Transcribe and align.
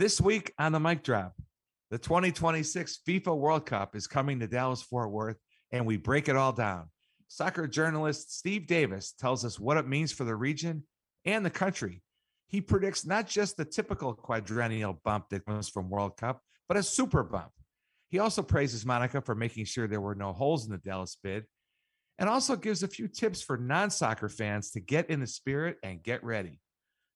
This 0.00 0.18
week 0.18 0.54
on 0.58 0.72
the 0.72 0.80
mic 0.80 1.02
drop, 1.02 1.34
the 1.90 1.98
2026 1.98 3.00
FIFA 3.06 3.36
World 3.36 3.66
Cup 3.66 3.94
is 3.94 4.06
coming 4.06 4.40
to 4.40 4.46
Dallas 4.46 4.80
Fort 4.80 5.10
Worth, 5.10 5.36
and 5.72 5.84
we 5.84 5.98
break 5.98 6.30
it 6.30 6.36
all 6.36 6.54
down. 6.54 6.88
Soccer 7.28 7.66
journalist 7.66 8.34
Steve 8.34 8.66
Davis 8.66 9.12
tells 9.12 9.44
us 9.44 9.60
what 9.60 9.76
it 9.76 9.86
means 9.86 10.10
for 10.10 10.24
the 10.24 10.34
region 10.34 10.84
and 11.26 11.44
the 11.44 11.50
country. 11.50 12.00
He 12.46 12.62
predicts 12.62 13.04
not 13.04 13.26
just 13.26 13.58
the 13.58 13.66
typical 13.66 14.14
quadrennial 14.14 14.98
bump 15.04 15.28
that 15.28 15.44
comes 15.44 15.68
from 15.68 15.90
World 15.90 16.16
Cup, 16.16 16.40
but 16.66 16.78
a 16.78 16.82
super 16.82 17.22
bump. 17.22 17.52
He 18.08 18.20
also 18.20 18.42
praises 18.42 18.86
Monica 18.86 19.20
for 19.20 19.34
making 19.34 19.66
sure 19.66 19.86
there 19.86 20.00
were 20.00 20.14
no 20.14 20.32
holes 20.32 20.64
in 20.64 20.72
the 20.72 20.78
Dallas 20.78 21.18
bid 21.22 21.44
and 22.18 22.26
also 22.26 22.56
gives 22.56 22.82
a 22.82 22.88
few 22.88 23.06
tips 23.06 23.42
for 23.42 23.58
non 23.58 23.90
soccer 23.90 24.30
fans 24.30 24.70
to 24.70 24.80
get 24.80 25.10
in 25.10 25.20
the 25.20 25.26
spirit 25.26 25.76
and 25.82 26.02
get 26.02 26.24
ready. 26.24 26.58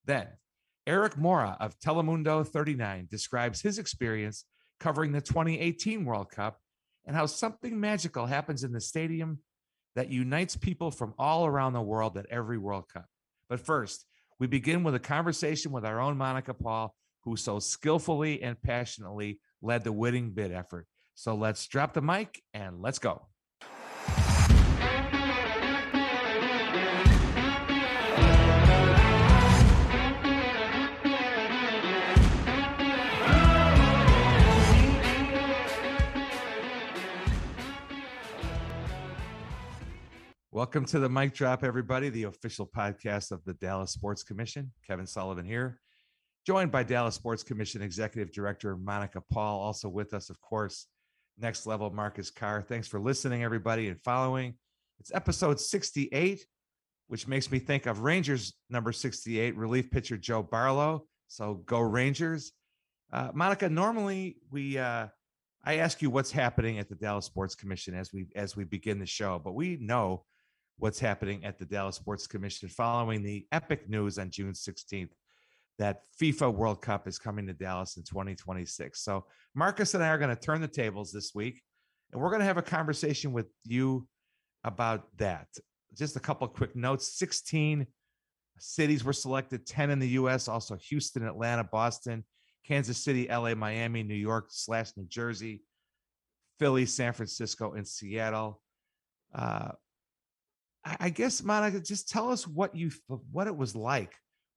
Then, 0.04 0.28
Erik 0.86 1.16
Mora 1.16 1.56
of 1.60 1.78
Telemundo 1.80 2.46
39 2.46 3.08
describes 3.10 3.62
his 3.62 3.78
experience 3.78 4.44
covering 4.78 5.12
the 5.12 5.20
2018 5.20 6.04
World 6.04 6.30
Cup 6.30 6.60
and 7.06 7.16
how 7.16 7.26
something 7.26 7.80
magical 7.80 8.26
happens 8.26 8.64
in 8.64 8.72
the 8.72 8.80
stadium 8.80 9.38
that 9.96 10.10
unites 10.10 10.56
people 10.56 10.90
from 10.90 11.14
all 11.18 11.46
around 11.46 11.72
the 11.72 11.80
world 11.80 12.18
at 12.18 12.26
every 12.30 12.58
World 12.58 12.84
Cup. 12.92 13.06
But 13.48 13.60
first, 13.60 14.04
we 14.38 14.46
begin 14.46 14.82
with 14.82 14.94
a 14.94 15.00
conversation 15.00 15.72
with 15.72 15.86
our 15.86 16.00
own 16.00 16.18
Monica 16.18 16.52
Paul, 16.52 16.94
who 17.22 17.36
so 17.36 17.58
skillfully 17.60 18.42
and 18.42 18.60
passionately 18.60 19.40
led 19.62 19.84
the 19.84 19.92
winning 19.92 20.32
bid 20.32 20.52
effort. 20.52 20.86
So 21.14 21.34
let's 21.34 21.66
drop 21.66 21.94
the 21.94 22.02
mic 22.02 22.42
and 22.52 22.82
let's 22.82 22.98
go. 22.98 23.28
Welcome 40.54 40.84
to 40.84 41.00
the 41.00 41.08
mic 41.08 41.34
drop, 41.34 41.64
everybody, 41.64 42.10
the 42.10 42.22
official 42.22 42.64
podcast 42.64 43.32
of 43.32 43.44
the 43.44 43.54
Dallas 43.54 43.90
Sports 43.90 44.22
Commission. 44.22 44.70
Kevin 44.86 45.04
Sullivan 45.04 45.44
here, 45.44 45.80
joined 46.46 46.70
by 46.70 46.84
Dallas 46.84 47.16
Sports 47.16 47.42
Commission 47.42 47.82
Executive 47.82 48.32
Director 48.32 48.76
Monica 48.76 49.20
Paul. 49.32 49.58
Also 49.58 49.88
with 49.88 50.14
us, 50.14 50.30
of 50.30 50.40
course, 50.40 50.86
next 51.40 51.66
level 51.66 51.90
Marcus 51.90 52.30
Carr. 52.30 52.62
Thanks 52.62 52.86
for 52.86 53.00
listening, 53.00 53.42
everybody, 53.42 53.88
and 53.88 54.00
following. 54.02 54.54
It's 55.00 55.12
episode 55.12 55.58
68, 55.58 56.46
which 57.08 57.26
makes 57.26 57.50
me 57.50 57.58
think 57.58 57.86
of 57.86 58.02
Rangers 58.02 58.52
number 58.70 58.92
68, 58.92 59.56
relief 59.56 59.90
pitcher 59.90 60.16
Joe 60.16 60.44
Barlow. 60.44 61.08
So 61.26 61.64
go 61.66 61.80
Rangers. 61.80 62.52
Uh, 63.12 63.32
Monica, 63.34 63.68
normally 63.68 64.36
we 64.52 64.78
uh, 64.78 65.08
I 65.64 65.78
ask 65.78 66.00
you 66.00 66.10
what's 66.10 66.30
happening 66.30 66.78
at 66.78 66.88
the 66.88 66.94
Dallas 66.94 67.24
Sports 67.24 67.56
Commission 67.56 67.96
as 67.96 68.12
we 68.12 68.28
as 68.36 68.56
we 68.56 68.62
begin 68.62 69.00
the 69.00 69.06
show, 69.06 69.40
but 69.42 69.56
we 69.56 69.78
know 69.80 70.22
what's 70.78 70.98
happening 70.98 71.44
at 71.44 71.58
the 71.58 71.64
Dallas 71.64 71.96
Sports 71.96 72.26
Commission 72.26 72.68
following 72.68 73.22
the 73.22 73.46
epic 73.52 73.88
news 73.88 74.18
on 74.18 74.30
June 74.30 74.52
16th 74.52 75.10
that 75.78 76.02
FIFA 76.20 76.54
World 76.54 76.82
Cup 76.82 77.08
is 77.08 77.18
coming 77.18 77.46
to 77.46 77.52
Dallas 77.52 77.96
in 77.96 78.04
2026. 78.04 79.02
So, 79.02 79.24
Marcus 79.54 79.94
and 79.94 80.04
I 80.04 80.08
are 80.08 80.18
going 80.18 80.34
to 80.34 80.40
turn 80.40 80.60
the 80.60 80.68
tables 80.68 81.10
this 81.12 81.32
week, 81.34 81.62
and 82.12 82.20
we're 82.20 82.30
going 82.30 82.40
to 82.40 82.46
have 82.46 82.58
a 82.58 82.62
conversation 82.62 83.32
with 83.32 83.46
you 83.64 84.06
about 84.62 85.08
that. 85.18 85.48
Just 85.96 86.16
a 86.16 86.20
couple 86.20 86.46
quick 86.48 86.74
notes 86.74 87.18
16 87.18 87.86
cities 88.58 89.04
were 89.04 89.12
selected, 89.12 89.66
10 89.66 89.90
in 89.90 89.98
the 89.98 90.08
US, 90.10 90.48
also 90.48 90.76
Houston, 90.76 91.26
Atlanta, 91.26 91.64
Boston, 91.64 92.24
Kansas 92.66 93.02
City, 93.02 93.28
LA, 93.28 93.54
Miami, 93.54 94.02
New 94.02 94.14
York, 94.14 94.46
slash 94.48 94.92
New 94.96 95.06
Jersey, 95.06 95.62
Philly, 96.58 96.86
San 96.86 97.12
Francisco, 97.12 97.72
and 97.72 97.86
Seattle. 97.86 98.60
Uh, 99.34 99.72
I 100.84 101.08
guess, 101.08 101.42
Monica, 101.42 101.80
just 101.80 102.08
tell 102.08 102.30
us 102.30 102.46
what 102.46 102.74
you 102.74 102.90
what 103.32 103.46
it 103.46 103.56
was 103.56 103.74
like. 103.74 104.14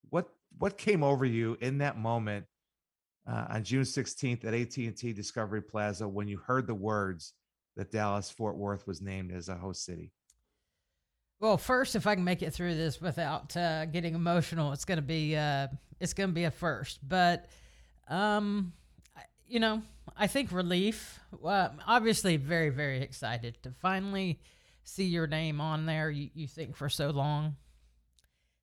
What 0.09 0.27
what 0.57 0.77
came 0.77 1.03
over 1.03 1.25
you 1.25 1.57
in 1.61 1.77
that 1.79 1.97
moment 1.97 2.45
uh, 3.27 3.45
on 3.49 3.63
June 3.63 3.83
16th 3.83 4.45
at 4.45 4.53
AT&T 4.53 5.13
Discovery 5.13 5.61
Plaza 5.61 6.07
when 6.07 6.27
you 6.27 6.37
heard 6.37 6.67
the 6.67 6.75
words 6.75 7.33
that 7.75 7.91
Dallas 7.91 8.29
Fort 8.29 8.57
Worth 8.57 8.87
was 8.87 9.01
named 9.01 9.31
as 9.31 9.49
a 9.49 9.55
host 9.55 9.85
city? 9.85 10.11
Well, 11.39 11.57
first, 11.57 11.95
if 11.95 12.07
I 12.07 12.15
can 12.15 12.23
make 12.23 12.41
it 12.41 12.51
through 12.51 12.75
this 12.75 12.99
without 12.99 13.55
uh, 13.55 13.85
getting 13.85 14.15
emotional, 14.15 14.73
it's 14.73 14.85
to 14.97 15.01
be 15.03 15.35
uh, 15.35 15.67
it's 15.99 16.13
to 16.13 16.27
be 16.27 16.45
a 16.45 16.51
first. 16.51 16.99
But 17.07 17.47
um, 18.09 18.73
you 19.47 19.59
know, 19.59 19.83
I 20.17 20.27
think 20.27 20.51
relief. 20.51 21.19
Obviously, 21.43 22.37
very 22.37 22.69
very 22.69 23.01
excited 23.01 23.61
to 23.63 23.71
finally 23.71 24.39
see 24.87 25.03
your 25.03 25.27
name 25.27 25.59
on 25.59 25.85
there, 25.85 26.09
you, 26.09 26.29
you 26.33 26.47
think 26.47 26.75
for 26.75 26.87
so 26.87 27.09
long 27.09 27.57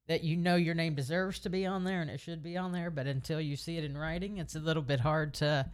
that 0.07 0.25
you 0.25 0.37
know 0.37 0.57
your 0.57 0.75
name 0.75 0.95
deserves 0.95 1.39
to 1.41 1.51
be 1.51 1.67
on 1.67 1.85
there 1.85 2.01
and 2.01 2.11
it 2.11 2.19
should 2.19 2.43
be 2.43 2.57
on 2.57 2.73
there, 2.73 2.91
but 2.91 3.07
until 3.07 3.41
you 3.41 3.57
see 3.57 3.77
it 3.77 3.85
in 3.85 3.97
writing, 3.97 4.39
it's 4.39 4.55
a 4.55 4.61
little 4.61 4.83
bit 4.83 5.01
hard 5.01 5.35
to, 5.35 5.71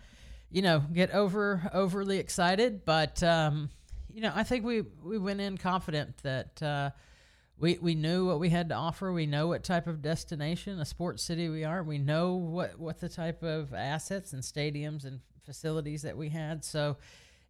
you 0.50 0.60
know, 0.60 0.81
get 0.93 1.12
over 1.12 1.71
overly 1.72 2.19
excited. 2.19 2.84
But 2.84 3.22
um, 3.22 3.71
you 4.12 4.21
know, 4.21 4.33
I 4.34 4.43
think 4.43 4.65
we 4.65 4.83
we 5.03 5.19
went 5.19 5.41
in 5.41 5.56
confident 5.56 6.16
that 6.25 6.62
uh, 6.62 6.91
we 7.56 7.78
we 7.81 7.94
knew 7.94 8.27
what 8.27 8.41
we 8.41 8.50
had 8.50 8.69
to 8.71 8.75
offer. 8.75 9.12
We 9.12 9.27
know 9.27 9.47
what 9.49 9.62
type 9.62 9.87
of 9.87 10.03
destination, 10.03 10.81
a 10.81 10.84
sports 10.84 11.22
city 11.22 11.49
we 11.49 11.65
are. 11.65 11.83
We 11.83 11.99
know 11.99 12.34
what 12.34 12.78
what 12.78 12.99
the 13.00 13.09
type 13.09 13.44
of 13.44 13.72
assets 13.72 14.33
and 14.33 14.43
stadiums 14.43 15.05
and 15.05 15.21
facilities 15.44 16.03
that 16.03 16.16
we 16.16 16.28
had. 16.28 16.65
So 16.65 16.97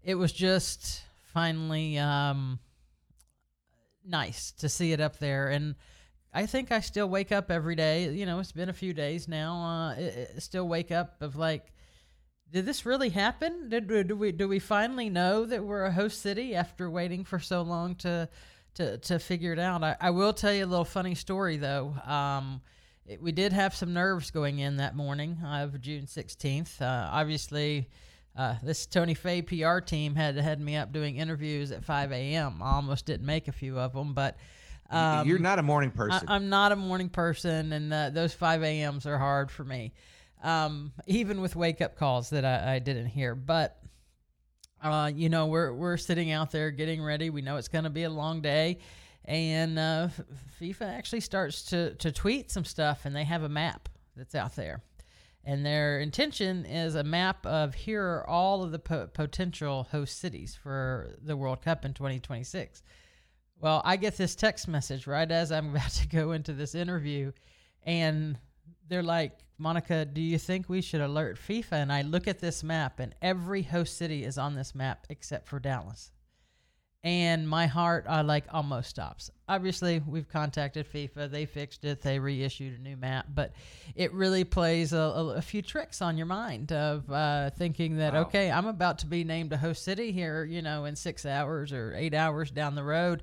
it 0.02 0.16
was 0.16 0.32
just 0.32 1.02
finally. 1.32 1.98
Um, 1.98 2.58
nice 4.04 4.52
to 4.52 4.68
see 4.68 4.92
it 4.92 5.00
up 5.00 5.18
there. 5.18 5.48
And 5.48 5.74
I 6.32 6.46
think 6.46 6.70
I 6.70 6.80
still 6.80 7.08
wake 7.08 7.32
up 7.32 7.50
every 7.50 7.74
day. 7.74 8.10
You 8.10 8.26
know, 8.26 8.38
it's 8.38 8.52
been 8.52 8.68
a 8.68 8.72
few 8.74 8.92
days 8.92 9.28
now. 9.28 9.54
Uh, 9.56 9.94
it, 9.94 10.32
it 10.36 10.42
still 10.42 10.68
wake 10.68 10.90
up 10.90 11.22
of 11.22 11.36
like, 11.36 11.72
did 12.52 12.66
this 12.66 12.84
really 12.84 13.10
happen? 13.10 13.68
Did, 13.68 13.86
do 14.08 14.16
we 14.16 14.32
do 14.32 14.48
we 14.48 14.58
finally 14.58 15.08
know 15.08 15.44
that 15.44 15.64
we're 15.64 15.84
a 15.84 15.92
host 15.92 16.20
city 16.20 16.54
after 16.54 16.90
waiting 16.90 17.24
for 17.24 17.38
so 17.38 17.62
long 17.62 17.94
to 17.96 18.28
to 18.74 18.98
to 18.98 19.18
figure 19.18 19.52
it 19.52 19.58
out? 19.58 19.84
I, 19.84 19.96
I 20.00 20.10
will 20.10 20.32
tell 20.32 20.52
you 20.52 20.64
a 20.64 20.66
little 20.66 20.84
funny 20.84 21.14
story 21.14 21.58
though. 21.58 21.94
Um, 22.04 22.60
it, 23.06 23.22
we 23.22 23.30
did 23.30 23.52
have 23.52 23.74
some 23.74 23.92
nerves 23.92 24.32
going 24.32 24.58
in 24.58 24.78
that 24.78 24.96
morning 24.96 25.38
of 25.44 25.80
June 25.80 26.08
sixteenth. 26.08 26.82
Uh, 26.82 27.08
obviously 27.12 27.88
uh, 28.40 28.56
this 28.62 28.86
Tony 28.86 29.12
Fay 29.12 29.42
PR 29.42 29.80
team 29.80 30.14
had 30.14 30.36
had 30.36 30.58
me 30.60 30.74
up 30.74 30.92
doing 30.94 31.16
interviews 31.16 31.72
at 31.72 31.84
5 31.84 32.10
a.m. 32.10 32.62
I 32.62 32.76
almost 32.76 33.04
didn't 33.04 33.26
make 33.26 33.48
a 33.48 33.52
few 33.52 33.78
of 33.78 33.92
them, 33.92 34.14
but 34.14 34.38
um, 34.88 35.28
you're 35.28 35.38
not 35.38 35.58
a 35.58 35.62
morning 35.62 35.90
person. 35.90 36.26
I, 36.26 36.36
am 36.36 36.48
not 36.48 36.72
a 36.72 36.76
morning 36.76 37.10
person, 37.10 37.70
and 37.74 37.92
uh, 37.92 38.08
those 38.08 38.32
5 38.32 38.62
a.m.s 38.62 39.04
are 39.04 39.18
hard 39.18 39.50
for 39.50 39.62
me, 39.62 39.92
um, 40.42 40.90
even 41.06 41.42
with 41.42 41.54
wake 41.54 41.82
up 41.82 41.96
calls 41.96 42.30
that 42.30 42.46
I, 42.46 42.76
I 42.76 42.78
didn't 42.78 43.08
hear. 43.08 43.34
But 43.34 43.78
uh, 44.82 45.10
you 45.14 45.28
know, 45.28 45.48
we're 45.48 45.74
we're 45.74 45.98
sitting 45.98 46.30
out 46.30 46.50
there 46.50 46.70
getting 46.70 47.02
ready. 47.02 47.28
We 47.28 47.42
know 47.42 47.58
it's 47.58 47.68
going 47.68 47.84
to 47.84 47.90
be 47.90 48.04
a 48.04 48.10
long 48.10 48.40
day, 48.40 48.78
and 49.26 49.78
uh, 49.78 50.08
FIFA 50.58 50.96
actually 50.96 51.20
starts 51.20 51.64
to 51.64 51.94
to 51.96 52.10
tweet 52.10 52.50
some 52.50 52.64
stuff, 52.64 53.04
and 53.04 53.14
they 53.14 53.24
have 53.24 53.42
a 53.42 53.50
map 53.50 53.90
that's 54.16 54.34
out 54.34 54.56
there 54.56 54.82
and 55.44 55.64
their 55.64 56.00
intention 56.00 56.66
is 56.66 56.94
a 56.94 57.04
map 57.04 57.44
of 57.46 57.74
here 57.74 58.04
are 58.04 58.28
all 58.28 58.62
of 58.62 58.72
the 58.72 58.78
po- 58.78 59.06
potential 59.06 59.88
host 59.90 60.18
cities 60.18 60.58
for 60.60 61.16
the 61.22 61.36
World 61.36 61.62
Cup 61.62 61.84
in 61.84 61.94
2026. 61.94 62.82
Well, 63.58 63.82
I 63.84 63.96
get 63.96 64.16
this 64.16 64.34
text 64.34 64.68
message 64.68 65.06
right 65.06 65.30
as 65.30 65.50
I'm 65.50 65.70
about 65.74 65.90
to 65.90 66.08
go 66.08 66.32
into 66.32 66.52
this 66.52 66.74
interview, 66.74 67.32
and 67.82 68.38
they're 68.88 69.02
like, 69.02 69.38
Monica, 69.58 70.04
do 70.04 70.20
you 70.20 70.38
think 70.38 70.68
we 70.68 70.80
should 70.80 71.02
alert 71.02 71.38
FIFA? 71.38 71.72
And 71.72 71.92
I 71.92 72.02
look 72.02 72.26
at 72.26 72.38
this 72.38 72.62
map, 72.62 73.00
and 73.00 73.14
every 73.20 73.62
host 73.62 73.96
city 73.96 74.24
is 74.24 74.38
on 74.38 74.54
this 74.54 74.74
map 74.74 75.06
except 75.10 75.48
for 75.48 75.58
Dallas 75.58 76.12
and 77.02 77.48
my 77.48 77.66
heart 77.66 78.04
uh, 78.08 78.22
like 78.22 78.44
almost 78.50 78.90
stops. 78.90 79.30
Obviously, 79.48 80.02
we've 80.06 80.28
contacted 80.28 80.86
FIFA. 80.92 81.30
They 81.30 81.46
fixed 81.46 81.84
it. 81.84 82.02
They 82.02 82.18
reissued 82.18 82.78
a 82.78 82.82
new 82.82 82.96
map, 82.96 83.26
but 83.34 83.52
it 83.94 84.12
really 84.12 84.44
plays 84.44 84.92
a, 84.92 84.98
a, 84.98 85.26
a 85.36 85.42
few 85.42 85.62
tricks 85.62 86.02
on 86.02 86.18
your 86.18 86.26
mind 86.26 86.72
of 86.72 87.10
uh, 87.10 87.50
thinking 87.50 87.96
that 87.96 88.12
wow. 88.12 88.20
okay, 88.22 88.50
I'm 88.50 88.66
about 88.66 88.98
to 88.98 89.06
be 89.06 89.24
named 89.24 89.52
a 89.52 89.56
host 89.56 89.82
city 89.82 90.12
here, 90.12 90.44
you 90.44 90.60
know, 90.60 90.84
in 90.84 90.94
six 90.94 91.24
hours 91.24 91.72
or 91.72 91.94
eight 91.96 92.12
hours 92.12 92.50
down 92.50 92.74
the 92.74 92.84
road, 92.84 93.22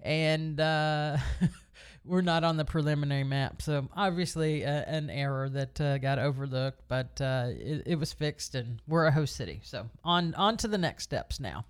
and 0.00 0.60
uh, 0.60 1.16
we're 2.04 2.20
not 2.20 2.44
on 2.44 2.56
the 2.56 2.64
preliminary 2.64 3.24
map. 3.24 3.60
So 3.60 3.88
obviously, 3.96 4.62
an 4.62 5.10
error 5.10 5.48
that 5.48 5.80
uh, 5.80 5.98
got 5.98 6.20
overlooked, 6.20 6.82
but 6.86 7.20
uh, 7.20 7.48
it, 7.48 7.82
it 7.86 7.98
was 7.98 8.12
fixed, 8.12 8.54
and 8.54 8.80
we're 8.86 9.06
a 9.06 9.12
host 9.12 9.34
city. 9.34 9.62
So 9.64 9.90
on 10.04 10.32
on 10.34 10.56
to 10.58 10.68
the 10.68 10.78
next 10.78 11.02
steps 11.02 11.40
now 11.40 11.64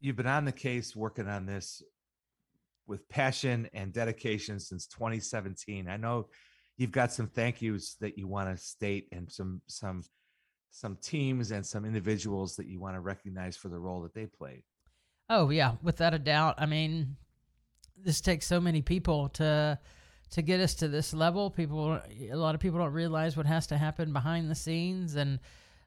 you've 0.00 0.16
been 0.16 0.26
on 0.26 0.44
the 0.44 0.52
case 0.52 0.94
working 0.94 1.28
on 1.28 1.46
this 1.46 1.82
with 2.86 3.08
passion 3.08 3.68
and 3.74 3.92
dedication 3.92 4.60
since 4.60 4.86
2017. 4.86 5.88
I 5.88 5.96
know 5.96 6.28
you've 6.76 6.92
got 6.92 7.12
some 7.12 7.26
thank 7.26 7.62
yous 7.62 7.96
that 8.00 8.18
you 8.18 8.28
want 8.28 8.54
to 8.54 8.62
state 8.62 9.08
and 9.12 9.30
some 9.30 9.60
some 9.66 10.02
some 10.70 10.96
teams 11.00 11.52
and 11.52 11.64
some 11.64 11.84
individuals 11.84 12.56
that 12.56 12.66
you 12.66 12.78
want 12.78 12.94
to 12.94 13.00
recognize 13.00 13.56
for 13.56 13.68
the 13.68 13.78
role 13.78 14.02
that 14.02 14.14
they 14.14 14.26
played. 14.26 14.62
Oh 15.30 15.50
yeah, 15.50 15.72
without 15.82 16.14
a 16.14 16.18
doubt. 16.18 16.56
I 16.58 16.66
mean, 16.66 17.16
this 17.96 18.20
takes 18.20 18.46
so 18.46 18.60
many 18.60 18.82
people 18.82 19.28
to 19.30 19.78
to 20.30 20.42
get 20.42 20.60
us 20.60 20.74
to 20.74 20.88
this 20.88 21.14
level. 21.14 21.50
People, 21.50 22.00
a 22.30 22.36
lot 22.36 22.54
of 22.54 22.60
people 22.60 22.78
don't 22.78 22.92
realize 22.92 23.36
what 23.36 23.46
has 23.46 23.66
to 23.68 23.78
happen 23.78 24.12
behind 24.12 24.50
the 24.50 24.54
scenes, 24.54 25.16
and 25.16 25.38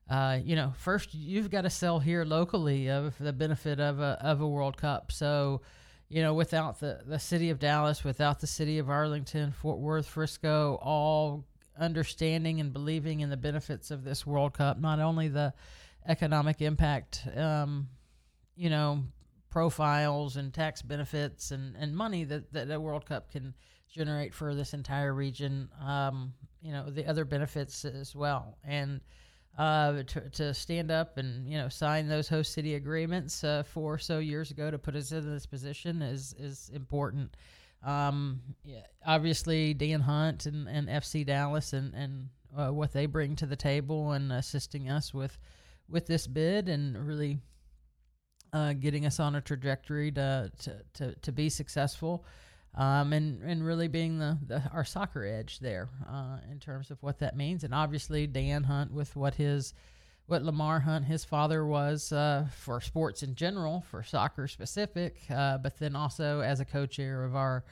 uh, 0.10 0.40
you 0.44 0.56
know, 0.56 0.74
first 0.78 1.14
you've 1.14 1.50
got 1.50 1.62
to 1.62 1.70
sell 1.70 2.00
here 2.00 2.26
locally 2.26 2.90
of 2.90 3.16
the 3.20 3.34
benefit 3.34 3.80
of 3.80 4.00
a 4.00 4.18
of 4.22 4.42
a 4.42 4.48
World 4.48 4.78
Cup. 4.78 5.12
So, 5.12 5.62
you 6.08 6.24
know, 6.24 6.34
without 6.34 6.80
the 6.80 7.02
the 7.06 7.20
city 7.20 7.50
of 7.52 7.60
Dallas, 7.60 8.04
without 8.04 8.40
the 8.40 8.48
city 8.48 8.80
of 8.80 8.90
Arlington, 8.90 9.52
Fort 9.52 9.80
Worth, 9.80 10.08
Frisco, 10.08 10.80
all 10.82 11.46
understanding 11.80 12.60
and 12.60 12.74
believing 12.74 13.22
in 13.22 13.30
the 13.30 13.38
benefits 13.38 13.92
of 13.92 14.04
this 14.04 14.26
World 14.26 14.54
Cup, 14.54 14.80
not 14.80 15.00
only 15.00 15.28
the 15.28 15.54
economic 16.08 16.62
impact, 16.62 17.28
um, 17.36 17.88
you 18.56 18.70
know, 18.70 19.04
profiles 19.50 20.38
and 20.38 20.54
tax 20.54 20.82
benefits 20.82 21.52
and, 21.52 21.76
and 21.78 21.96
money 21.96 22.24
that, 22.24 22.52
that 22.54 22.70
a 22.70 22.80
World 22.80 23.06
Cup 23.06 23.32
can 23.32 23.54
generate 23.90 24.34
for 24.34 24.54
this 24.54 24.74
entire 24.74 25.14
region, 25.14 25.70
um, 25.84 26.34
you 26.62 26.72
know, 26.72 26.90
the 26.90 27.06
other 27.06 27.26
benefits 27.26 27.86
as 27.86 28.16
well. 28.16 28.58
And 28.64 29.02
uh, 29.60 30.04
to, 30.04 30.22
to 30.30 30.54
stand 30.54 30.90
up 30.90 31.18
and, 31.18 31.46
you 31.46 31.58
know, 31.58 31.68
sign 31.68 32.08
those 32.08 32.30
host 32.30 32.54
city 32.54 32.76
agreements 32.76 33.44
uh, 33.44 33.62
four 33.64 33.94
or 33.94 33.98
so 33.98 34.20
years 34.20 34.52
ago 34.52 34.72
to 34.72 34.78
put 34.80 34.96
us 34.96 35.12
in 35.12 35.30
this 35.30 35.46
position 35.46 36.02
is, 36.02 36.34
is 36.40 36.72
important. 36.74 37.36
Um, 37.84 38.40
yeah, 38.64 38.84
obviously, 39.06 39.74
Dan 39.74 40.00
Hunt 40.00 40.46
and, 40.46 40.70
and 40.70 40.88
FC 40.88 41.26
Dallas 41.26 41.74
and, 41.74 41.94
and 41.94 42.30
uh, 42.58 42.70
what 42.70 42.94
they 42.94 43.06
bring 43.06 43.36
to 43.36 43.46
the 43.46 43.58
table 43.58 44.14
and 44.14 44.32
assisting 44.32 44.90
us 44.90 45.14
with 45.14 45.38
with 45.90 46.06
this 46.06 46.28
bid 46.28 46.70
and 46.70 46.96
really 47.08 47.40
uh, 48.54 48.74
getting 48.74 49.06
us 49.06 49.20
on 49.20 49.36
a 49.36 49.42
trajectory 49.42 50.12
to 50.12 50.52
to, 50.60 50.82
to, 50.94 51.16
to 51.16 51.32
be 51.32 51.50
successful, 51.50 52.26
um, 52.76 53.14
and 53.14 53.42
and 53.44 53.66
really 53.66 53.88
being 53.88 54.20
the, 54.20 54.38
the 54.46 54.64
our 54.72 54.86
soccer 54.86 55.26
edge 55.26 55.60
there 55.60 55.90
uh, 56.08 56.38
in 56.52 56.60
terms 56.60 56.92
of 56.92 57.02
what 57.02 57.20
that 57.20 57.36
means. 57.36 57.64
And 57.64 57.74
obviously 57.74 58.28
Dan 58.28 58.64
Hunt 58.64 58.92
with 58.92 59.16
what 59.16 59.36
his 59.36 59.74
what 60.28 60.44
Lamar 60.44 60.80
Hunt 60.80 61.06
his 61.06 61.26
father 61.26 61.66
was 61.66 62.12
uh, 62.12 62.48
for 62.56 62.80
sports 62.82 63.24
in 63.24 63.36
general, 63.36 63.84
for 63.90 64.04
soccer 64.04 64.48
specific, 64.48 65.18
uh, 65.30 65.58
but 65.58 65.78
then 65.80 65.96
also 65.96 66.42
as 66.42 66.60
a 66.60 66.66
co-chair 66.66 67.24
of 67.24 67.36
our 67.36 67.64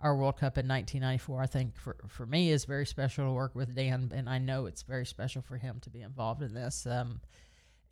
our 0.00 0.16
World 0.16 0.36
Cup 0.36 0.58
in 0.58 0.68
1994. 0.68 1.42
I 1.42 1.46
think 1.46 1.76
for, 1.76 1.96
for 2.08 2.26
me 2.26 2.50
is 2.50 2.66
very 2.66 2.86
special 2.86 3.26
to 3.26 3.32
work 3.32 3.54
with 3.54 3.74
Dan, 3.74 4.12
and 4.14 4.28
I 4.28 4.38
know 4.38 4.66
it's 4.66 4.82
very 4.82 5.06
special 5.06 5.42
for 5.42 5.56
him 5.56 5.80
to 5.80 5.90
be 5.90 6.02
involved 6.02 6.42
in 6.42 6.52
this. 6.52 6.86
Um, 6.86 7.20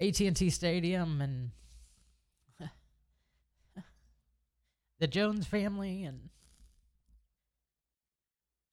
AT&T 0.01 0.51
Stadium 0.51 1.21
and 1.21 1.51
the 4.99 5.07
Jones 5.07 5.47
family 5.47 6.05
and 6.05 6.29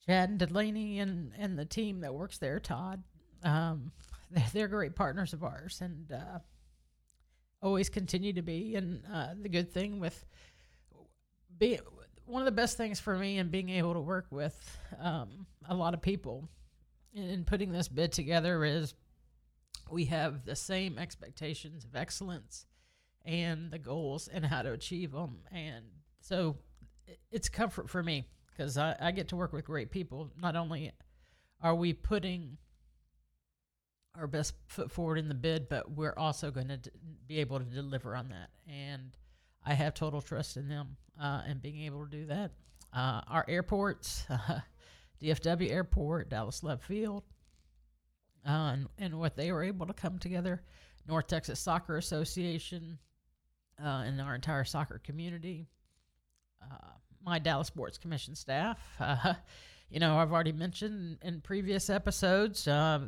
And 0.10 0.40
Delaney 0.40 0.98
and, 0.98 1.34
and 1.38 1.58
the 1.58 1.66
team 1.66 2.02
that 2.02 2.16
works 2.16 2.40
there, 2.40 2.60
Todd. 2.60 3.04
Um, 3.44 3.92
they're, 4.32 4.46
they're, 4.54 4.68
great 4.68 4.96
partners 4.96 5.34
of 5.34 5.44
ours 5.44 5.82
and 5.82 6.12
uh, 6.12 6.40
always 7.62 7.90
continue 7.90 8.34
to 8.34 8.42
be. 8.42 8.76
And 8.76 9.04
uh, 9.12 9.36
the 9.40 9.50
good 9.50 9.72
thing 9.72 10.00
with 10.00 10.26
being 11.60 11.80
one 12.26 12.42
of 12.42 12.48
the 12.48 12.52
best 12.52 12.76
things 12.76 13.00
for 13.00 13.16
me 13.16 13.38
and 13.38 13.52
being 13.52 13.70
able 13.70 13.94
to 13.94 14.02
work 14.02 14.26
with 14.32 14.78
um, 15.00 15.46
a 15.68 15.76
lot 15.76 15.94
of 15.94 16.02
people 16.02 16.50
in 17.14 17.44
putting 17.46 17.72
this 17.72 17.88
bid 17.88 18.12
together 18.12 18.66
is 18.66 18.96
we 19.92 20.06
have 20.06 20.44
the 20.44 20.56
same 20.56 20.98
expectations 20.98 21.86
of 21.86 21.96
excellence 21.96 22.66
and 23.26 23.70
the 23.70 23.80
goals 23.80 24.28
and 24.28 24.44
how 24.44 24.64
to 24.64 24.72
achieve 24.72 25.12
them. 25.12 25.38
And 25.52 25.86
so 26.20 26.58
it's 27.32 27.50
comfort 27.50 27.92
for 27.92 28.02
me 28.02 28.26
because 28.60 28.78
I, 28.78 28.94
I 29.00 29.12
get 29.12 29.30
to 29.30 29.38
work 29.38 29.54
with 29.54 29.64
great 29.64 29.90
people. 29.90 30.30
Not 30.38 30.58
only 30.58 30.92
are 31.62 31.76
we 31.76 31.94
putting 31.94 32.58
our 34.18 34.28
best 34.28 34.54
foot 34.68 34.92
forward 34.92 35.18
in 35.18 35.30
the 35.30 35.34
bid, 35.34 35.70
but 35.70 35.90
we're 35.90 36.14
also 36.18 36.52
going 36.52 36.68
to 36.68 36.76
d- 36.76 36.90
be 37.26 37.40
able 37.40 37.60
to 37.60 37.66
deliver 37.66 38.18
on 38.18 38.28
that. 38.30 38.50
And 38.68 39.16
I 39.66 39.76
have 39.76 39.94
total 39.94 40.22
trust 40.22 40.58
in 40.58 40.68
them 40.68 40.98
uh, 41.22 41.44
and 41.48 41.62
being 41.62 41.84
able 41.84 42.04
to 42.04 42.12
do 42.12 42.26
that. 42.26 42.52
Uh, 42.92 43.22
our 43.30 43.46
airports, 43.48 44.26
uh, 44.30 44.60
DFW 45.24 45.72
Airport, 45.72 46.30
Dallas 46.30 46.62
Love 46.62 46.84
Field, 46.84 47.24
uh, 48.46 48.74
and, 48.74 48.88
and 48.98 49.18
what 49.18 49.38
they 49.38 49.54
were 49.54 49.64
able 49.64 49.86
to 49.86 49.94
come 49.94 50.20
together, 50.20 50.64
North 51.08 51.28
Texas 51.28 51.62
Soccer 51.62 51.96
Association, 51.96 53.00
uh, 53.82 54.04
and 54.06 54.20
our 54.20 54.36
entire 54.36 54.66
soccer 54.66 55.00
community, 55.02 55.70
uh, 56.62 56.90
my 57.24 57.39
Dallas 57.39 57.68
Sports 57.68 57.98
Commission 57.98 58.36
staff. 58.36 58.80
Uh, 59.00 59.33
you 59.92 60.00
know, 60.00 60.19
I've 60.19 60.31
already 60.31 60.51
mentioned 60.51 61.18
in 61.24 61.42
previous 61.42 61.89
episodes, 61.89 62.68
uh, 62.68 63.00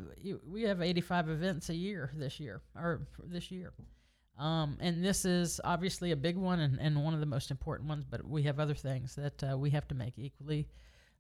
we 0.47 0.63
have 0.63 0.81
85 0.81 1.29
events 1.29 1.69
a 1.69 1.75
year 1.75 2.09
this 2.15 2.39
year, 2.39 2.63
or 2.75 3.05
this 3.23 3.51
year. 3.51 3.71
Um, 4.39 4.77
and 4.79 5.05
this 5.05 5.23
is 5.23 5.61
obviously 5.63 6.09
a 6.11 6.15
big 6.15 6.37
one 6.37 6.59
and, 6.59 6.79
and 6.79 7.03
one 7.03 7.13
of 7.13 7.19
the 7.19 7.27
most 7.27 7.51
important 7.51 7.87
ones, 7.87 8.03
but 8.09 8.27
we 8.27 8.41
have 8.43 8.59
other 8.59 8.73
things 8.73 9.13
that 9.13 9.43
uh, 9.43 9.55
we 9.55 9.69
have 9.69 9.87
to 9.89 9.95
make 9.95 10.17
equally 10.17 10.67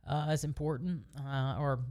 uh, 0.09 0.25
as 0.29 0.43
important 0.43 1.03
or 1.59 1.85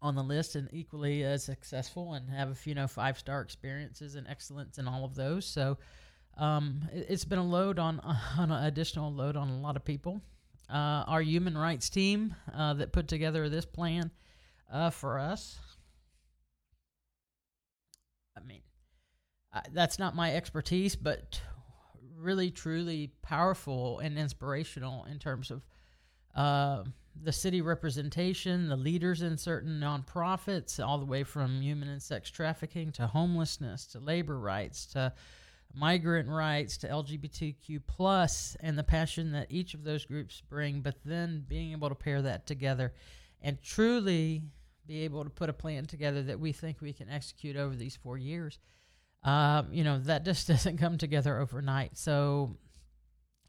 on 0.00 0.14
the 0.14 0.22
list 0.22 0.56
and 0.56 0.68
equally 0.72 1.24
as 1.24 1.44
successful 1.44 2.14
and 2.14 2.30
have, 2.30 2.58
you 2.64 2.74
know, 2.74 2.86
five 2.86 3.18
star 3.18 3.40
experiences 3.40 4.14
and 4.14 4.26
excellence 4.28 4.78
in 4.78 4.86
all 4.86 5.04
of 5.04 5.14
those. 5.14 5.44
So, 5.44 5.76
um, 6.38 6.88
it, 6.92 7.08
has 7.10 7.24
been 7.24 7.38
a 7.38 7.44
load 7.44 7.78
on, 7.78 8.00
on 8.00 8.16
an 8.50 8.64
additional 8.64 9.12
load 9.12 9.36
on 9.36 9.48
a 9.48 9.58
lot 9.58 9.76
of 9.76 9.84
people. 9.84 10.22
Uh, 10.70 11.04
our 11.06 11.22
human 11.22 11.56
rights 11.56 11.88
team 11.88 12.34
uh, 12.54 12.74
that 12.74 12.92
put 12.92 13.08
together 13.08 13.48
this 13.48 13.64
plan 13.64 14.10
uh, 14.72 14.90
for 14.90 15.18
us. 15.18 15.58
I 18.36 18.44
mean, 18.46 18.60
that's 19.72 19.98
not 19.98 20.14
my 20.14 20.34
expertise, 20.34 20.94
but 20.94 21.40
really, 22.18 22.50
truly 22.50 23.12
powerful 23.22 23.98
and 24.00 24.18
inspirational 24.18 25.04
in 25.04 25.18
terms 25.18 25.50
of 25.50 25.62
uh, 26.34 26.84
the 27.22 27.32
city 27.32 27.62
representation, 27.62 28.68
the 28.68 28.76
leaders 28.76 29.22
in 29.22 29.38
certain 29.38 29.80
nonprofits, 29.80 30.84
all 30.84 30.98
the 30.98 31.04
way 31.04 31.24
from 31.24 31.60
human 31.62 31.88
and 31.88 32.02
sex 32.02 32.30
trafficking 32.30 32.92
to 32.92 33.06
homelessness 33.06 33.86
to 33.86 33.98
labor 33.98 34.38
rights 34.38 34.86
to 34.86 35.12
migrant 35.74 36.28
rights 36.28 36.78
to 36.78 36.88
LGBTQ 36.88 37.80
plus 37.86 38.56
and 38.60 38.78
the 38.78 38.84
passion 38.84 39.32
that 39.32 39.46
each 39.50 39.74
of 39.74 39.84
those 39.84 40.04
groups 40.04 40.42
bring, 40.48 40.80
but 40.80 40.96
then 41.04 41.44
being 41.46 41.72
able 41.72 41.88
to 41.88 41.94
pair 41.94 42.22
that 42.22 42.46
together 42.46 42.92
and 43.40 43.62
truly 43.62 44.42
be 44.86 45.02
able 45.02 45.22
to 45.24 45.30
put 45.30 45.50
a 45.50 45.52
plan 45.52 45.84
together 45.84 46.22
that 46.22 46.40
we 46.40 46.52
think 46.52 46.80
we 46.80 46.92
can 46.92 47.08
execute 47.08 47.56
over 47.56 47.74
these 47.74 47.96
four 47.96 48.16
years. 48.16 48.58
Um, 49.22 49.68
you 49.72 49.84
know, 49.84 49.98
that 50.00 50.24
just 50.24 50.48
doesn't 50.48 50.78
come 50.78 50.98
together 50.98 51.38
overnight. 51.38 51.96
So 51.98 52.56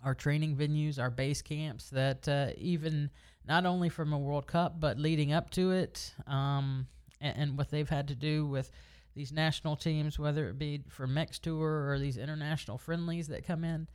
our 0.03 0.15
training 0.15 0.55
venues, 0.55 0.99
our 0.99 1.09
base 1.09 1.41
camps 1.41 1.89
that 1.89 2.27
uh, 2.27 2.51
even 2.57 3.09
not 3.47 3.65
only 3.65 3.89
from 3.89 4.13
a 4.13 4.19
World 4.19 4.47
Cup, 4.47 4.79
but 4.79 4.99
leading 4.99 5.33
up 5.33 5.49
to 5.51 5.71
it, 5.71 6.13
um, 6.27 6.87
and, 7.21 7.37
and 7.37 7.57
what 7.57 7.71
they've 7.71 7.89
had 7.89 8.09
to 8.09 8.15
do 8.15 8.45
with– 8.45 8.71
these 9.15 9.31
national 9.31 9.75
teams, 9.75 10.17
whether 10.19 10.49
it 10.49 10.57
be 10.57 10.83
for 10.89 11.07
Mex 11.07 11.39
Tour 11.39 11.89
or 11.89 11.99
these 11.99 12.17
international 12.17 12.77
friendlies 12.77 13.27
that 13.27 13.45
come 13.45 13.63
in, 13.63 13.87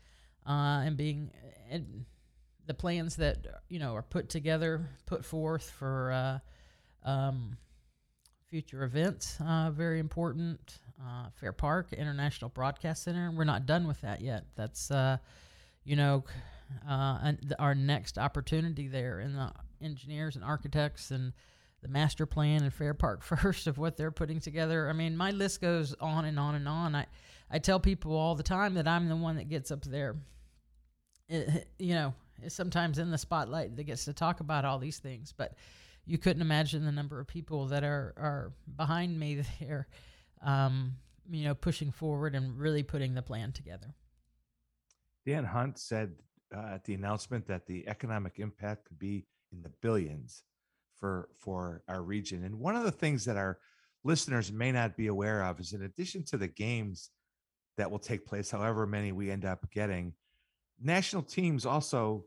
uh, 0.47 0.83
and 0.85 0.97
being 0.97 1.31
and 1.71 2.05
the 2.67 2.75
plans 2.75 3.17
that 3.17 3.47
you 3.69 3.79
know 3.79 3.95
are 3.95 4.03
put 4.03 4.29
together, 4.29 4.89
put 5.07 5.25
forth 5.25 5.71
for 5.71 6.13
uh, 6.13 7.09
um, 7.09 7.57
future 8.49 8.85
events. 8.85 9.39
Uh, 9.41 9.71
very 9.71 10.01
important. 10.01 10.79
Uh, 11.03 11.29
Fair 11.41 11.53
Park 11.53 11.93
International 11.93 12.49
Broadcast 12.49 13.03
Center. 13.03 13.31
We're 13.31 13.45
not 13.45 13.67
done 13.67 13.87
with 13.87 14.01
that 14.03 14.21
yet. 14.21 14.45
That's 14.55 14.91
uh, 14.91 15.19
you 15.85 15.97
know 15.97 16.25
uh, 16.89 17.33
our 17.59 17.75
next 17.75 18.19
opportunity 18.19 18.89
there, 18.89 19.19
and 19.21 19.37
the 19.37 19.53
engineers 19.83 20.37
and 20.37 20.45
architects 20.45 21.11
and 21.11 21.33
the 21.85 21.91
master 21.91 22.25
plan 22.25 22.63
and 22.63 22.73
Fair 22.73 22.95
Park 22.95 23.23
First 23.43 23.67
of 23.67 23.77
what 23.77 23.97
they're 23.97 24.11
putting 24.11 24.41
together. 24.41 24.89
I 24.89 24.95
mean, 24.95 25.17
my 25.17 25.31
list 25.31 25.61
goes 25.61 25.95
on 26.01 26.25
and 26.25 26.41
on 26.41 26.55
and 26.55 26.67
on. 26.67 26.95
I, 26.95 27.07
I 27.51 27.59
tell 27.59 27.79
people 27.79 28.17
all 28.17 28.35
the 28.35 28.43
time 28.43 28.75
that 28.75 28.89
I'm 28.89 29.09
the 29.09 29.17
one 29.17 29.37
that 29.37 29.51
gets 29.51 29.71
up 29.71 29.85
there, 29.85 30.17
it, 31.29 31.49
eh, 31.49 31.61
you 31.79 31.95
know, 31.95 32.15
sometimes 32.49 32.99
in 32.99 33.11
the 33.11 33.19
spotlight 33.19 33.77
that 33.77 33.85
gets 33.85 34.07
to 34.07 34.15
talk 34.15 34.41
about 34.41 34.65
all 34.65 34.79
these 34.79 34.99
things. 34.99 35.35
But 35.37 35.53
you 36.07 36.17
couldn't 36.17 36.41
imagine 36.41 36.87
the 36.87 36.93
number 36.93 37.21
of 37.21 37.27
people 37.27 37.67
that 37.67 37.85
are, 37.85 38.15
are 38.17 38.53
behind 38.77 39.21
me 39.21 39.43
there, 39.61 39.87
um, 40.41 40.95
you 41.31 41.45
know, 41.45 41.55
pushing 41.55 41.93
forward 41.93 42.35
and 42.35 42.59
really 42.59 42.83
putting 42.83 43.15
the 43.15 43.23
plan 43.23 43.53
together. 43.53 43.95
Dan 45.27 45.45
Hunt 45.45 45.79
said 45.79 46.15
uh, 46.57 46.75
at 46.75 46.85
the 46.85 46.95
announcement 46.95 47.47
that 47.49 47.67
the 47.67 47.87
economic 47.89 48.39
impact 48.39 48.87
could 48.87 48.99
be 48.99 49.27
in 49.53 49.63
the 49.63 49.71
billions 49.83 50.45
for 51.05 51.29
for 51.39 51.83
our 51.87 52.03
region. 52.03 52.45
And 52.45 52.59
one 52.59 52.77
of 52.77 52.85
the 52.85 52.91
things 52.91 53.27
that 53.27 53.37
our 53.37 53.59
listeners 54.05 54.51
may 54.51 54.73
not 54.73 54.97
be 54.97 55.09
aware 55.09 55.45
of 55.45 55.61
is 55.61 55.75
in 55.75 55.83
addition 55.83 56.25
to 56.25 56.39
the 56.39 56.49
games 56.49 57.11
that 57.77 57.91
will 57.91 57.99
take 57.99 58.25
place, 58.25 58.51
however 58.51 58.87
many 58.87 59.13
we 59.13 59.31
end 59.31 59.45
up 59.45 59.71
getting, 59.71 60.15
national 60.81 61.23
teams 61.23 61.67
also 61.67 62.25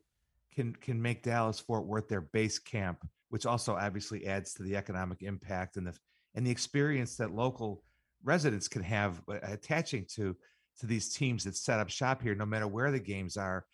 can 0.54 0.76
can 0.76 1.02
make 1.02 1.24
Dallas 1.24 1.60
Fort 1.60 1.88
Worth 1.88 2.08
their 2.08 2.22
base 2.22 2.60
camp, 2.60 3.04
which 3.30 3.48
also 3.48 3.74
obviously 3.76 4.28
adds 4.28 4.54
to 4.54 4.64
the 4.64 4.76
economic 4.76 5.24
impact 5.24 5.78
and 5.78 5.88
the 5.88 5.98
and 6.36 6.46
the 6.46 6.52
experience 6.52 7.18
that 7.18 7.34
local 7.34 7.84
residents 8.24 8.68
can 8.68 8.84
have 8.84 9.24
uh, 9.28 9.40
attaching 9.42 10.06
to 10.18 10.36
to 10.80 10.86
these 10.86 11.10
teams 11.10 11.44
that 11.46 11.56
set 11.56 11.80
up 11.80 11.90
shop 11.90 12.22
here, 12.22 12.36
no 12.36 12.46
matter 12.46 12.68
where 12.68 12.92
the 12.92 13.00
games 13.00 13.38
are 13.38 13.66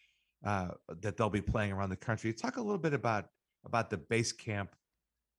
uh, 0.45 0.69
that 1.01 1.17
they'll 1.17 1.29
be 1.29 1.41
playing 1.41 1.74
around 1.74 1.89
the 1.89 1.98
country. 1.98 2.31
Talk 2.31 2.55
a 2.55 2.62
little 2.62 2.77
bit 2.77 2.93
about 2.93 3.25
about 3.65 3.89
the 3.89 3.98
base 3.98 4.31
camp 4.31 4.69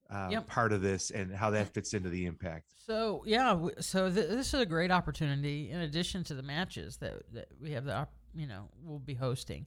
uh, 0.09 0.29
yep. 0.31 0.47
part 0.47 0.71
of 0.71 0.81
this 0.81 1.11
and 1.11 1.33
how 1.33 1.49
that 1.49 1.69
fits 1.73 1.93
into 1.93 2.09
the 2.09 2.25
impact. 2.25 2.71
So 2.85 3.23
yeah, 3.25 3.67
so 3.79 4.11
th- 4.11 4.29
this 4.29 4.53
is 4.53 4.59
a 4.59 4.65
great 4.65 4.91
opportunity 4.91 5.71
in 5.71 5.81
addition 5.81 6.23
to 6.25 6.33
the 6.33 6.43
matches 6.43 6.97
that, 6.97 7.23
that 7.33 7.47
we 7.61 7.71
have 7.71 7.85
the 7.85 8.07
you 8.35 8.47
know 8.47 8.69
we'll 8.83 8.99
be 8.99 9.15
hosting. 9.15 9.65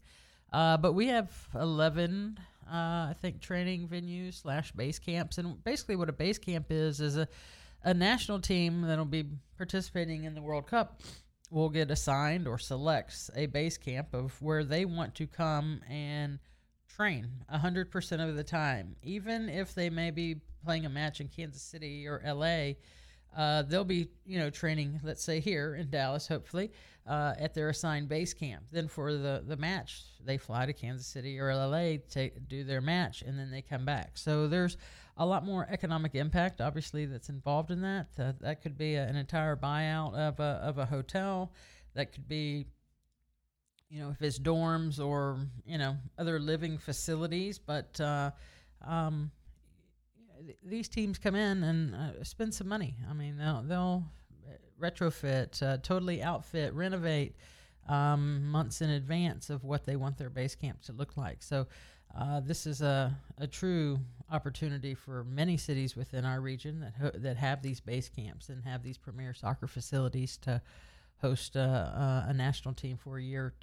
Uh, 0.52 0.76
but 0.76 0.95
we 0.95 1.09
have 1.09 1.30
11, 1.54 2.38
uh, 2.66 2.73
I 2.73 3.14
think, 3.21 3.40
training 3.40 3.88
venues 3.88 4.40
slash 4.40 4.73
base 4.73 4.99
camps. 4.99 5.38
And 5.38 5.62
basically, 5.62 5.97
what 5.97 6.09
a 6.09 6.12
base 6.12 6.38
camp 6.38 6.66
is, 6.71 7.00
is 7.00 7.16
a, 7.16 7.28
a 7.85 7.92
national 7.92 8.40
team 8.40 8.83
that'll 8.83 9.04
be 9.04 9.26
participating 9.57 10.25
in 10.25 10.35
the 10.35 10.42
World 10.42 10.66
Cup 10.66 11.02
will 11.50 11.68
get 11.68 11.90
assigned 11.90 12.47
or 12.47 12.59
selects 12.59 13.30
a 13.35 13.47
base 13.47 13.78
camp 13.78 14.12
of 14.12 14.40
where 14.42 14.64
they 14.64 14.85
want 14.85 15.14
to 15.14 15.26
come 15.26 15.80
and 15.88 16.38
train 16.99 17.28
100% 17.52 18.28
of 18.28 18.37
the 18.37 18.43
time. 18.43 18.97
Even 19.02 19.49
if 19.49 19.73
they 19.75 19.88
may 19.88 20.11
be 20.11 20.37
playing 20.64 20.85
a 20.85 20.88
match 20.88 21.21
in 21.21 21.28
Kansas 21.28 21.62
City 21.62 22.09
or 22.09 22.21
LA, 22.26 22.73
uh, 23.37 23.62
they'll 23.62 23.85
be, 23.85 24.09
you 24.26 24.38
know, 24.38 24.50
training, 24.50 24.99
let's 25.05 25.23
say 25.23 25.38
here 25.38 25.76
in 25.76 25.90
Dallas, 25.90 26.26
hopefully, 26.26 26.73
uh, 27.07 27.35
at 27.38 27.55
their 27.55 27.69
assigned 27.69 28.09
base 28.09 28.35
camp. 28.35 28.64
Then 28.73 28.88
for 28.88 29.12
the, 29.12 29.45
the 29.47 29.57
match, 29.57 30.02
they 30.25 30.38
fly 30.38 30.67
to 30.67 30.73
Kansas 30.73 31.07
City 31.07 31.38
or 31.38 31.55
LA 31.55 31.99
to 32.11 32.31
do 32.49 32.64
their 32.64 32.81
match, 32.81 33.23
and 33.23 33.38
then 33.38 33.50
they 33.50 33.62
come 33.62 33.85
back. 33.85 34.12
So 34.14 34.49
there's 34.49 34.76
a 35.17 35.25
lot 35.25 35.45
more 35.45 35.69
economic 35.71 36.17
impact, 36.17 36.61
obviously, 36.61 37.07
that's 37.07 37.28
involved 37.28 37.71
in 37.71 37.81
that. 37.83 38.09
Uh, 38.19 38.33
that 38.40 38.61
could 38.61 38.76
be 38.76 38.97
a, 38.97 39.07
an 39.07 39.14
entire 39.14 39.57
buyout 39.57 40.14
of 40.14 40.40
a, 40.40 40.61
of 40.64 40.78
a 40.78 40.87
hotel. 40.87 41.52
That 41.95 42.12
could 42.12 42.26
be, 42.26 42.67
you 43.90 44.00
know, 44.00 44.11
if 44.11 44.21
it's 44.23 44.38
dorms 44.38 45.04
or, 45.04 45.38
you 45.66 45.78
know, 45.78 45.97
other 46.18 46.38
living 46.38 46.78
facilities. 46.78 47.59
But 47.59 48.00
uh, 48.00 48.30
um, 48.87 49.30
these 50.62 50.88
teams 50.88 51.18
come 51.18 51.35
in 51.35 51.62
and 51.62 51.95
uh, 51.95 52.25
spend 52.25 52.54
some 52.54 52.68
money. 52.68 52.97
I 53.09 53.14
mean, 53.14 53.38
they'll, 53.38 53.62
they'll 53.62 54.04
retrofit, 54.80 55.62
uh, 55.62 55.78
totally 55.78 56.23
outfit, 56.23 56.73
renovate 56.75 57.35
um, 57.88 58.47
months 58.50 58.80
in 58.80 58.90
advance 58.90 59.50
of 59.50 59.64
what 59.64 59.85
they 59.85 59.97
want 59.97 60.18
their 60.18 60.30
base 60.30 60.54
camp 60.54 60.83
to 60.83 60.92
look 60.92 61.16
like. 61.16 61.42
So 61.42 61.66
uh, 62.16 62.40
this 62.40 62.66
is 62.66 62.83
a, 62.83 63.16
a 63.38 63.47
true 63.47 63.99
opportunity 64.30 64.95
for 64.95 65.25
many 65.25 65.57
cities 65.57 65.97
within 65.97 66.25
our 66.25 66.40
region 66.40 66.80
that 66.80 66.95
ho- 67.00 67.18
that 67.18 67.37
have 67.37 67.62
these 67.62 67.80
base 67.80 68.09
camps 68.09 68.49
and 68.50 68.62
have 68.64 68.83
these 68.83 68.99
premier 68.99 69.33
soccer 69.33 69.66
facilities 69.66 70.37
to 70.38 70.61
host 71.21 71.57
a, 71.57 71.61
a, 71.61 72.26
a 72.28 72.35
national 72.35 72.75
team 72.75 72.97
for 72.97 73.18
a 73.18 73.23
year 73.23 73.54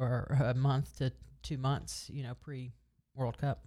or 0.00 0.36
a 0.44 0.54
month 0.54 0.96
to 0.98 1.12
two 1.42 1.58
months, 1.58 2.10
you 2.12 2.22
know, 2.22 2.34
pre 2.34 2.72
World 3.14 3.38
Cup. 3.38 3.64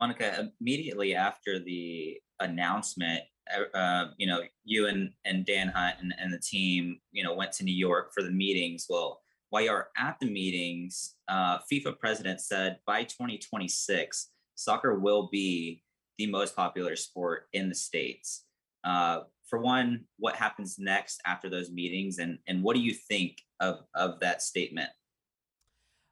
Monica, 0.00 0.50
immediately 0.60 1.14
after 1.14 1.58
the 1.58 2.20
announcement, 2.40 3.22
uh, 3.56 3.76
uh, 3.76 4.10
you 4.18 4.26
know, 4.26 4.42
you 4.64 4.86
and, 4.86 5.10
and 5.24 5.46
Dan 5.46 5.68
Hunt 5.68 5.96
and, 6.00 6.14
and 6.18 6.32
the 6.32 6.38
team, 6.38 7.00
you 7.12 7.24
know, 7.24 7.34
went 7.34 7.52
to 7.52 7.64
New 7.64 7.74
York 7.74 8.12
for 8.12 8.22
the 8.22 8.30
meetings. 8.30 8.86
Well, 8.88 9.22
while 9.50 9.62
you're 9.62 9.88
at 9.96 10.18
the 10.20 10.30
meetings, 10.30 11.14
uh, 11.28 11.58
FIFA 11.70 11.98
president 11.98 12.40
said 12.40 12.78
by 12.86 13.04
2026, 13.04 14.30
soccer 14.54 14.98
will 14.98 15.28
be 15.30 15.82
the 16.18 16.26
most 16.26 16.56
popular 16.56 16.96
sport 16.96 17.48
in 17.52 17.68
the 17.68 17.74
states. 17.74 18.44
Uh, 18.84 19.20
for 19.46 19.60
one, 19.60 20.04
what 20.18 20.36
happens 20.36 20.76
next 20.78 21.20
after 21.24 21.48
those 21.48 21.70
meetings, 21.70 22.18
and 22.18 22.38
and 22.46 22.62
what 22.62 22.76
do 22.76 22.82
you 22.82 22.94
think 22.94 23.42
of 23.60 23.80
of 23.94 24.20
that 24.20 24.42
statement? 24.42 24.90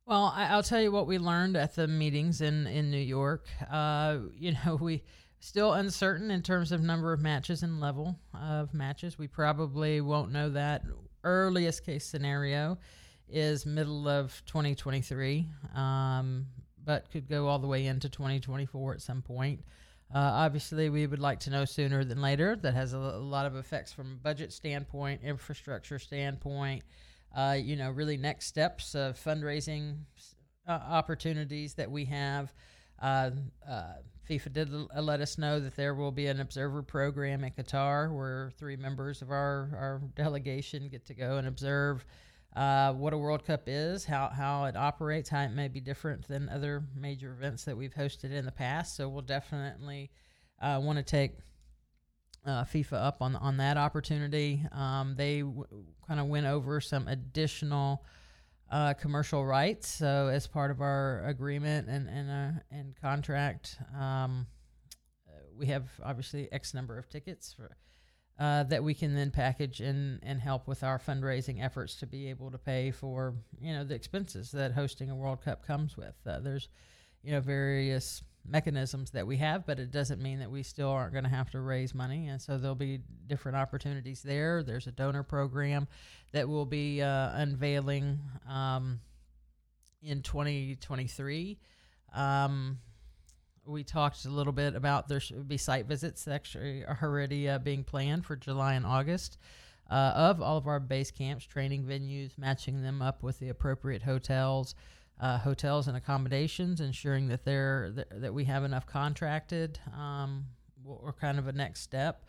Well, 0.06 0.32
I, 0.34 0.54
will 0.54 0.62
tell 0.62 0.82
you 0.82 0.92
what 0.92 1.06
we 1.06 1.18
learned 1.18 1.56
at 1.56 1.74
the 1.74 1.88
meetings 1.88 2.40
in 2.40 2.66
in 2.66 2.90
New 2.90 2.98
York. 2.98 3.46
Uh, 3.70 4.18
you 4.36 4.54
know, 4.64 4.76
we 4.80 5.02
still 5.40 5.74
uncertain 5.74 6.30
in 6.30 6.42
terms 6.42 6.72
of 6.72 6.80
number 6.80 7.12
of 7.12 7.20
matches 7.20 7.62
and 7.62 7.80
level 7.80 8.18
of 8.34 8.72
matches. 8.72 9.18
We 9.18 9.28
probably 9.28 10.00
won't 10.00 10.32
know 10.32 10.50
that. 10.50 10.82
Earliest 11.22 11.84
case 11.84 12.04
scenario 12.04 12.78
is 13.28 13.64
middle 13.66 14.08
of 14.08 14.42
2023. 14.46 15.46
Um, 15.74 16.46
but 16.84 17.10
could 17.10 17.28
go 17.28 17.46
all 17.46 17.58
the 17.58 17.66
way 17.66 17.86
into 17.86 18.08
2024 18.08 18.94
at 18.94 19.00
some 19.00 19.22
point. 19.22 19.60
Uh, 20.12 20.18
obviously, 20.18 20.90
we 20.90 21.06
would 21.06 21.18
like 21.18 21.40
to 21.40 21.50
know 21.50 21.64
sooner 21.64 22.04
than 22.04 22.20
later. 22.20 22.56
That 22.56 22.74
has 22.74 22.92
a, 22.94 22.98
a 22.98 23.18
lot 23.18 23.46
of 23.46 23.56
effects 23.56 23.92
from 23.92 24.18
budget 24.22 24.52
standpoint, 24.52 25.22
infrastructure 25.22 25.98
standpoint. 25.98 26.82
Uh, 27.36 27.56
you 27.60 27.76
know, 27.76 27.90
really 27.90 28.16
next 28.16 28.46
steps 28.46 28.94
of 28.94 29.18
fundraising 29.18 29.96
uh, 30.68 30.70
opportunities 30.70 31.74
that 31.74 31.90
we 31.90 32.04
have. 32.04 32.54
Uh, 33.02 33.30
uh, 33.68 33.94
FIFA 34.28 34.52
did 34.52 34.72
l- 34.72 34.88
let 35.02 35.20
us 35.20 35.36
know 35.36 35.60
that 35.60 35.76
there 35.76 35.94
will 35.94 36.12
be 36.12 36.26
an 36.26 36.40
observer 36.40 36.82
program 36.82 37.44
in 37.44 37.50
Qatar 37.50 38.14
where 38.14 38.50
three 38.56 38.76
members 38.76 39.20
of 39.20 39.30
our, 39.30 39.70
our 39.76 40.00
delegation 40.14 40.88
get 40.88 41.04
to 41.06 41.14
go 41.14 41.36
and 41.36 41.46
observe 41.46 42.04
uh, 42.56 42.92
what 42.92 43.12
a 43.12 43.18
World 43.18 43.44
Cup 43.44 43.62
is, 43.66 44.04
how, 44.04 44.28
how 44.28 44.64
it 44.64 44.76
operates, 44.76 45.28
how 45.28 45.42
it 45.42 45.52
may 45.52 45.68
be 45.68 45.80
different 45.80 46.28
than 46.28 46.48
other 46.48 46.84
major 46.94 47.32
events 47.32 47.64
that 47.64 47.76
we've 47.76 47.94
hosted 47.94 48.32
in 48.32 48.44
the 48.44 48.52
past. 48.52 48.96
So 48.96 49.08
we'll 49.08 49.22
definitely 49.22 50.10
uh, 50.60 50.80
want 50.82 50.98
to 50.98 51.04
take 51.04 51.32
uh, 52.46 52.64
FIFA 52.64 52.92
up 52.92 53.22
on 53.22 53.36
on 53.36 53.56
that 53.56 53.76
opportunity. 53.76 54.62
Um, 54.70 55.14
they 55.16 55.40
w- 55.40 55.66
kind 56.06 56.20
of 56.20 56.26
went 56.26 56.46
over 56.46 56.80
some 56.80 57.08
additional 57.08 58.04
uh, 58.70 58.94
commercial 58.94 59.44
rights. 59.44 59.88
So 59.88 60.28
as 60.28 60.46
part 60.46 60.70
of 60.70 60.80
our 60.80 61.24
agreement 61.26 61.88
and 61.88 62.08
and 62.08 62.30
uh, 62.30 62.60
and 62.70 62.94
contract, 63.00 63.78
um, 63.98 64.46
we 65.56 65.66
have 65.66 65.88
obviously 66.02 66.52
X 66.52 66.74
number 66.74 66.98
of 66.98 67.08
tickets 67.08 67.52
for 67.52 67.76
uh, 68.38 68.64
that 68.64 68.82
we 68.82 68.94
can 68.94 69.14
then 69.14 69.30
package 69.30 69.80
and, 69.80 70.18
and 70.22 70.40
help 70.40 70.66
with 70.66 70.82
our 70.82 70.98
fundraising 70.98 71.62
efforts 71.62 71.94
to 71.96 72.06
be 72.06 72.28
able 72.28 72.50
to 72.50 72.58
pay 72.58 72.90
for 72.90 73.34
you 73.60 73.72
know 73.72 73.84
the 73.84 73.94
expenses 73.94 74.50
that 74.50 74.72
hosting 74.72 75.10
a 75.10 75.14
World 75.14 75.42
Cup 75.44 75.64
comes 75.66 75.96
with. 75.96 76.14
Uh, 76.26 76.40
there's 76.40 76.68
you 77.22 77.32
know 77.32 77.40
various 77.40 78.22
mechanisms 78.46 79.12
that 79.12 79.26
we 79.26 79.36
have, 79.36 79.64
but 79.64 79.78
it 79.78 79.90
doesn't 79.90 80.20
mean 80.20 80.40
that 80.40 80.50
we 80.50 80.62
still 80.62 80.90
aren't 80.90 81.12
going 81.12 81.24
to 81.24 81.30
have 81.30 81.50
to 81.50 81.60
raise 81.60 81.94
money, 81.94 82.26
and 82.28 82.42
so 82.42 82.58
there'll 82.58 82.74
be 82.74 83.00
different 83.26 83.56
opportunities 83.56 84.22
there. 84.22 84.62
There's 84.62 84.86
a 84.86 84.92
donor 84.92 85.22
program 85.22 85.86
that 86.32 86.48
we'll 86.48 86.66
be 86.66 87.02
uh, 87.02 87.30
unveiling 87.34 88.18
um, 88.48 89.00
in 90.02 90.22
2023. 90.22 91.58
Um, 92.12 92.78
we 93.66 93.84
talked 93.84 94.24
a 94.24 94.30
little 94.30 94.52
bit 94.52 94.74
about 94.74 95.08
there 95.08 95.20
should 95.20 95.48
be 95.48 95.56
site 95.56 95.86
visits 95.86 96.28
actually 96.28 96.84
already 96.84 97.48
uh, 97.48 97.58
being 97.58 97.84
planned 97.84 98.26
for 98.26 98.36
July 98.36 98.74
and 98.74 98.86
August 98.86 99.38
uh, 99.90 100.12
of 100.14 100.40
all 100.40 100.56
of 100.56 100.66
our 100.66 100.80
base 100.80 101.10
camps, 101.10 101.44
training 101.44 101.84
venues, 101.84 102.36
matching 102.38 102.82
them 102.82 103.02
up 103.02 103.22
with 103.22 103.38
the 103.38 103.48
appropriate 103.48 104.02
hotels, 104.02 104.74
uh, 105.20 105.38
hotels 105.38 105.88
and 105.88 105.96
accommodations, 105.96 106.80
ensuring 106.80 107.28
that 107.28 107.44
they're 107.44 107.92
th- 107.94 108.08
that 108.10 108.34
we 108.34 108.44
have 108.44 108.64
enough 108.64 108.86
contracted. 108.86 109.78
Um, 109.96 110.46
or 110.86 111.12
kind 111.12 111.38
of 111.38 111.48
a 111.48 111.52
next 111.52 111.80
step. 111.80 112.24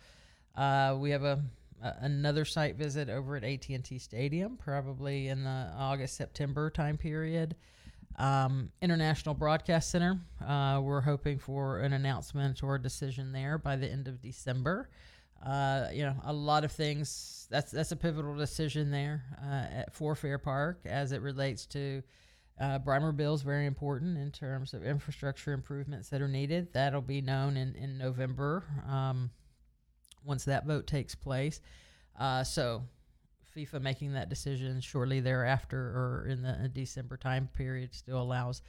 Uh, 0.55 0.95
we 0.97 1.11
have 1.11 1.23
a, 1.23 1.43
another 1.81 2.45
site 2.45 2.75
visit 2.75 3.09
over 3.09 3.35
at 3.35 3.43
AT&T 3.43 3.99
Stadium, 3.99 4.57
probably 4.57 5.27
in 5.27 5.43
the 5.43 5.71
August 5.77 6.15
September 6.15 6.69
time 6.69 6.97
period. 6.97 7.55
Um, 8.17 8.71
International 8.81 9.35
Broadcast 9.35 9.89
Center, 9.89 10.21
uh, 10.45 10.79
we're 10.81 11.01
hoping 11.01 11.37
for 11.37 11.79
an 11.79 11.93
announcement 11.93 12.63
or 12.63 12.75
a 12.75 12.81
decision 12.81 13.31
there 13.33 13.57
by 13.57 13.75
the 13.75 13.91
end 13.91 14.07
of 14.07 14.21
December. 14.21 14.89
Uh, 15.45 15.89
you 15.93 16.03
know, 16.03 16.15
a 16.23 16.33
lot 16.33 16.63
of 16.63 16.71
things. 16.71 17.47
That's 17.51 17.71
that's 17.71 17.91
a 17.91 17.95
pivotal 17.95 18.35
decision 18.35 18.89
there 18.89 19.23
uh, 19.43 19.79
at, 19.79 19.93
for 19.93 20.15
Fair 20.15 20.37
Park 20.37 20.81
as 20.85 21.11
it 21.11 21.21
relates 21.21 21.65
to 21.67 22.01
uh, 22.59 22.79
Brimer 22.79 23.15
Bill 23.15 23.33
is 23.33 23.41
very 23.41 23.65
important 23.65 24.17
in 24.17 24.31
terms 24.31 24.73
of 24.73 24.83
infrastructure 24.83 25.51
improvements 25.51 26.09
that 26.09 26.21
are 26.21 26.27
needed. 26.27 26.71
That'll 26.73 27.01
be 27.01 27.21
known 27.21 27.57
in 27.57 27.75
in 27.75 27.97
November 27.97 28.63
um, 28.87 29.29
once 30.23 30.45
that 30.45 30.65
vote 30.65 30.87
takes 30.87 31.15
place. 31.15 31.59
Uh, 32.17 32.43
so 32.43 32.83
FIFA 33.55 33.81
making 33.81 34.13
that 34.13 34.29
decision 34.29 34.81
shortly 34.81 35.19
thereafter 35.19 35.77
or 35.77 36.27
in 36.29 36.41
the 36.41 36.69
December 36.73 37.17
time 37.17 37.49
period 37.53 37.93
still 37.93 38.21
allows 38.21 38.61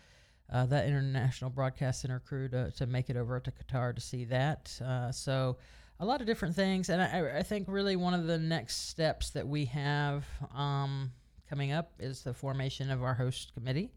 uh, 0.52 0.64
that 0.66 0.87
international 0.87 1.50
broadcast 1.50 2.02
center 2.02 2.21
crew 2.21 2.49
to, 2.49 2.71
to 2.73 2.87
make 2.87 3.11
it 3.11 3.16
over 3.16 3.40
to 3.40 3.50
Qatar 3.50 3.95
to 3.95 4.00
see 4.00 4.25
that. 4.26 4.78
Uh, 4.85 5.11
so 5.11 5.57
a 5.99 6.07
lot 6.07 6.21
of 6.21 6.26
different 6.26 6.55
things, 6.55 6.88
and 6.88 7.02
I, 7.02 7.38
I, 7.38 7.43
think 7.43 7.66
really 7.69 7.97
one 7.97 8.14
of 8.14 8.26
the 8.26 8.38
next 8.38 8.88
steps 8.88 9.31
that 9.31 9.49
we 9.49 9.64
have 9.64 10.25
um, 10.55 11.11
coming 11.49 11.73
up 11.73 11.93
is 11.99 12.23
the 12.23 12.35
formation 12.35 12.90
of 12.90 13.02
our 13.02 13.14
host 13.14 13.55
committee. 13.55 13.90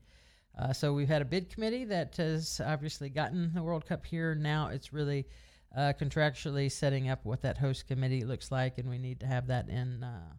Uh, 0.58 0.74
so 0.74 0.93
we've 0.93 1.08
had 1.08 1.22
a 1.22 1.25
bid 1.25 1.50
committee 1.50 1.86
that 1.86 2.15
has 2.17 2.60
obviously 2.65 3.10
gotten 3.10 3.51
the 3.53 3.62
World 3.62 3.86
Cup 3.86 4.05
here. 4.05 4.34
Now 4.34 4.69
it's 4.69 4.91
really 4.91 5.27
uh, 5.75 5.93
contractually 6.00 6.72
setting 6.72 7.10
up 7.10 7.25
what 7.25 7.41
that 7.41 7.58
host 7.58 7.88
committee 7.88 8.24
looks 8.24 8.51
like, 8.51 8.77
and 8.77 8.89
we 8.89 8.98
need 8.98 9.19
to 9.19 9.27
have 9.27 9.48
that 9.48 9.69
in 9.69 10.03
uh, 10.03 10.34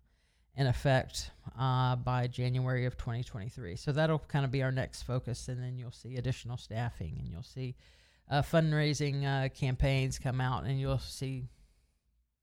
in 0.56 0.66
effect 0.66 1.30
uh, 1.58 1.96
by 1.96 2.26
January 2.26 2.86
of 2.86 2.96
2023. 2.96 3.76
So 3.76 3.92
that'll 3.92 4.18
kind 4.18 4.44
of 4.44 4.50
be 4.50 4.62
our 4.62 4.72
next 4.72 5.02
focus, 5.02 5.48
and 5.48 5.62
then 5.62 5.76
you'll 5.78 5.92
see 5.92 6.16
additional 6.16 6.56
staffing, 6.56 7.16
and 7.18 7.28
you'll 7.28 7.42
see 7.42 7.76
uh, 8.30 8.42
fundraising 8.42 9.24
uh, 9.24 9.48
campaigns 9.48 10.18
come 10.18 10.40
out, 10.40 10.64
and 10.64 10.80
you'll 10.80 10.98
see 10.98 11.48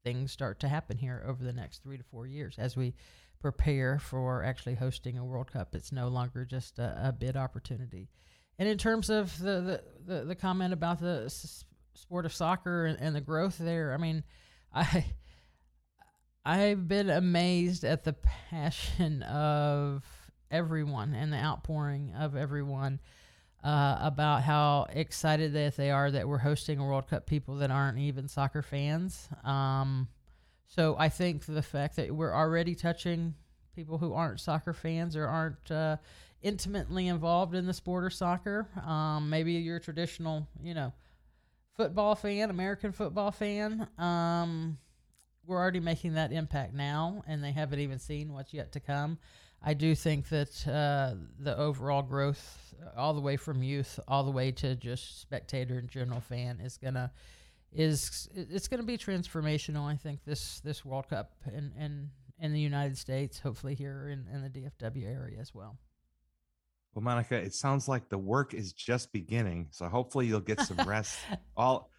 things 0.04 0.32
start 0.32 0.60
to 0.62 0.68
happen 0.68 0.98
here 0.98 1.24
over 1.28 1.44
the 1.44 1.54
next 1.54 1.84
three 1.84 1.98
to 1.98 2.04
four 2.04 2.26
years 2.26 2.56
as 2.58 2.78
we 2.78 2.94
prepare 3.40 4.00
for 4.00 4.44
actually 4.44 4.76
hosting 4.76 5.18
a 5.18 5.26
World 5.26 5.52
Cup. 5.52 5.76
It's 5.76 5.92
no 5.92 6.08
longer 6.08 6.46
just 6.46 6.80
a, 6.80 7.08
a 7.10 7.12
bid 7.12 7.38
opportunity. 7.38 8.10
And 8.60 8.68
in 8.68 8.78
terms 8.78 9.10
of 9.10 9.38
the, 9.38 9.82
the, 10.06 10.14
the, 10.14 10.26
the 10.26 10.36
comment 10.36 10.74
about 10.74 11.00
the 11.00 11.24
s- 11.26 11.66
sport 11.94 12.26
of 12.26 12.34
soccer 12.34 12.86
and, 12.86 13.00
and 13.00 13.16
the 13.16 13.22
growth 13.22 13.58
there, 13.58 13.94
I 13.94 13.98
mean, 13.98 14.24
I 14.74 15.06
I've 16.48 16.88
been 16.88 17.10
amazed 17.10 17.84
at 17.84 18.06
the 18.06 18.13
passion 18.13 19.22
of 19.24 20.06
everyone 20.50 21.13
and 21.13 21.34
the 21.34 21.38
outpouring 21.38 22.13
of 22.18 22.38
everyone 22.38 23.01
uh, 23.66 23.98
about 24.00 24.44
how 24.44 24.88
excited 24.89 25.51
that 25.51 25.75
they 25.75 25.92
are 25.92 26.10
that 26.10 26.25
we're 26.25 26.38
hosting 26.38 26.80
a 26.80 26.86
World 26.86 27.10
Cup. 27.10 27.25
People 27.25 27.56
that 27.56 27.70
aren't 27.70 27.98
even 27.98 28.30
soccer 28.30 28.62
fans. 28.62 29.27
Um, 29.44 30.08
so 30.68 30.96
I 30.98 31.10
think 31.10 31.46
the 31.46 31.62
fact 31.62 31.98
that 31.98 32.16
we're 32.16 32.34
already 32.34 32.75
touching 32.75 33.36
people 33.75 33.98
who 33.98 34.13
aren't 34.13 34.39
soccer 34.39 34.72
fans 34.72 35.18
or 35.18 35.27
aren't 35.27 35.70
uh, 35.70 35.98
intimately 36.42 37.10
involved 37.10 37.56
in 37.56 37.66
the 37.66 37.74
sport 37.74 38.06
or 38.06 38.10
soccer, 38.10 38.70
um, 38.86 39.30
maybe 39.30 39.51
you're 39.51 39.75
a 39.75 39.82
traditional, 39.82 40.48
you 40.63 40.74
know, 40.74 40.94
football 41.75 42.16
fan, 42.16 42.50
American 42.50 42.94
football 42.94 43.32
fan. 43.32 43.89
Um, 43.98 44.77
we're 45.48 45.58
already 45.58 45.80
making 45.80 46.13
that 46.13 46.32
impact 46.32 46.74
now, 46.74 47.24
and 47.25 47.44
they 47.44 47.54
haven't 47.54 47.80
even 47.80 48.00
seen 48.00 48.34
what's 48.34 48.54
yet 48.54 48.74
to 48.74 48.80
come. 48.80 49.18
I 49.63 49.74
do 49.74 49.96
think 49.96 50.30
that 50.30 50.68
uh, 50.68 51.16
the 51.39 51.58
overall 51.58 52.04
growth, 52.04 52.75
all 52.96 53.13
the 53.13 53.22
way 53.22 53.38
from 53.38 53.63
youth, 53.63 54.00
all 54.08 54.24
the 54.24 54.32
way 54.32 54.51
to 54.51 54.75
just 54.75 55.20
spectator 55.22 55.80
and 55.80 55.89
general 55.89 56.22
fan, 56.22 56.60
is 56.60 56.77
gonna 56.77 57.12
is 57.74 58.30
it's 58.36 58.68
gonna 58.68 58.84
be 58.84 58.98
transformational. 58.98 59.86
I 59.86 59.96
think 59.96 60.24
this 60.25 60.60
this 60.60 60.86
World 60.86 61.10
Cup 61.10 61.32
in 61.48 61.72
in, 61.80 62.12
in 62.39 62.54
the 62.54 62.60
United 62.60 62.98
States, 62.98 63.39
hopefully 63.39 63.74
here 63.74 64.10
in, 64.10 64.27
in 64.32 64.44
the 64.44 64.50
DFW 64.50 65.06
area 65.06 65.39
as 65.39 65.56
well. 65.56 65.77
Well, 66.94 67.04
Monica, 67.04 67.36
it 67.36 67.54
sounds 67.54 67.88
like 67.88 68.10
the 68.10 68.18
work 68.18 68.54
is 68.54 68.74
just 68.74 69.12
beginning. 69.12 69.68
So 69.72 69.88
hopefully 69.88 70.27
you'll 70.27 70.39
get 70.39 70.62
some 70.62 70.77
rest. 70.88 71.20
all 71.58 71.92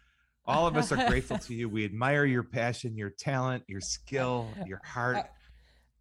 all 0.49 0.67
of 0.67 0.75
us 0.75 0.91
are 0.91 1.07
grateful 1.07 1.37
to 1.47 1.53
you. 1.53 1.69
We 1.69 1.85
admire 1.85 2.25
your 2.25 2.43
passion, 2.43 2.97
your 2.97 3.11
talent, 3.11 3.63
your 3.67 3.81
skill, 3.81 4.47
your 4.65 4.81
heart, 4.83 5.29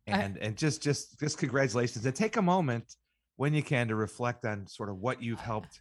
and 0.06 0.38
and 0.38 0.56
just 0.56 0.82
just 0.82 1.20
just 1.20 1.38
congratulations. 1.38 2.06
And 2.06 2.14
take 2.14 2.36
a 2.36 2.42
moment 2.42 2.96
when 3.36 3.54
you 3.54 3.62
can 3.62 3.88
to 3.88 3.94
reflect 3.94 4.44
on 4.44 4.66
sort 4.66 4.88
of 4.88 4.98
what 4.98 5.22
you've 5.22 5.40
helped 5.40 5.80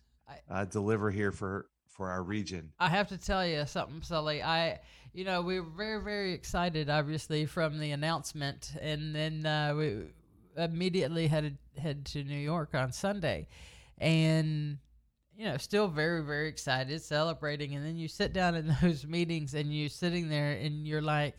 uh, 0.50 0.66
deliver 0.66 1.10
here 1.10 1.32
for 1.32 1.68
for 1.88 2.10
our 2.10 2.24
region. 2.24 2.72
I 2.80 2.90
have 2.90 3.08
to 3.08 3.18
tell 3.18 3.46
you 3.46 3.66
something, 3.66 4.02
Sully. 4.04 4.44
I, 4.44 4.80
you 5.14 5.26
know, 5.26 5.42
we 5.42 5.60
were 5.60 5.70
very 5.70 6.02
very 6.04 6.34
excited, 6.34 6.90
obviously, 6.90 7.46
from 7.46 7.80
the 7.80 7.92
announcement, 7.92 8.74
and 8.80 9.16
then 9.16 9.46
uh, 9.46 9.74
we 9.76 10.04
immediately 10.56 11.28
headed 11.28 11.58
head 11.78 12.06
to 12.06 12.24
New 12.24 12.38
York 12.38 12.76
on 12.76 12.92
Sunday, 12.92 13.48
and 13.98 14.78
you 15.38 15.46
know, 15.46 15.58
still 15.58 15.88
very, 15.88 16.24
very 16.24 16.48
excited, 16.48 17.02
celebrating. 17.02 17.76
And 17.76 17.86
then 17.86 17.96
you 17.96 18.08
sit 18.08 18.34
down 18.34 18.56
in 18.56 18.76
those 18.82 19.06
meetings 19.06 19.54
and 19.54 19.74
you're 19.74 19.90
sitting 19.90 20.30
there 20.30 20.54
and 20.54 20.88
you're 20.88 21.02
like, 21.02 21.36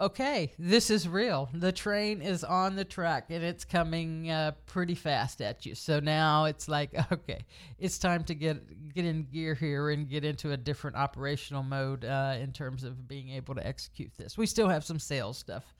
okay, 0.00 0.52
this 0.56 0.88
is 0.90 1.08
real. 1.08 1.48
The 1.52 1.72
train 1.72 2.22
is 2.22 2.44
on 2.44 2.76
the 2.76 2.84
track 2.84 3.26
and 3.30 3.42
it's 3.42 3.64
coming 3.64 4.30
uh, 4.30 4.52
pretty 4.66 4.94
fast 4.94 5.40
at 5.40 5.66
you. 5.66 5.74
So 5.74 5.98
now 5.98 6.44
it's 6.44 6.68
like, 6.68 6.90
okay, 7.12 7.44
it's 7.78 7.98
time 7.98 8.22
to 8.24 8.34
get 8.34 8.94
get 8.94 9.04
in 9.04 9.24
gear 9.24 9.54
here 9.54 9.90
and 9.90 10.08
get 10.08 10.24
into 10.24 10.52
a 10.52 10.56
different 10.56 10.96
operational 10.96 11.64
mode 11.64 12.04
uh, 12.04 12.36
in 12.40 12.52
terms 12.52 12.84
of 12.84 13.08
being 13.08 13.30
able 13.30 13.56
to 13.56 13.66
execute 13.66 14.12
this. 14.16 14.38
We 14.38 14.46
still 14.46 14.68
have 14.68 14.84
some 14.84 15.00
sales 15.00 15.38
stuff 15.38 15.74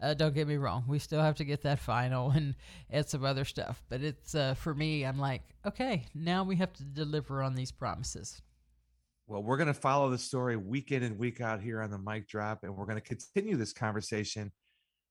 uh, 0.00 0.14
don't 0.14 0.34
get 0.34 0.48
me 0.48 0.56
wrong. 0.56 0.84
We 0.86 0.98
still 0.98 1.20
have 1.20 1.36
to 1.36 1.44
get 1.44 1.62
that 1.62 1.78
final 1.78 2.30
and 2.36 2.54
add 2.90 3.08
some 3.08 3.24
other 3.24 3.44
stuff. 3.44 3.82
But 3.88 4.02
it's 4.02 4.34
uh, 4.34 4.54
for 4.54 4.74
me, 4.74 5.04
I'm 5.04 5.18
like, 5.18 5.42
okay, 5.66 6.06
now 6.14 6.44
we 6.44 6.56
have 6.56 6.72
to 6.74 6.84
deliver 6.84 7.42
on 7.42 7.54
these 7.54 7.72
promises. 7.72 8.40
Well, 9.26 9.42
we're 9.42 9.58
going 9.58 9.66
to 9.66 9.74
follow 9.74 10.08
the 10.08 10.18
story 10.18 10.56
week 10.56 10.90
in 10.90 11.02
and 11.02 11.18
week 11.18 11.42
out 11.42 11.60
here 11.60 11.82
on 11.82 11.90
the 11.90 11.98
mic 11.98 12.28
drop, 12.28 12.64
and 12.64 12.74
we're 12.74 12.86
going 12.86 12.96
to 12.96 13.02
continue 13.02 13.56
this 13.56 13.74
conversation 13.74 14.50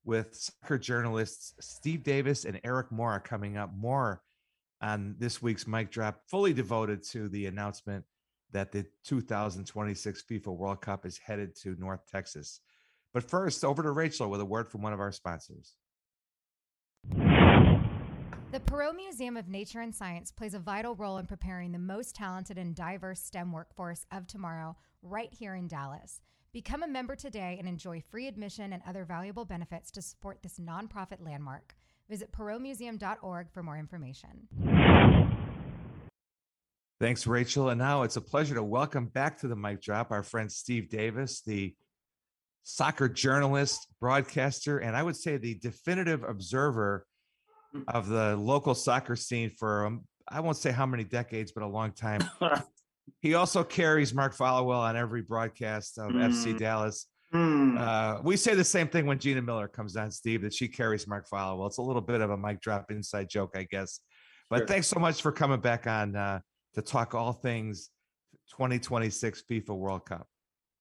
with 0.06 0.34
soccer 0.34 0.80
journalists 0.80 1.54
Steve 1.60 2.02
Davis 2.04 2.46
and 2.46 2.60
Erik 2.64 2.92
Mora 2.92 3.20
coming 3.20 3.58
up 3.58 3.72
more 3.76 4.24
on 4.82 5.16
this 5.20 5.42
week's 5.42 5.68
mic 5.68 5.92
drop, 5.92 6.22
fully 6.30 6.54
devoted 6.54 7.04
to 7.04 7.30
the 7.30 7.46
announcement 7.46 8.06
that 8.52 8.72
the 8.72 8.86
2026 9.04 10.24
FIFA 10.30 10.48
World 10.56 10.82
Cup 10.82 11.06
is 11.06 11.18
headed 11.18 11.56
to 11.58 11.76
North 11.78 12.02
Texas. 12.10 12.62
But 13.18 13.28
first, 13.28 13.66
over 13.66 13.82
to 13.82 13.90
Rachel 13.90 14.30
with 14.30 14.42
a 14.42 14.46
word 14.46 14.70
from 14.70 14.84
one 14.84 14.94
of 14.94 15.00
our 15.00 15.12
sponsors. 15.12 15.74
The 17.10 18.60
Perot 18.64 18.96
Museum 18.96 19.38
of 19.38 19.48
Nature 19.48 19.82
and 19.82 19.96
Science 19.96 20.32
plays 20.32 20.54
a 20.54 20.60
vital 20.60 20.94
role 20.94 21.18
in 21.18 21.26
preparing 21.26 21.72
the 21.72 21.80
most 21.80 22.14
talented 22.14 22.60
and 22.60 22.76
diverse 22.76 23.20
STEM 23.20 23.52
workforce 23.52 24.06
of 24.12 24.28
tomorrow 24.28 24.76
right 25.02 25.34
here 25.34 25.56
in 25.56 25.68
Dallas. 25.68 26.22
Become 26.54 26.84
a 26.84 26.88
member 26.88 27.16
today 27.16 27.56
and 27.58 27.68
enjoy 27.68 28.04
free 28.08 28.28
admission 28.28 28.72
and 28.72 28.84
other 28.86 29.04
valuable 29.04 29.46
benefits 29.46 29.90
to 29.94 30.02
support 30.04 30.44
this 30.44 30.60
nonprofit 30.60 31.20
landmark. 31.20 31.76
Visit 32.08 32.32
perotmuseum.org 32.32 33.48
for 33.52 33.64
more 33.64 33.80
information. 33.80 34.48
Thanks, 37.00 37.26
Rachel. 37.26 37.70
And 37.70 37.80
now 37.80 38.04
it's 38.04 38.18
a 38.18 38.22
pleasure 38.22 38.54
to 38.54 38.64
welcome 38.64 39.08
back 39.08 39.40
to 39.40 39.48
the 39.48 39.56
mic 39.56 39.82
drop 39.82 40.12
our 40.12 40.22
friend 40.22 40.52
Steve 40.52 40.92
Davis, 40.92 41.42
the 41.42 41.74
soccer 42.70 43.08
journalist, 43.08 43.88
broadcaster, 44.02 44.80
and 44.80 44.94
I 44.94 45.02
would 45.02 45.16
say 45.16 45.38
the 45.38 45.56
definitive 45.56 46.24
observer 46.24 47.06
hmm. 47.72 47.84
of 47.88 48.10
the 48.10 48.36
local 48.36 48.76
soccer 48.76 49.16
scene 49.16 49.50
for 49.50 49.86
um, 49.86 50.04
I 50.28 50.42
won't 50.42 50.58
say 50.58 50.72
how 50.72 50.86
many 50.86 51.06
decades, 51.06 51.54
but 51.54 51.64
a 51.64 51.68
long 51.68 51.94
time. 51.94 52.20
he 53.22 53.36
also 53.36 53.64
carries 53.64 54.14
Mark 54.14 54.36
Followill 54.36 54.78
on 54.80 54.98
every 54.98 55.22
broadcast 55.22 55.98
of 55.98 56.12
mm. 56.12 56.28
FC 56.28 56.60
Dallas. 56.60 57.08
Mm. 57.34 57.80
Uh, 57.80 58.20
we 58.22 58.36
say 58.36 58.54
the 58.54 58.64
same 58.66 58.90
thing 58.90 59.06
when 59.06 59.20
Gina 59.20 59.42
Miller 59.42 59.70
comes 59.70 59.96
on, 59.96 60.12
Steve, 60.12 60.42
that 60.42 60.54
she 60.54 60.68
carries 60.68 61.08
Mark 61.08 61.30
Followill. 61.30 61.68
It's 61.68 61.78
a 61.78 61.82
little 61.82 62.02
bit 62.02 62.20
of 62.20 62.32
a 62.32 62.38
mic 62.38 62.60
drop 62.60 62.92
inside 62.92 63.30
joke, 63.30 63.56
I 63.56 63.64
guess. 63.64 64.02
But 64.50 64.60
sure. 64.60 64.68
thanks 64.68 64.88
so 64.88 65.00
much 65.00 65.22
for 65.22 65.32
coming 65.32 65.62
back 65.62 65.88
on 65.88 66.18
uh, 66.18 66.42
to 66.74 66.82
talk 66.82 67.16
all 67.16 67.32
things 67.32 67.90
2026 68.52 69.44
FIFA 69.50 69.78
World 69.78 70.06
Cup. 70.06 70.28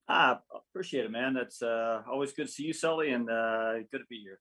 Ah, 0.08 0.40
appreciate 0.76 1.06
it, 1.06 1.10
man. 1.10 1.32
That's 1.32 1.62
uh, 1.62 2.02
always 2.10 2.32
good 2.34 2.48
to 2.48 2.52
see 2.52 2.64
you, 2.64 2.74
Sully, 2.74 3.12
and 3.12 3.30
uh, 3.30 3.78
good 3.90 3.98
to 3.98 4.04
be 4.10 4.20
here. 4.20 4.40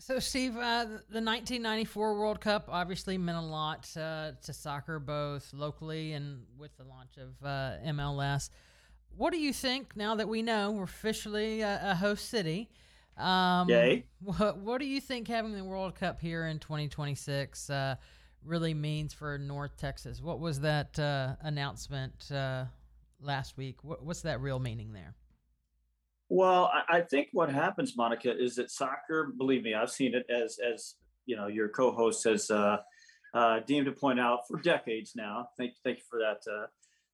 So, 0.00 0.18
Steve, 0.18 0.56
uh, 0.56 0.84
the 0.84 1.20
1994 1.20 2.18
World 2.18 2.40
Cup 2.40 2.68
obviously 2.70 3.18
meant 3.18 3.36
a 3.36 3.42
lot 3.42 3.94
uh, 3.94 4.32
to 4.42 4.52
soccer, 4.54 4.98
both 4.98 5.52
locally 5.52 6.12
and 6.14 6.44
with 6.58 6.74
the 6.78 6.84
launch 6.84 7.18
of 7.18 7.46
uh, 7.46 7.76
MLS. 7.92 8.48
What 9.14 9.34
do 9.34 9.38
you 9.38 9.52
think 9.52 9.94
now 9.96 10.14
that 10.14 10.28
we 10.28 10.40
know 10.40 10.70
we're 10.70 10.84
officially 10.84 11.60
a, 11.60 11.90
a 11.90 11.94
host 11.94 12.30
city? 12.30 12.70
Um, 13.18 13.68
Yay. 13.68 14.06
What, 14.22 14.56
what 14.56 14.80
do 14.80 14.86
you 14.86 15.00
think 15.00 15.28
having 15.28 15.52
the 15.52 15.62
World 15.62 15.94
Cup 15.94 16.22
here 16.22 16.46
in 16.46 16.58
2026 16.58 17.68
uh, 17.68 17.96
really 18.42 18.72
means 18.72 19.12
for 19.12 19.36
North 19.36 19.76
Texas? 19.76 20.22
What 20.22 20.40
was 20.40 20.60
that 20.60 20.98
uh, 20.98 21.36
announcement 21.42 22.30
uh, 22.32 22.64
last 23.24 23.56
week. 23.56 23.78
What's 23.82 24.22
that 24.22 24.40
real 24.40 24.58
meaning 24.58 24.92
there? 24.92 25.14
Well, 26.28 26.70
I, 26.88 27.02
think 27.02 27.28
what 27.32 27.50
happens, 27.52 27.96
Monica, 27.96 28.32
is 28.36 28.56
that 28.56 28.70
soccer. 28.70 29.32
Believe 29.36 29.62
me, 29.62 29.74
I've 29.74 29.90
seen 29.90 30.14
it 30.14 30.26
as 30.30 30.58
as 30.58 30.94
you 31.26 31.36
know 31.36 31.46
your 31.48 31.68
co-host 31.68 32.24
has 32.24 32.50
uh, 32.50 32.78
uh, 33.34 33.60
deemed 33.66 33.86
to 33.86 33.92
point 33.92 34.18
out 34.18 34.40
for 34.48 34.60
decades 34.60 35.12
now. 35.14 35.48
Thank 35.58 35.72
thank 35.84 35.98
you 35.98 36.04
for 36.10 36.18
that. 36.18 36.50
Uh, 36.50 36.66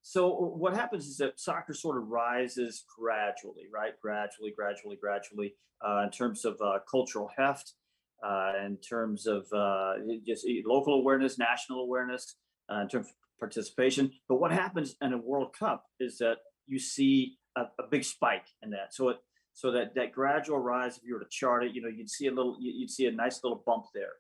so 0.03 0.31
what 0.31 0.75
happens 0.75 1.07
is 1.07 1.17
that 1.19 1.39
soccer 1.39 1.75
sort 1.75 1.99
of 1.99 2.09
rises 2.09 2.85
gradually, 2.99 3.65
right? 3.73 3.93
Gradually, 4.01 4.53
gradually, 4.57 4.97
gradually 4.97 5.55
uh, 5.87 6.03
in 6.05 6.11
terms 6.11 6.45
of 6.45 6.57
uh, 6.63 6.79
cultural 6.91 7.29
heft. 7.37 7.75
uh, 8.23 8.53
in 8.65 8.77
terms 8.79 9.27
of 9.27 9.47
uh, 9.53 9.95
just 10.27 10.47
local 10.67 10.95
awareness, 10.95 11.39
national 11.39 11.81
awareness, 11.81 12.37
uh, 12.71 12.81
in 12.81 12.89
terms 12.89 13.07
of 13.07 13.13
participation. 13.41 14.13
But 14.29 14.37
what 14.37 14.53
happens 14.53 14.95
in 15.03 15.13
a 15.13 15.19
World 15.19 15.55
Cup 15.59 15.85
is 15.99 16.19
that 16.19 16.37
you 16.67 16.79
see 16.79 17.39
a, 17.57 17.63
a, 17.79 17.89
big 17.91 18.05
spike 18.05 18.47
in 18.63 18.71
that. 18.71 18.95
So 18.95 19.09
it 19.09 19.17
so 19.53 19.73
that 19.73 19.95
that 19.97 20.13
gradual 20.13 20.59
rise, 20.59 20.97
if 20.97 21.03
you 21.05 21.15
were 21.15 21.21
to 21.21 21.27
chart 21.31 21.65
it, 21.65 21.75
you 21.75 21.83
know, 21.83 21.89
you'd 21.89 22.11
see 22.11 22.29
a 22.29 22.31
little, 22.31 22.57
you'd 22.61 22.91
see 22.91 23.07
a 23.07 23.13
nice 23.13 23.41
little 23.43 23.63
bump 23.67 23.87
there. 23.95 24.13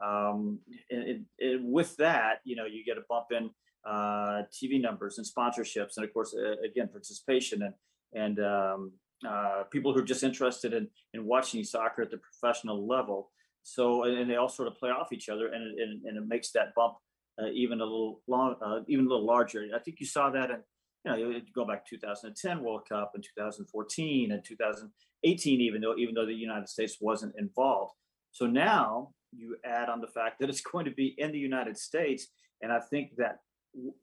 Um, 0.00 0.60
and, 0.90 1.02
and, 1.02 1.24
and 1.40 1.72
with 1.72 1.96
that, 1.96 2.40
you 2.44 2.56
know, 2.56 2.64
you 2.64 2.84
get 2.84 2.96
a 2.96 3.02
bump 3.08 3.26
in 3.30 3.50
uh, 3.86 4.42
TV 4.52 4.80
numbers 4.80 5.18
and 5.18 5.26
sponsorships, 5.26 5.96
and 5.96 6.04
of 6.04 6.12
course, 6.12 6.34
uh, 6.34 6.56
again, 6.64 6.88
participation 6.88 7.62
and 7.62 7.74
and 8.14 8.40
um, 8.40 8.92
uh, 9.28 9.64
people 9.70 9.92
who 9.92 10.00
are 10.00 10.04
just 10.04 10.22
interested 10.22 10.72
in 10.72 10.88
in 11.14 11.26
watching 11.26 11.62
soccer 11.64 12.02
at 12.02 12.10
the 12.10 12.18
professional 12.18 12.86
level. 12.86 13.30
So, 13.62 14.04
and 14.04 14.30
they 14.30 14.36
all 14.36 14.48
sort 14.48 14.68
of 14.68 14.76
play 14.76 14.90
off 14.90 15.12
each 15.12 15.28
other, 15.28 15.48
and 15.48 15.78
and, 15.78 16.02
and 16.04 16.16
it 16.16 16.26
makes 16.26 16.52
that 16.52 16.74
bump 16.74 16.94
uh, 17.40 17.48
even 17.54 17.80
a 17.80 17.84
little 17.84 18.20
long, 18.26 18.56
uh, 18.62 18.80
even 18.88 19.06
a 19.06 19.08
little 19.08 19.26
larger. 19.26 19.66
I 19.74 19.78
think 19.78 20.00
you 20.00 20.06
saw 20.06 20.30
that 20.30 20.50
in 20.50 20.58
you 21.04 21.10
know 21.10 21.16
you 21.16 21.40
go 21.54 21.64
back 21.64 21.86
2010 21.86 22.62
World 22.62 22.82
Cup 22.88 23.12
and 23.14 23.22
2014 23.22 24.32
and 24.32 24.44
2018, 24.44 25.60
even 25.60 25.80
though 25.80 25.96
even 25.96 26.14
though 26.14 26.26
the 26.26 26.34
United 26.34 26.68
States 26.68 26.96
wasn't 27.00 27.34
involved. 27.38 27.94
So 28.32 28.46
now 28.46 29.10
you 29.32 29.56
add 29.64 29.88
on 29.88 30.00
the 30.00 30.08
fact 30.08 30.40
that 30.40 30.48
it's 30.48 30.60
going 30.72 30.84
to 30.84 30.90
be 30.90 31.14
in 31.18 31.32
the 31.32 31.38
United 31.38 31.76
States, 31.76 32.28
and 32.62 32.72
I 32.72 32.80
think 32.80 33.12
that 33.16 33.38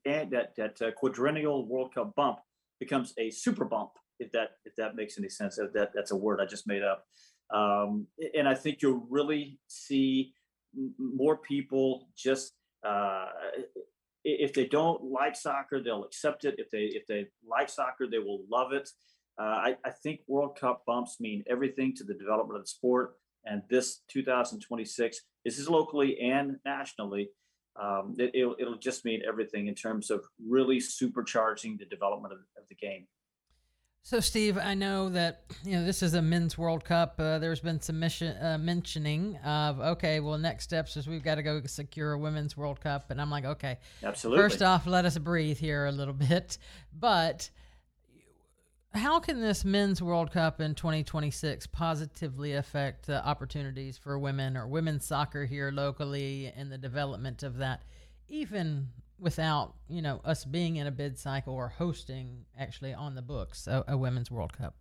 and 0.06 0.32
that 0.32 0.56
that 0.58 0.82
uh, 0.82 0.92
quadrennial 0.92 1.68
World 1.68 1.94
Cup 1.94 2.16
bump 2.16 2.40
becomes 2.80 3.14
a 3.18 3.30
super 3.30 3.66
bump 3.66 3.92
if 4.20 4.32
that 4.32 4.52
if 4.66 4.76
that 4.78 4.96
makes 4.96 5.18
any 5.18 5.30
sense. 5.30 5.58
That 5.58 5.92
that's 5.94 6.12
a 6.12 6.16
word 6.16 6.40
I 6.42 6.46
just 6.46 6.68
made 6.68 6.84
up, 6.84 7.06
um, 7.54 8.08
and 8.34 8.48
I 8.48 8.56
think 8.56 8.82
you'll 8.82 9.06
really 9.10 9.60
see 9.68 10.34
more 10.98 11.38
people 11.38 12.08
just 12.18 12.54
uh, 12.86 13.28
if 14.24 14.54
they 14.54 14.66
don't 14.66 15.12
like 15.12 15.36
soccer, 15.36 15.82
they'll 15.82 16.04
accept 16.04 16.46
it. 16.46 16.56
If 16.58 16.70
they 16.70 16.86
if 16.94 17.06
they 17.08 17.28
like 17.48 17.70
soccer, 17.70 18.08
they 18.10 18.20
will 18.20 18.42
love 18.50 18.74
it. 18.74 18.90
Uh, 19.40 19.44
I, 19.44 19.76
I 19.86 19.92
think 19.92 20.22
World 20.28 20.58
Cup 20.60 20.84
bumps 20.88 21.18
mean 21.20 21.44
everything 21.48 21.94
to 21.98 22.04
the 22.04 22.14
development 22.14 22.58
of 22.58 22.64
the 22.64 22.70
sport. 22.70 23.16
And 23.46 23.62
this 23.70 24.02
2026, 24.10 25.22
this 25.44 25.60
is 25.60 25.70
locally 25.70 26.20
and 26.20 26.56
nationally 26.66 27.30
um, 27.80 28.16
it, 28.18 28.32
will 28.46 28.56
it'll 28.58 28.78
just 28.78 29.04
mean 29.04 29.22
everything 29.28 29.68
in 29.68 29.76
terms 29.76 30.10
of 30.10 30.24
really 30.48 30.78
supercharging 30.78 31.78
the 31.78 31.86
development 31.86 32.34
of, 32.34 32.40
of, 32.58 32.68
the 32.70 32.76
game. 32.76 33.06
So, 34.06 34.20
Steve, 34.20 34.60
I 34.60 34.76
know 34.76 35.10
that 35.10 35.42
you 35.64 35.72
know 35.72 35.84
this 35.84 36.04
is 36.04 36.14
a 36.14 36.22
men's 36.22 36.60
World 36.60 36.86
Cup. 36.86 37.16
Uh, 37.18 37.40
there's 37.40 37.60
been 37.60 37.82
some 37.82 38.00
mission, 38.00 38.38
uh, 38.38 38.56
mentioning 38.60 39.36
of 39.38 39.80
okay, 39.80 40.20
well, 40.20 40.38
next 40.38 40.66
steps 40.66 40.96
is 40.96 41.08
we've 41.08 41.24
got 41.24 41.36
to 41.36 41.42
go 41.42 41.60
secure 41.66 42.12
a 42.12 42.20
women's 42.20 42.56
World 42.56 42.80
Cup, 42.80 43.10
and 43.10 43.20
I'm 43.20 43.32
like, 43.32 43.46
okay, 43.46 43.80
absolutely. 44.04 44.44
First 44.44 44.62
off, 44.62 44.86
let 44.86 45.06
us 45.06 45.18
breathe 45.18 45.58
here 45.58 45.88
a 45.88 45.92
little 45.92 46.14
bit, 46.30 46.60
but 46.94 47.50
how 48.94 49.20
can 49.20 49.42
this 49.42 49.66
men's 49.66 50.04
World 50.04 50.32
Cup 50.32 50.62
in 50.62 50.76
2026 50.76 51.66
positively 51.66 52.54
affect 52.54 53.08
the 53.08 53.26
opportunities 53.26 53.98
for 53.98 54.20
women 54.20 54.56
or 54.56 54.68
women's 54.68 55.04
soccer 55.04 55.46
here 55.46 55.72
locally 55.72 56.54
and 56.56 56.72
the 56.72 56.78
development 56.78 57.42
of 57.42 57.58
that, 57.58 57.82
even 58.28 58.90
without 59.20 59.76
you 59.88 60.02
know 60.02 60.22
us 60.26 60.46
being 60.46 60.76
in 60.76 60.88
a 60.88 60.92
bid 60.92 61.18
cycle 61.18 61.54
or 61.54 61.70
hosting 61.70 62.46
actually 62.58 62.94
on 62.94 63.16
the 63.16 63.22
books 63.22 63.68
a, 63.68 63.84
a 63.88 63.98
women's 63.98 64.30
World 64.30 64.54
Cup? 64.54 64.76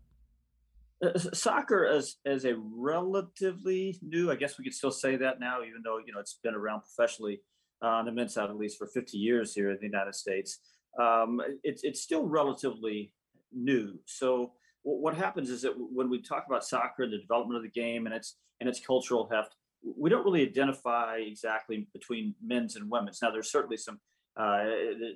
Uh, 1.02 1.18
soccer 1.18 1.84
is 1.84 2.16
as 2.24 2.44
a 2.44 2.54
relatively 2.56 3.98
new, 4.00 4.30
I 4.30 4.36
guess 4.36 4.58
we 4.58 4.64
could 4.64 4.74
still 4.74 4.90
say 4.90 5.16
that 5.16 5.40
now, 5.40 5.62
even 5.62 5.82
though 5.84 5.98
you 5.98 6.12
know 6.12 6.20
it's 6.20 6.38
been 6.42 6.54
around 6.54 6.82
professionally 6.82 7.40
uh, 7.82 7.88
on 7.88 8.04
the 8.04 8.12
men's 8.12 8.34
side 8.34 8.50
at 8.50 8.56
least 8.56 8.78
for 8.78 8.86
50 8.86 9.16
years 9.18 9.54
here 9.54 9.70
in 9.70 9.78
the 9.80 9.86
United 9.86 10.14
States. 10.14 10.58
Um, 11.00 11.40
it's 11.62 11.82
it's 11.82 12.00
still 12.00 12.24
relatively 12.24 13.12
new. 13.52 13.98
So 14.06 14.52
what 14.82 15.14
happens 15.14 15.50
is 15.50 15.62
that 15.62 15.74
when 15.76 16.10
we 16.10 16.22
talk 16.22 16.44
about 16.46 16.64
soccer, 16.64 17.04
and 17.04 17.12
the 17.12 17.18
development 17.18 17.56
of 17.56 17.62
the 17.62 17.80
game 17.80 18.06
and 18.06 18.14
its 18.14 18.36
and 18.60 18.68
its 18.68 18.80
cultural 18.80 19.28
heft, 19.30 19.56
we 19.82 20.10
don't 20.10 20.24
really 20.24 20.42
identify 20.42 21.16
exactly 21.16 21.86
between 21.92 22.34
men's 22.42 22.76
and 22.76 22.90
women's. 22.90 23.20
Now, 23.20 23.30
there's 23.30 23.50
certainly 23.50 23.76
some 23.76 23.98
uh, 24.36 24.64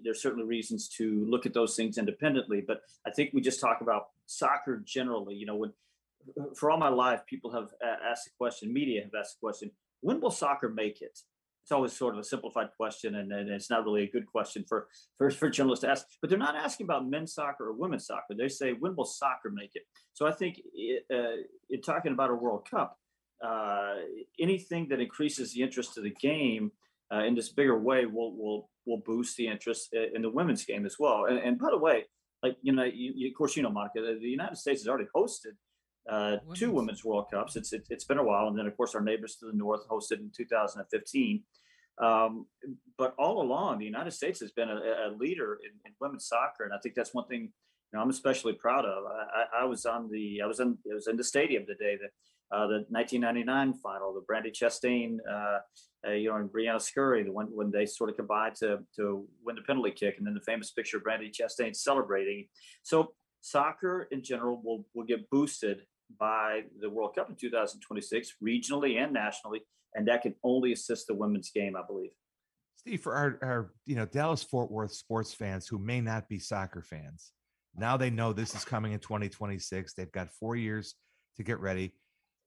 there's 0.04 0.22
certainly 0.22 0.46
reasons 0.46 0.88
to 0.88 1.24
look 1.28 1.46
at 1.46 1.54
those 1.54 1.74
things 1.74 1.98
independently, 1.98 2.62
but 2.66 2.82
I 3.06 3.10
think 3.10 3.30
we 3.32 3.40
just 3.40 3.60
talk 3.60 3.80
about 3.80 4.08
soccer 4.26 4.82
generally. 4.84 5.34
You 5.34 5.46
know, 5.46 5.56
when 5.56 5.72
for 6.56 6.70
all 6.70 6.78
my 6.78 6.88
life, 6.88 7.22
people 7.26 7.52
have 7.52 7.68
asked 7.82 8.24
the 8.24 8.30
question, 8.38 8.72
media 8.72 9.02
have 9.02 9.14
asked 9.18 9.36
the 9.40 9.46
question, 9.46 9.70
when 10.00 10.20
will 10.20 10.30
soccer 10.30 10.68
make 10.68 11.02
it? 11.02 11.18
it's 11.68 11.72
always 11.74 11.92
sort 11.92 12.14
of 12.14 12.20
a 12.20 12.24
simplified 12.24 12.68
question 12.78 13.16
and, 13.16 13.30
and 13.30 13.50
it's 13.50 13.68
not 13.68 13.84
really 13.84 14.04
a 14.04 14.10
good 14.10 14.26
question 14.26 14.64
for, 14.66 14.88
for, 15.18 15.30
for 15.40 15.50
journalists 15.50 15.84
to 15.84 15.90
ask 15.90 16.06
but 16.22 16.30
they're 16.30 16.38
not 16.38 16.56
asking 16.56 16.84
about 16.84 17.06
men's 17.06 17.34
soccer 17.34 17.66
or 17.66 17.74
women's 17.74 18.06
soccer 18.06 18.34
they 18.34 18.48
say 18.48 18.72
when 18.72 18.96
will 18.96 19.04
soccer 19.04 19.50
make 19.50 19.72
it 19.74 19.82
so 20.14 20.26
i 20.26 20.32
think 20.32 20.62
it, 20.72 21.04
uh, 21.12 21.42
in 21.68 21.82
talking 21.82 22.12
about 22.12 22.30
a 22.30 22.34
world 22.34 22.66
cup 22.70 22.98
uh, 23.44 23.96
anything 24.40 24.88
that 24.88 24.98
increases 24.98 25.52
the 25.52 25.60
interest 25.60 25.98
of 25.98 26.04
the 26.04 26.10
game 26.10 26.72
uh, 27.12 27.24
in 27.24 27.34
this 27.34 27.50
bigger 27.50 27.78
way 27.78 28.06
will 28.06 28.36
will 28.36 28.70
will 28.86 29.02
boost 29.04 29.36
the 29.36 29.46
interest 29.46 29.94
in 30.14 30.22
the 30.22 30.30
women's 30.30 30.64
game 30.64 30.86
as 30.86 30.96
well 30.98 31.26
and, 31.26 31.38
and 31.38 31.58
by 31.58 31.68
the 31.70 31.78
way 31.78 32.04
like 32.42 32.56
you 32.62 32.72
know 32.72 32.84
you, 32.84 33.12
you, 33.14 33.28
of 33.28 33.34
course 33.34 33.56
you 33.56 33.62
know 33.62 33.70
monica 33.70 34.00
the, 34.00 34.18
the 34.20 34.28
united 34.28 34.56
states 34.56 34.82
has 34.82 34.88
already 34.88 35.08
hosted 35.14 35.56
uh, 36.08 36.36
two 36.54 36.70
women's 36.70 37.04
World 37.04 37.26
Cups. 37.30 37.56
It's 37.56 37.72
it, 37.72 37.86
has 37.90 38.04
been 38.04 38.18
a 38.18 38.24
while, 38.24 38.48
and 38.48 38.58
then 38.58 38.66
of 38.66 38.76
course 38.76 38.94
our 38.94 39.00
neighbors 39.00 39.36
to 39.36 39.46
the 39.46 39.52
north 39.52 39.86
hosted 39.88 40.20
in 40.20 40.30
2015. 40.34 41.42
Um, 42.00 42.46
but 42.96 43.14
all 43.18 43.42
along, 43.42 43.78
the 43.78 43.84
United 43.84 44.12
States 44.12 44.40
has 44.40 44.52
been 44.52 44.70
a, 44.70 44.76
a 44.76 45.08
leader 45.18 45.58
in, 45.64 45.72
in, 45.84 45.92
women's 46.00 46.26
soccer, 46.26 46.64
and 46.64 46.72
I 46.72 46.78
think 46.78 46.94
that's 46.94 47.12
one 47.12 47.26
thing 47.26 47.42
you 47.42 47.96
know, 47.96 48.00
I'm 48.00 48.10
especially 48.10 48.52
proud 48.52 48.84
of. 48.84 49.04
I, 49.04 49.62
I, 49.62 49.64
was 49.64 49.84
on 49.84 50.08
the 50.10 50.40
I 50.42 50.46
was 50.46 50.60
in 50.60 50.78
it 50.84 50.94
was 50.94 51.08
in 51.08 51.16
the 51.16 51.24
stadium 51.24 51.64
the 51.66 51.74
day 51.74 51.96
that 52.00 52.10
uh, 52.50 52.66
the 52.66 52.84
1999 52.88 53.74
final, 53.74 54.14
the 54.14 54.20
Brandi 54.20 54.52
Chastain, 54.52 55.18
uh, 55.30 55.58
uh, 56.06 56.12
you 56.12 56.28
know, 56.30 56.36
and 56.36 56.48
Briana 56.48 56.80
Scurry, 56.80 57.22
the 57.22 57.32
one 57.32 57.46
when 57.46 57.70
they 57.70 57.84
sort 57.84 58.08
of 58.10 58.16
combined 58.16 58.54
to 58.56 58.78
to 58.96 59.26
win 59.44 59.56
the 59.56 59.62
penalty 59.62 59.90
kick, 59.90 60.16
and 60.18 60.26
then 60.26 60.34
the 60.34 60.40
famous 60.40 60.70
picture 60.70 60.96
of 60.96 61.02
Brandi 61.02 61.30
Chastain 61.30 61.74
celebrating. 61.76 62.46
So 62.82 63.12
soccer 63.40 64.08
in 64.10 64.22
general 64.22 64.60
will 64.64 64.86
will 64.94 65.04
get 65.04 65.28
boosted 65.30 65.82
by 66.18 66.62
the 66.80 66.88
World 66.88 67.14
Cup 67.14 67.28
in 67.28 67.36
2026, 67.36 68.36
regionally 68.42 69.02
and 69.02 69.12
nationally, 69.12 69.60
and 69.94 70.08
that 70.08 70.22
can 70.22 70.34
only 70.42 70.72
assist 70.72 71.06
the 71.06 71.14
women's 71.14 71.50
game, 71.50 71.76
I 71.76 71.82
believe. 71.86 72.10
Steve, 72.76 73.02
for 73.02 73.14
our, 73.14 73.38
our 73.42 73.72
you 73.84 73.96
know 73.96 74.06
Dallas 74.06 74.42
Fort 74.42 74.70
Worth 74.70 74.92
sports 74.92 75.34
fans 75.34 75.66
who 75.66 75.78
may 75.78 76.00
not 76.00 76.28
be 76.28 76.38
soccer 76.38 76.82
fans, 76.82 77.32
now 77.76 77.96
they 77.96 78.08
know 78.10 78.32
this 78.32 78.54
is 78.54 78.64
coming 78.64 78.92
in 78.92 79.00
2026. 79.00 79.94
They've 79.94 80.12
got 80.12 80.30
four 80.30 80.56
years 80.56 80.94
to 81.36 81.42
get 81.42 81.60
ready. 81.60 81.92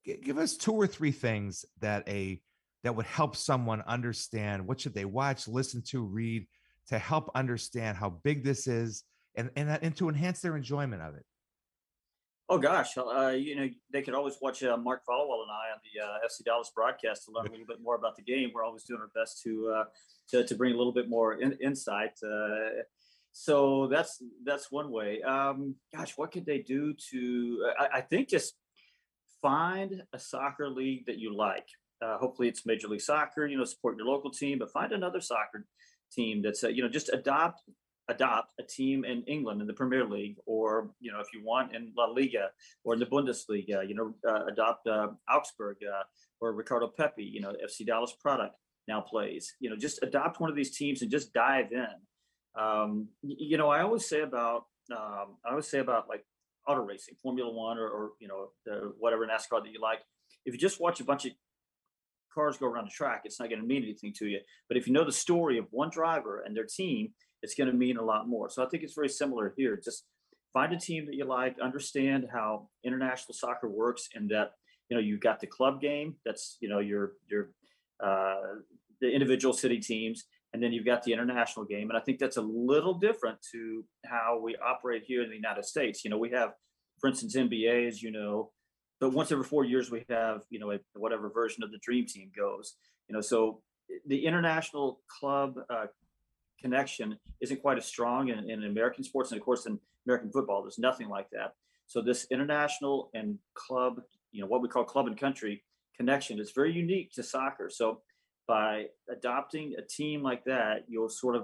G- 0.05 0.19
give 0.23 0.37
us 0.37 0.55
two 0.57 0.73
or 0.73 0.87
three 0.87 1.11
things 1.11 1.65
that 1.79 2.07
a 2.07 2.41
that 2.83 2.95
would 2.95 3.05
help 3.05 3.35
someone 3.35 3.81
understand 3.81 4.67
what 4.67 4.81
should 4.81 4.95
they 4.95 5.05
watch, 5.05 5.47
listen 5.47 5.83
to, 5.89 6.03
read 6.03 6.47
to 6.87 6.97
help 6.97 7.29
understand 7.35 7.97
how 7.97 8.09
big 8.09 8.43
this 8.43 8.67
is 8.67 9.03
and 9.35 9.49
and, 9.55 9.69
and 9.81 9.95
to 9.97 10.09
enhance 10.09 10.41
their 10.41 10.55
enjoyment 10.55 11.01
of 11.01 11.15
it. 11.15 11.25
Oh 12.49 12.57
gosh, 12.57 12.97
uh, 12.97 13.29
you 13.29 13.55
know 13.55 13.69
they 13.93 14.01
could 14.01 14.13
always 14.13 14.35
watch 14.41 14.61
uh, 14.61 14.75
Mark 14.75 15.03
Followill 15.09 15.43
and 15.43 15.51
I 15.51 15.71
on 15.71 15.79
the 15.83 16.05
uh, 16.05 16.27
FC 16.27 16.43
Dallas 16.43 16.69
broadcast 16.75 17.23
to 17.25 17.31
learn 17.31 17.47
a 17.47 17.51
little 17.51 17.65
bit 17.65 17.81
more 17.81 17.95
about 17.95 18.17
the 18.17 18.23
game. 18.23 18.51
We're 18.53 18.65
always 18.65 18.83
doing 18.83 18.99
our 18.99 19.09
best 19.15 19.41
to 19.43 19.73
uh, 19.73 19.83
to, 20.31 20.45
to 20.45 20.55
bring 20.55 20.73
a 20.73 20.77
little 20.77 20.91
bit 20.91 21.09
more 21.09 21.35
in, 21.35 21.53
insight. 21.63 22.11
Uh, 22.21 22.81
so 23.31 23.87
that's 23.87 24.21
that's 24.43 24.69
one 24.69 24.91
way. 24.91 25.21
Um, 25.21 25.75
gosh, 25.95 26.17
what 26.17 26.33
could 26.33 26.45
they 26.45 26.59
do 26.59 26.93
to? 27.11 27.71
I, 27.79 27.99
I, 27.99 28.01
think 28.01 28.27
just 28.27 28.55
find 29.41 30.03
a 30.13 30.19
soccer 30.19 30.69
league 30.69 31.05
that 31.05 31.17
you 31.17 31.35
like. 31.35 31.67
Uh, 32.01 32.17
hopefully, 32.17 32.47
it's 32.47 32.65
Major 32.65 32.87
League 32.87 33.01
Soccer. 33.01 33.45
You 33.45 33.57
know, 33.57 33.63
support 33.63 33.97
your 33.97 34.07
local 34.07 34.31
team, 34.31 34.59
but 34.59 34.71
find 34.71 34.91
another 34.91 35.21
soccer 35.21 35.65
team 36.11 36.41
that's 36.41 36.63
you 36.63 36.81
know 36.81 36.89
just 36.89 37.09
adopt 37.09 37.61
adopt 38.09 38.53
a 38.59 38.63
team 38.63 39.05
in 39.05 39.23
England 39.23 39.61
in 39.61 39.67
the 39.67 39.73
Premier 39.73 40.05
League, 40.05 40.35
or 40.45 40.91
you 40.99 41.11
know, 41.11 41.19
if 41.19 41.27
you 41.33 41.43
want 41.43 41.75
in 41.75 41.91
La 41.97 42.05
Liga 42.05 42.49
or 42.83 42.93
in 42.93 42.99
the 42.99 43.05
Bundesliga, 43.05 43.87
you 43.87 43.95
know, 43.95 44.13
uh, 44.27 44.45
adopt 44.45 44.87
uh, 44.87 45.07
Augsburg 45.29 45.77
uh, 45.83 46.03
or 46.39 46.53
Ricardo 46.53 46.87
Pepi, 46.87 47.23
you 47.23 47.41
know, 47.41 47.53
FC 47.63 47.85
Dallas 47.85 48.13
product 48.19 48.55
now 48.87 49.01
plays. 49.01 49.55
You 49.59 49.69
know, 49.69 49.75
just 49.75 50.03
adopt 50.03 50.39
one 50.39 50.49
of 50.49 50.55
these 50.55 50.75
teams 50.75 51.01
and 51.01 51.11
just 51.11 51.33
dive 51.33 51.71
in. 51.71 52.61
Um, 52.61 53.07
you 53.21 53.57
know, 53.57 53.69
I 53.69 53.81
always 53.81 54.07
say 54.07 54.21
about 54.21 54.65
um, 54.91 55.37
I 55.45 55.51
always 55.51 55.67
say 55.67 55.79
about 55.79 56.09
like 56.09 56.25
auto 56.67 56.81
racing, 56.81 57.15
Formula 57.21 57.51
One, 57.51 57.77
or, 57.77 57.87
or 57.87 58.11
you 58.19 58.27
know, 58.27 58.49
the, 58.65 58.93
whatever 58.99 59.25
NASCAR 59.25 59.63
that 59.63 59.71
you 59.71 59.81
like. 59.81 59.99
If 60.45 60.53
you 60.53 60.59
just 60.59 60.79
watch 60.79 60.99
a 60.99 61.03
bunch 61.03 61.25
of 61.25 61.31
cars 62.33 62.57
go 62.57 62.67
around 62.67 62.85
the 62.85 62.91
track, 62.91 63.21
it's 63.25 63.39
not 63.39 63.49
going 63.49 63.61
to 63.61 63.67
mean 63.67 63.83
anything 63.83 64.13
to 64.17 64.27
you. 64.27 64.39
But 64.67 64.77
if 64.77 64.87
you 64.87 64.93
know 64.93 65.05
the 65.05 65.11
story 65.11 65.57
of 65.57 65.65
one 65.71 65.89
driver 65.89 66.43
and 66.45 66.55
their 66.55 66.65
team, 66.65 67.09
it's 67.41 67.55
going 67.55 67.69
to 67.69 67.75
mean 67.75 67.97
a 67.97 68.03
lot 68.03 68.27
more. 68.27 68.49
So 68.49 68.63
I 68.63 68.69
think 68.69 68.83
it's 68.83 68.93
very 68.93 69.09
similar 69.09 69.53
here. 69.57 69.79
Just 69.83 70.05
find 70.53 70.73
a 70.73 70.79
team 70.79 71.05
that 71.07 71.15
you 71.15 71.25
like, 71.25 71.55
understand 71.61 72.27
how 72.31 72.69
international 72.83 73.33
soccer 73.33 73.69
works, 73.69 74.09
and 74.13 74.29
that 74.29 74.51
you 74.89 74.97
know, 74.97 75.01
you've 75.01 75.21
got 75.21 75.39
the 75.39 75.47
club 75.47 75.81
game. 75.81 76.15
That's 76.25 76.57
you 76.59 76.69
know 76.69 76.79
your 76.79 77.13
your 77.29 77.51
uh, 78.03 78.59
the 78.99 79.09
individual 79.09 79.53
city 79.53 79.79
teams, 79.79 80.25
and 80.53 80.61
then 80.61 80.73
you've 80.73 80.85
got 80.85 81.03
the 81.03 81.13
international 81.13 81.65
game. 81.65 81.89
And 81.89 81.97
I 81.97 82.01
think 82.01 82.19
that's 82.19 82.37
a 82.37 82.41
little 82.41 82.93
different 82.93 83.37
to 83.53 83.85
how 84.05 84.39
we 84.43 84.55
operate 84.57 85.03
here 85.05 85.23
in 85.23 85.29
the 85.29 85.35
United 85.35 85.65
States. 85.65 86.03
You 86.03 86.11
know, 86.11 86.17
we 86.17 86.31
have, 86.31 86.51
for 86.99 87.07
instance, 87.07 87.35
NBA, 87.35 87.87
as 87.87 88.01
you 88.03 88.11
know, 88.11 88.51
but 88.99 89.13
once 89.13 89.31
every 89.31 89.43
four 89.43 89.65
years 89.65 89.89
we 89.89 90.05
have 90.09 90.43
you 90.49 90.59
know 90.59 90.71
a, 90.71 90.77
whatever 90.93 91.29
version 91.29 91.63
of 91.63 91.71
the 91.71 91.79
dream 91.81 92.05
team 92.05 92.31
goes. 92.37 92.75
You 93.09 93.15
know, 93.15 93.21
so 93.21 93.61
the 94.07 94.25
international 94.25 95.01
club 95.19 95.55
uh, 95.69 95.87
connection 96.61 97.17
isn't 97.41 97.61
quite 97.61 97.77
as 97.77 97.85
strong 97.85 98.29
in, 98.29 98.49
in 98.49 98.63
American 98.63 99.03
sports, 99.03 99.31
and 99.31 99.39
of 99.39 99.43
course 99.43 99.65
in 99.65 99.79
American 100.05 100.31
football, 100.31 100.61
there's 100.61 100.79
nothing 100.79 101.09
like 101.09 101.29
that. 101.31 101.53
So 101.87 102.01
this 102.01 102.27
international 102.31 103.09
and 103.13 103.37
club, 103.53 104.01
you 104.31 104.41
know, 104.41 104.47
what 104.47 104.61
we 104.61 104.69
call 104.69 104.83
club 104.83 105.07
and 105.07 105.19
country 105.19 105.63
connection 105.97 106.39
is 106.39 106.51
very 106.51 106.71
unique 106.71 107.11
to 107.13 107.23
soccer. 107.23 107.69
So 107.69 108.01
by 108.51 108.87
adopting 109.09 109.75
a 109.77 109.81
team 109.81 110.21
like 110.21 110.43
that, 110.43 110.83
you'll 110.89 111.07
sort 111.07 111.37
of 111.37 111.43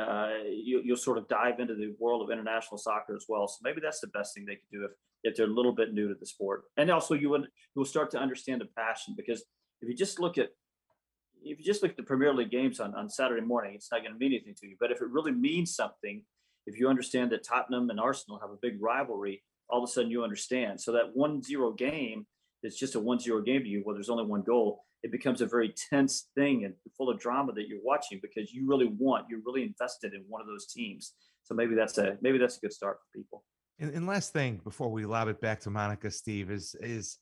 uh, 0.00 0.30
you, 0.50 0.82
will 0.88 0.96
sort 0.96 1.18
of 1.18 1.28
dive 1.28 1.60
into 1.60 1.74
the 1.74 1.94
world 1.98 2.22
of 2.22 2.30
international 2.30 2.78
soccer 2.78 3.14
as 3.14 3.26
well. 3.28 3.46
So 3.46 3.58
maybe 3.62 3.82
that's 3.82 4.00
the 4.00 4.06
best 4.06 4.34
thing 4.34 4.46
they 4.46 4.54
could 4.54 4.72
do 4.72 4.84
if 4.86 4.92
if 5.22 5.36
they're 5.36 5.52
a 5.52 5.58
little 5.58 5.74
bit 5.74 5.92
new 5.92 6.08
to 6.08 6.14
the 6.18 6.24
sport. 6.24 6.62
And 6.78 6.90
also, 6.90 7.12
you 7.12 7.28
will 7.74 7.84
start 7.84 8.10
to 8.12 8.18
understand 8.18 8.62
the 8.62 8.68
passion 8.74 9.12
because 9.14 9.44
if 9.82 9.88
you 9.90 9.94
just 9.94 10.18
look 10.18 10.38
at 10.38 10.48
if 11.42 11.58
you 11.58 11.64
just 11.64 11.82
look 11.82 11.90
at 11.90 11.98
the 11.98 12.10
Premier 12.10 12.32
League 12.32 12.50
games 12.50 12.80
on, 12.80 12.94
on 12.94 13.10
Saturday 13.10 13.44
morning, 13.44 13.74
it's 13.74 13.92
not 13.92 14.00
going 14.00 14.14
to 14.14 14.18
mean 14.18 14.32
anything 14.32 14.54
to 14.60 14.66
you. 14.66 14.76
But 14.80 14.92
if 14.92 15.02
it 15.02 15.08
really 15.10 15.32
means 15.32 15.74
something, 15.74 16.24
if 16.66 16.78
you 16.78 16.88
understand 16.88 17.32
that 17.32 17.44
Tottenham 17.44 17.90
and 17.90 18.00
Arsenal 18.00 18.40
have 18.40 18.50
a 18.50 18.62
big 18.62 18.80
rivalry, 18.80 19.42
all 19.68 19.82
of 19.82 19.88
a 19.88 19.92
sudden 19.92 20.10
you 20.10 20.24
understand. 20.24 20.80
So 20.80 20.92
that 20.92 21.10
one 21.12 21.42
zero 21.42 21.72
game 21.72 22.26
is 22.62 22.78
just 22.78 22.94
a 22.94 23.00
one 23.00 23.20
zero 23.20 23.42
game 23.42 23.62
to 23.62 23.68
you, 23.68 23.82
Well, 23.84 23.94
there's 23.94 24.08
only 24.08 24.24
one 24.24 24.42
goal. 24.42 24.85
It 25.02 25.12
becomes 25.12 25.40
a 25.40 25.46
very 25.46 25.74
tense 25.90 26.28
thing 26.34 26.64
and 26.64 26.74
full 26.96 27.10
of 27.10 27.20
drama 27.20 27.52
that 27.52 27.68
you're 27.68 27.82
watching 27.84 28.18
because 28.20 28.52
you 28.52 28.66
really 28.66 28.86
want, 28.86 29.26
you're 29.28 29.42
really 29.44 29.62
invested 29.62 30.14
in 30.14 30.24
one 30.28 30.40
of 30.40 30.46
those 30.46 30.66
teams. 30.66 31.14
So 31.44 31.54
maybe 31.54 31.74
that's 31.74 31.98
a 31.98 32.18
maybe 32.20 32.38
that's 32.38 32.56
a 32.56 32.60
good 32.60 32.72
start 32.72 32.98
for 32.98 33.18
people. 33.18 33.44
And, 33.78 33.92
and 33.94 34.06
last 34.06 34.32
thing 34.32 34.60
before 34.64 34.90
we 34.90 35.04
lob 35.04 35.28
it 35.28 35.40
back 35.40 35.60
to 35.60 35.70
Monica, 35.70 36.10
Steve, 36.10 36.50
is 36.50 36.74
is 36.80 37.18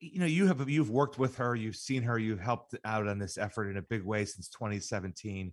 you 0.00 0.20
know 0.20 0.26
you 0.26 0.46
have 0.46 0.68
you've 0.68 0.90
worked 0.90 1.18
with 1.18 1.36
her 1.36 1.54
you've 1.54 1.76
seen 1.76 2.02
her 2.02 2.18
you've 2.18 2.40
helped 2.40 2.74
out 2.84 3.06
on 3.08 3.18
this 3.18 3.38
effort 3.38 3.68
in 3.68 3.76
a 3.78 3.82
big 3.82 4.04
way 4.04 4.24
since 4.24 4.48
2017 4.48 5.52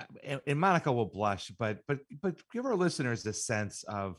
uh, 0.00 0.04
and, 0.24 0.40
and, 0.46 0.58
monica 0.58 0.90
will 0.90 1.06
blush 1.06 1.52
but 1.58 1.78
but 1.86 1.98
but 2.22 2.36
give 2.52 2.64
our 2.64 2.76
listeners 2.76 3.26
a 3.26 3.32
sense 3.32 3.84
of 3.84 4.16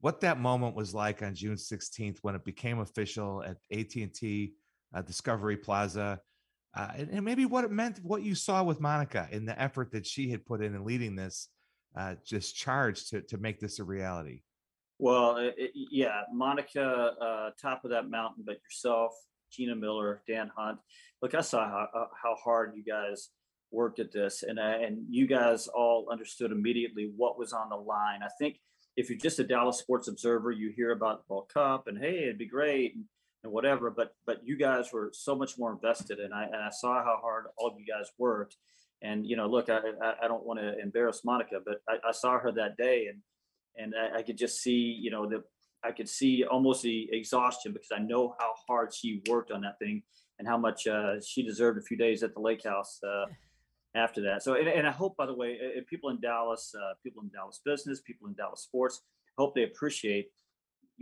what 0.00 0.20
that 0.20 0.40
moment 0.40 0.74
was 0.74 0.94
like 0.94 1.22
on 1.22 1.34
june 1.34 1.54
16th 1.54 2.18
when 2.22 2.34
it 2.34 2.44
became 2.44 2.80
official 2.80 3.42
at 3.44 3.56
at&t 3.72 4.52
uh, 4.94 5.02
discovery 5.02 5.56
plaza 5.56 6.20
uh, 6.76 6.88
and, 6.96 7.10
and, 7.10 7.24
maybe 7.24 7.46
what 7.46 7.64
it 7.64 7.70
meant 7.70 7.98
what 8.02 8.22
you 8.22 8.34
saw 8.34 8.62
with 8.62 8.80
monica 8.80 9.28
in 9.32 9.44
the 9.44 9.60
effort 9.60 9.90
that 9.92 10.06
she 10.06 10.30
had 10.30 10.44
put 10.46 10.62
in 10.62 10.74
in 10.74 10.84
leading 10.84 11.16
this 11.16 11.48
uh, 11.96 12.14
just 12.24 12.56
charge 12.56 13.08
to, 13.08 13.20
to 13.22 13.38
make 13.38 13.58
this 13.58 13.78
a 13.78 13.84
reality 13.84 14.42
well, 15.00 15.38
it, 15.38 15.70
yeah, 15.74 16.20
Monica, 16.30 17.14
uh, 17.18 17.50
top 17.60 17.86
of 17.86 17.90
that 17.90 18.10
mountain, 18.10 18.44
but 18.46 18.60
yourself, 18.62 19.14
Gina 19.50 19.74
Miller, 19.74 20.22
Dan 20.28 20.50
Hunt. 20.54 20.78
Look, 21.22 21.34
I 21.34 21.40
saw 21.40 21.66
how, 21.66 21.88
uh, 21.94 22.04
how 22.22 22.34
hard 22.34 22.74
you 22.76 22.84
guys 22.84 23.30
worked 23.70 23.98
at 23.98 24.12
this, 24.12 24.42
and 24.42 24.58
uh, 24.58 24.62
and 24.62 25.06
you 25.08 25.26
guys 25.26 25.68
all 25.68 26.08
understood 26.12 26.52
immediately 26.52 27.10
what 27.16 27.38
was 27.38 27.54
on 27.54 27.70
the 27.70 27.76
line. 27.76 28.20
I 28.22 28.28
think 28.38 28.58
if 28.94 29.08
you're 29.08 29.18
just 29.18 29.38
a 29.38 29.44
Dallas 29.44 29.78
sports 29.78 30.06
observer, 30.06 30.50
you 30.50 30.70
hear 30.76 30.90
about 30.90 31.26
the 31.26 31.32
World 31.32 31.48
Cup 31.48 31.86
and 31.86 31.96
hey, 31.96 32.24
it'd 32.24 32.36
be 32.36 32.46
great 32.46 32.94
and, 32.94 33.04
and 33.42 33.52
whatever, 33.52 33.90
but 33.90 34.14
but 34.26 34.40
you 34.44 34.56
guys 34.56 34.92
were 34.92 35.10
so 35.12 35.34
much 35.34 35.58
more 35.58 35.72
invested, 35.72 36.18
and 36.18 36.34
I 36.34 36.44
and 36.44 36.56
I 36.56 36.70
saw 36.70 37.02
how 37.02 37.18
hard 37.20 37.46
all 37.56 37.68
of 37.68 37.74
you 37.78 37.86
guys 37.86 38.10
worked. 38.18 38.56
And 39.02 39.26
you 39.26 39.36
know, 39.36 39.46
look, 39.46 39.70
I 39.70 39.78
I, 40.02 40.14
I 40.24 40.28
don't 40.28 40.44
want 40.44 40.60
to 40.60 40.78
embarrass 40.78 41.24
Monica, 41.24 41.60
but 41.64 41.80
I, 41.88 42.08
I 42.08 42.12
saw 42.12 42.38
her 42.38 42.52
that 42.52 42.76
day, 42.76 43.06
and 43.06 43.20
and 43.76 43.94
I, 43.94 44.18
I 44.18 44.22
could 44.22 44.36
just 44.36 44.60
see, 44.60 44.98
you 45.00 45.10
know, 45.10 45.28
the 45.28 45.42
I 45.82 45.92
could 45.92 46.08
see 46.08 46.44
almost 46.44 46.82
the 46.82 47.08
exhaustion 47.12 47.72
because 47.72 47.90
I 47.94 48.00
know 48.00 48.34
how 48.38 48.52
hard 48.68 48.92
she 48.92 49.22
worked 49.28 49.50
on 49.50 49.62
that 49.62 49.78
thing 49.78 50.02
and 50.38 50.46
how 50.46 50.58
much 50.58 50.86
uh, 50.86 51.20
she 51.20 51.42
deserved 51.42 51.78
a 51.78 51.82
few 51.82 51.96
days 51.96 52.22
at 52.22 52.34
the 52.34 52.40
lake 52.40 52.64
house 52.64 53.00
uh, 53.02 53.24
after 53.94 54.20
that. 54.22 54.42
So, 54.42 54.54
and, 54.54 54.68
and, 54.68 54.86
I 54.86 54.90
hope, 54.90 55.16
by 55.16 55.26
the 55.26 55.34
way, 55.34 55.58
people 55.88 56.10
in 56.10 56.20
Dallas, 56.20 56.74
uh, 56.78 56.94
people 57.02 57.22
in 57.22 57.30
Dallas 57.30 57.60
business, 57.64 58.00
people 58.00 58.28
in 58.28 58.34
Dallas 58.34 58.60
sports, 58.60 59.02
hope 59.38 59.54
they 59.54 59.64
appreciate 59.64 60.28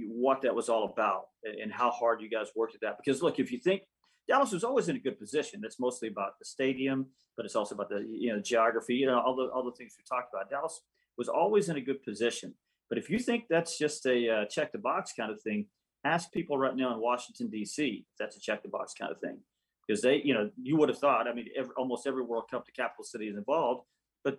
what 0.06 0.42
that 0.42 0.54
was 0.54 0.68
all 0.68 0.84
about 0.84 1.26
and 1.44 1.72
how 1.72 1.90
hard 1.90 2.20
you 2.20 2.28
guys 2.28 2.48
worked 2.54 2.74
at 2.74 2.80
that. 2.80 2.96
Because 3.02 3.22
look, 3.22 3.38
if 3.38 3.50
you 3.50 3.58
think 3.58 3.82
Dallas 4.28 4.52
was 4.52 4.64
always 4.64 4.88
in 4.88 4.96
a 4.96 4.98
good 4.98 5.18
position, 5.18 5.60
that's 5.60 5.80
mostly 5.80 6.08
about 6.08 6.38
the 6.38 6.44
stadium, 6.44 7.06
but 7.36 7.46
it's 7.46 7.56
also 7.56 7.74
about 7.74 7.88
the 7.88 8.06
you 8.08 8.32
know 8.32 8.40
geography, 8.40 8.94
you 8.94 9.06
know 9.06 9.20
all 9.20 9.34
the 9.34 9.44
all 9.44 9.64
the 9.64 9.72
things 9.72 9.94
we 9.98 10.04
talked 10.08 10.32
about. 10.32 10.50
Dallas 10.50 10.82
was 11.16 11.28
always 11.28 11.68
in 11.68 11.76
a 11.76 11.80
good 11.80 12.02
position. 12.02 12.54
But 12.88 12.98
if 12.98 13.10
you 13.10 13.18
think 13.18 13.44
that's 13.48 13.78
just 13.78 14.06
a 14.06 14.28
uh, 14.28 14.44
check 14.46 14.72
the 14.72 14.78
box 14.78 15.12
kind 15.18 15.30
of 15.30 15.40
thing, 15.42 15.66
ask 16.04 16.30
people 16.32 16.58
right 16.58 16.76
now 16.76 16.94
in 16.94 17.00
Washington 17.00 17.48
D.C. 17.48 18.06
if 18.10 18.18
that's 18.18 18.36
a 18.36 18.40
check 18.40 18.62
the 18.62 18.68
box 18.68 18.94
kind 18.98 19.10
of 19.10 19.20
thing, 19.20 19.38
because 19.86 20.02
they, 20.02 20.22
you 20.24 20.34
know, 20.34 20.50
you 20.60 20.76
would 20.76 20.88
have 20.88 20.98
thought. 20.98 21.26
I 21.26 21.34
mean, 21.34 21.46
every, 21.56 21.72
almost 21.76 22.06
every 22.06 22.22
World 22.22 22.44
Cup, 22.50 22.64
the 22.64 22.72
capital 22.72 23.04
city 23.04 23.28
is 23.28 23.36
involved, 23.36 23.84
but 24.24 24.38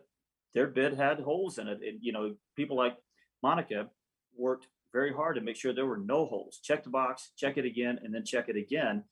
their 0.53 0.67
bid 0.67 0.95
had 0.95 1.19
holes 1.19 1.57
in 1.57 1.67
it. 1.67 1.79
And 1.85 1.99
you 2.01 2.11
know, 2.11 2.35
people 2.55 2.77
like 2.77 2.97
Monica 3.43 3.87
worked 4.35 4.67
very 4.93 5.13
hard 5.13 5.35
to 5.35 5.41
make 5.41 5.55
sure 5.55 5.73
there 5.73 5.85
were 5.85 5.97
no 5.97 6.25
holes. 6.25 6.59
Check 6.63 6.83
the 6.83 6.89
box, 6.89 7.31
check 7.37 7.57
it 7.57 7.65
again, 7.65 7.99
and 8.03 8.13
then 8.13 8.25
check 8.25 8.49
it 8.49 8.57
again. 8.57 9.03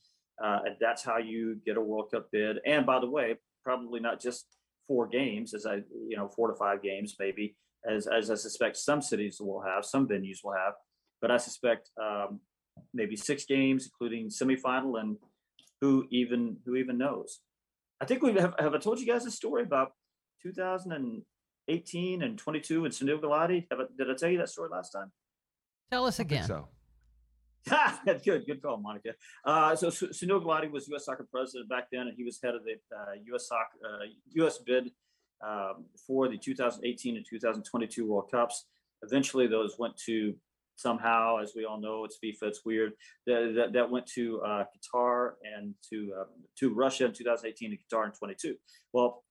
Uh, 0.43 0.59
and 0.65 0.75
that's 0.79 1.03
how 1.03 1.17
you 1.17 1.59
get 1.65 1.77
a 1.77 1.81
World 1.81 2.11
Cup 2.11 2.27
bid. 2.31 2.57
And 2.65 2.85
by 2.85 2.99
the 2.99 3.09
way, 3.09 3.35
probably 3.63 3.99
not 3.99 4.21
just 4.21 4.45
four 4.87 5.07
games, 5.07 5.53
as 5.53 5.65
I, 5.65 5.81
you 6.07 6.15
know, 6.15 6.29
four 6.29 6.49
to 6.49 6.55
five 6.55 6.81
games 6.81 7.15
maybe, 7.19 7.55
as 7.87 8.07
as 8.07 8.29
I 8.31 8.35
suspect 8.35 8.77
some 8.77 9.01
cities 9.01 9.37
will 9.39 9.61
have, 9.61 9.85
some 9.85 10.07
venues 10.07 10.43
will 10.43 10.53
have, 10.53 10.73
but 11.21 11.31
I 11.31 11.37
suspect 11.37 11.89
um, 12.01 12.39
maybe 12.93 13.15
six 13.15 13.45
games, 13.45 13.85
including 13.85 14.29
semifinal, 14.29 14.99
and 14.99 15.17
who 15.81 16.05
even 16.11 16.57
who 16.65 16.75
even 16.75 16.97
knows. 16.97 17.39
I 18.01 18.05
think 18.05 18.21
we 18.21 18.33
have. 18.33 18.53
Have 18.59 18.73
I 18.73 18.77
told 18.79 18.99
you 18.99 19.07
guys 19.07 19.25
a 19.25 19.31
story 19.31 19.63
about 19.63 19.91
2018 20.43 22.21
and 22.21 22.37
22 22.37 22.85
in 22.85 22.91
Sunil 22.91 23.19
Gulati? 23.21 23.65
Have 23.71 23.79
I, 23.79 23.83
did 23.97 24.11
I 24.11 24.13
tell 24.15 24.29
you 24.29 24.37
that 24.39 24.49
story 24.49 24.69
last 24.69 24.91
time? 24.91 25.11
Tell 25.91 26.05
us 26.05 26.19
again. 26.19 26.45
So. 26.45 26.67
That's 28.05 28.23
good, 28.23 28.45
good 28.45 28.61
call, 28.61 28.77
Monica. 28.77 29.11
Uh, 29.43 29.75
so 29.75 29.89
Sunil 29.89 30.43
Gulati 30.43 30.71
was 30.71 30.87
U.S. 30.87 31.05
Soccer 31.05 31.27
president 31.29 31.69
back 31.69 31.87
then, 31.91 32.07
and 32.07 32.13
he 32.15 32.23
was 32.23 32.39
head 32.41 32.55
of 32.55 32.63
the 32.63 32.73
uh, 32.95 33.13
U.S. 33.25 33.47
Soccer, 33.47 33.77
uh, 33.85 34.05
U.S. 34.35 34.59
bid 34.59 34.91
um, 35.45 35.85
for 36.05 36.27
the 36.29 36.37
2018 36.37 37.17
and 37.17 37.25
2022 37.29 38.07
World 38.07 38.29
Cups. 38.31 38.65
Eventually, 39.03 39.47
those 39.47 39.75
went 39.77 39.97
to 40.05 40.33
somehow, 40.77 41.37
as 41.37 41.53
we 41.55 41.65
all 41.65 41.79
know, 41.79 42.05
it's 42.05 42.17
FIFA, 42.23 42.47
it's 42.47 42.65
weird. 42.65 42.93
That, 43.25 43.53
that, 43.55 43.73
that 43.73 43.89
went 43.89 44.07
to 44.13 44.41
uh, 44.41 44.63
Qatar 44.63 45.31
and 45.43 45.73
to 45.89 46.13
uh, 46.19 46.23
to 46.59 46.73
Russia 46.73 47.05
in 47.05 47.13
2018 47.13 47.71
and 47.71 47.79
Qatar 47.79 48.05
in 48.05 48.11
22. 48.11 48.55
Well, 48.93 49.23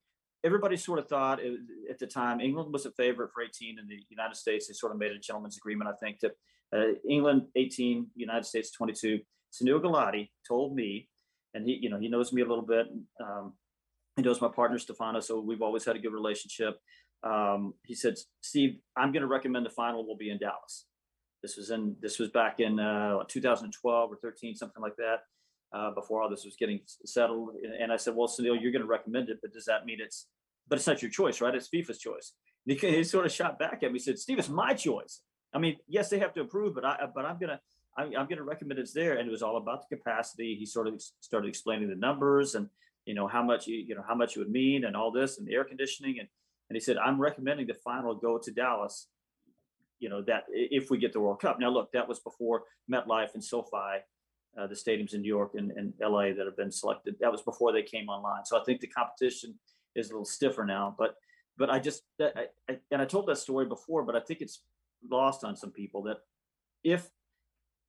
everybody 0.47 0.77
sort 0.77 0.99
of 0.99 1.09
thought 1.09 1.41
it, 1.41 1.59
at 1.91 1.99
the 1.99 2.07
time 2.07 2.41
England 2.41 2.73
was 2.73 2.87
a 2.87 2.93
favorite 2.93 3.31
for 3.35 3.43
18, 3.43 3.79
and 3.79 3.89
the 3.89 3.99
United 4.09 4.37
States 4.37 4.69
they 4.69 4.75
sort 4.75 4.93
of 4.93 4.99
made 4.99 5.13
a 5.13 5.19
gentleman's 5.19 5.57
agreement, 5.57 5.91
I 5.91 5.95
think, 6.03 6.21
that 6.21 6.33
uh, 6.75 6.95
England 7.09 7.43
18, 7.57 8.07
United 8.15 8.47
States 8.47 8.71
22. 8.71 9.21
Sunil 9.53 9.81
Gulati 9.81 10.31
told 10.47 10.75
me, 10.75 11.09
and 11.55 11.67
he, 11.67 11.79
you 11.81 11.91
know, 11.91 11.99
he 11.99 12.09
knows 12.09 12.33
me 12.33 12.43
a 12.43 12.47
little 12.47 12.65
bit. 12.65 12.87
Um, 13.23 13.55
he 14.17 14.23
knows 14.23 14.41
my 14.41 14.49
partner 14.49 14.79
Stefano, 14.79 15.21
so 15.21 15.41
we've 15.41 15.63
always 15.63 15.85
had 15.85 15.97
a 15.97 15.99
good 15.99 16.13
relationship. 16.13 16.79
Um, 17.23 17.75
he 17.85 17.95
said, 17.95 18.15
"Steve, 18.41 18.79
I'm 18.97 19.13
going 19.13 19.23
to 19.23 19.29
recommend 19.29 19.67
the 19.67 19.71
final 19.71 20.07
will 20.07 20.17
be 20.17 20.31
in 20.31 20.39
Dallas." 20.39 20.87
This 21.43 21.57
was 21.57 21.71
in 21.71 21.97
this 22.01 22.19
was 22.19 22.31
back 22.31 22.61
in 22.61 22.79
uh, 22.79 23.25
2012 23.29 24.13
or 24.13 24.17
13, 24.17 24.55
something 24.55 24.83
like 24.83 24.97
that, 24.97 25.19
uh, 25.73 25.91
before 25.93 26.23
all 26.23 26.31
this 26.31 26.45
was 26.45 26.57
getting 26.57 26.81
settled. 27.05 27.51
And 27.81 27.93
I 27.93 27.97
said, 27.97 28.15
"Well, 28.15 28.29
Sunil, 28.29 28.61
you're 28.61 28.73
going 28.73 28.83
to 28.83 28.89
recommend 28.89 29.29
it, 29.29 29.39
but 29.43 29.53
does 29.53 29.67
that 29.67 29.85
mean 29.87 29.99
it's? 30.01 30.27
But 30.69 30.77
it's 30.77 30.87
not 30.87 31.03
your 31.03 31.11
choice, 31.11 31.41
right? 31.41 31.55
It's 31.55 31.69
FIFA's 31.69 31.99
choice." 31.99 32.33
And 32.67 32.79
he, 32.79 32.89
he 32.89 33.05
sort 33.05 33.27
of 33.27 33.33
shot 33.33 33.59
back 33.59 33.83
at 33.83 33.93
me. 33.93 33.99
Said, 33.99 34.19
"Steve, 34.19 34.39
it's 34.39 34.49
my 34.49 34.75
choice. 34.75 35.23
I 35.55 35.59
mean, 35.59 35.77
yes, 35.89 36.09
they 36.11 36.19
have 36.19 36.35
to 36.35 36.43
approve, 36.43 36.75
but 36.75 36.85
I 36.85 37.07
but 37.15 37.25
I'm 37.25 37.39
gonna." 37.39 37.61
I'm, 37.99 38.15
I'm 38.15 38.29
to 38.29 38.43
recommend 38.43 38.79
it's 38.79 38.93
there, 38.93 39.17
and 39.17 39.27
it 39.27 39.31
was 39.31 39.43
all 39.43 39.57
about 39.57 39.89
the 39.89 39.97
capacity. 39.97 40.55
He 40.55 40.67
sort 40.67 40.87
of 40.87 41.03
started 41.21 41.49
explaining 41.49 41.89
the 41.89 41.95
numbers, 41.95 42.55
and 42.55 42.69
you 43.07 43.15
know 43.15 43.27
how 43.27 43.43
much 43.43 43.67
you, 43.67 43.77
you 43.77 43.95
know 43.95 44.05
how 44.07 44.15
much 44.15 44.37
it 44.37 44.41
would 44.41 44.51
mean 44.51 44.85
and 44.85 44.97
all 44.97 45.11
this 45.11 45.39
and 45.39 45.47
the 45.47 45.55
air 45.55 45.65
conditioning 45.65 46.19
and 46.19 46.29
and 46.69 46.77
he 46.77 46.81
said 46.81 46.99
i'm 46.99 47.21
recommending 47.21 47.67
the 47.67 47.75
final 47.75 48.15
go 48.15 48.37
to 48.37 48.51
dallas 48.51 49.09
you 50.01 50.11
know 50.11 50.21
that 50.21 50.45
if 50.51 50.91
we 50.91 50.99
get 50.99 51.13
the 51.13 51.21
world 51.21 51.41
cup 51.41 51.59
now 51.59 51.71
look 51.71 51.91
that 51.93 52.07
was 52.07 52.19
before 52.19 52.65
metlife 52.93 53.33
and 53.35 53.43
sofi 53.43 54.03
uh, 54.59 54.67
the 54.67 54.75
stadiums 54.75 55.15
in 55.15 55.23
new 55.23 55.29
york 55.29 55.53
and, 55.55 55.71
and 55.71 55.95
la 56.01 56.23
that 56.23 56.45
have 56.45 56.57
been 56.57 56.73
selected 56.73 57.15
that 57.21 57.33
was 57.33 57.43
before 57.43 57.73
they 57.73 57.83
came 57.83 58.09
online 58.09 58.45
so 58.45 58.61
i 58.61 58.65
think 58.65 58.81
the 58.81 58.89
competition 58.89 59.55
is 59.97 60.11
a 60.11 60.13
little 60.13 60.25
stiffer 60.25 60.65
now 60.65 60.95
but 60.99 61.17
but 61.59 61.71
i 61.71 61.79
just 61.79 62.03
that, 62.19 62.33
I, 62.37 62.73
I, 62.73 62.79
and 62.91 63.03
i 63.03 63.05
told 63.05 63.27
that 63.27 63.39
story 63.39 63.67
before 63.67 64.03
but 64.05 64.15
i 64.15 64.21
think 64.21 64.41
it's 64.41 64.63
lost 65.11 65.45
on 65.45 65.57
some 65.57 65.71
people 65.71 66.03
that 66.05 66.19
if 66.85 67.09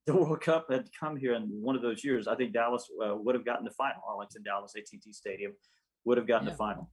the 0.08 0.14
World 0.16 0.42
Cup 0.42 0.68
had 0.72 0.90
come 0.98 1.18
here 1.18 1.34
in 1.34 1.44
one 1.62 1.76
of 1.76 1.82
those 1.82 2.04
years, 2.04 2.28
I 2.28 2.36
think 2.36 2.54
Dallas 2.54 2.90
uh, 3.06 3.16
would 3.16 3.36
have 3.36 3.46
gotten 3.46 3.66
the 3.66 3.72
final. 3.72 4.02
Arlington, 4.08 4.42
Dallas, 4.42 4.74
AT&T 4.78 5.12
Stadium 5.12 5.52
would 6.06 6.18
have 6.18 6.26
gotten 6.26 6.48
Yeah. 6.48 6.54
the 6.54 6.58
final. 6.58 6.90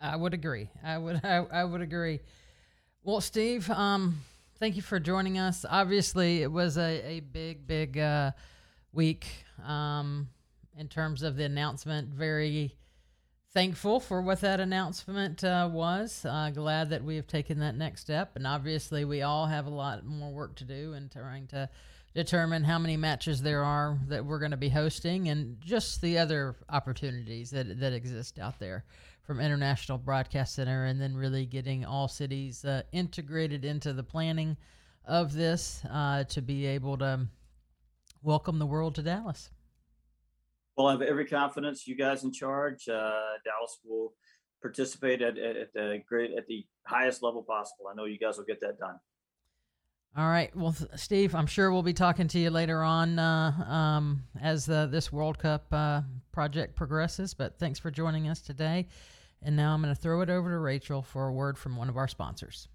I 0.00 0.16
would 0.16 0.34
agree. 0.34 0.70
I 0.84 0.98
would. 0.98 1.20
I, 1.24 1.36
I 1.50 1.64
would 1.64 1.80
agree. 1.80 2.20
Well, 3.02 3.20
Steve, 3.20 3.70
um, 3.70 4.20
thank 4.58 4.76
you 4.76 4.82
for 4.82 5.00
joining 5.00 5.38
us. 5.38 5.64
Obviously, 5.68 6.42
it 6.42 6.52
was 6.52 6.76
a, 6.76 7.02
a 7.06 7.20
big, 7.20 7.66
big 7.66 7.98
uh, 7.98 8.32
week 8.92 9.26
um, 9.64 10.28
in 10.78 10.88
terms 10.88 11.22
of 11.22 11.36
the 11.36 11.44
announcement. 11.44 12.08
Very 12.08 12.76
thankful 13.52 14.00
for 14.00 14.20
what 14.20 14.40
that 14.42 14.60
announcement 14.60 15.42
uh, 15.42 15.68
was. 15.72 16.24
Uh, 16.24 16.50
glad 16.50 16.90
that 16.90 17.02
we 17.02 17.16
have 17.16 17.26
taken 17.26 17.58
that 17.60 17.76
next 17.76 18.02
step. 18.02 18.36
And 18.36 18.46
obviously, 18.46 19.04
we 19.04 19.22
all 19.22 19.46
have 19.46 19.66
a 19.66 19.70
lot 19.70 20.04
more 20.04 20.30
work 20.30 20.56
to 20.56 20.64
do 20.64 20.92
in 20.92 21.08
trying 21.08 21.46
to 21.48 21.68
determine 22.14 22.64
how 22.64 22.78
many 22.78 22.96
matches 22.96 23.42
there 23.42 23.62
are 23.62 23.98
that 24.08 24.24
we're 24.24 24.38
going 24.38 24.50
to 24.50 24.56
be 24.56 24.70
hosting 24.70 25.28
and 25.28 25.60
just 25.60 26.00
the 26.00 26.16
other 26.16 26.56
opportunities 26.70 27.50
that, 27.50 27.78
that 27.78 27.92
exist 27.92 28.38
out 28.38 28.58
there 28.58 28.84
from 29.22 29.40
International 29.40 29.98
Broadcast 29.98 30.54
Center 30.54 30.86
and 30.86 31.00
then 31.00 31.14
really 31.14 31.44
getting 31.44 31.84
all 31.84 32.08
cities 32.08 32.64
uh, 32.64 32.82
integrated 32.92 33.64
into 33.64 33.92
the 33.92 34.02
planning 34.02 34.56
of 35.04 35.34
this 35.34 35.82
uh, 35.90 36.24
to 36.24 36.40
be 36.40 36.64
able 36.64 36.96
to 36.98 37.26
welcome 38.22 38.58
the 38.58 38.66
world 38.66 38.94
to 38.94 39.02
Dallas. 39.02 39.50
Well, 40.76 40.88
I 40.88 40.92
have 40.92 41.02
every 41.02 41.26
confidence 41.26 41.86
you 41.86 41.96
guys 41.96 42.24
in 42.24 42.32
charge. 42.32 42.88
Uh, 42.88 43.38
Dallas 43.44 43.78
will 43.84 44.12
participate 44.60 45.22
at, 45.22 45.38
at, 45.38 45.56
at 45.56 45.72
the 45.72 46.02
great 46.08 46.32
at 46.36 46.46
the 46.46 46.66
highest 46.86 47.22
level 47.22 47.42
possible. 47.42 47.86
I 47.90 47.94
know 47.94 48.04
you 48.04 48.18
guys 48.18 48.36
will 48.36 48.44
get 48.44 48.60
that 48.60 48.78
done. 48.78 48.96
All 50.16 50.28
right. 50.28 50.54
Well, 50.56 50.74
Steve, 50.94 51.34
I'm 51.34 51.46
sure 51.46 51.70
we'll 51.70 51.82
be 51.82 51.92
talking 51.92 52.26
to 52.28 52.38
you 52.38 52.48
later 52.48 52.82
on 52.82 53.18
uh, 53.18 53.50
um, 53.68 54.22
as 54.40 54.68
uh, 54.68 54.86
this 54.86 55.12
World 55.12 55.38
Cup 55.38 55.66
uh, 55.72 56.02
project 56.32 56.74
progresses. 56.74 57.34
But 57.34 57.58
thanks 57.58 57.78
for 57.78 57.90
joining 57.90 58.28
us 58.28 58.40
today. 58.40 58.88
And 59.42 59.56
now 59.56 59.74
I'm 59.74 59.82
going 59.82 59.94
to 59.94 60.00
throw 60.00 60.22
it 60.22 60.30
over 60.30 60.50
to 60.50 60.58
Rachel 60.58 61.02
for 61.02 61.28
a 61.28 61.32
word 61.32 61.58
from 61.58 61.76
one 61.76 61.90
of 61.90 61.98
our 61.98 62.08
sponsors. 62.08 62.68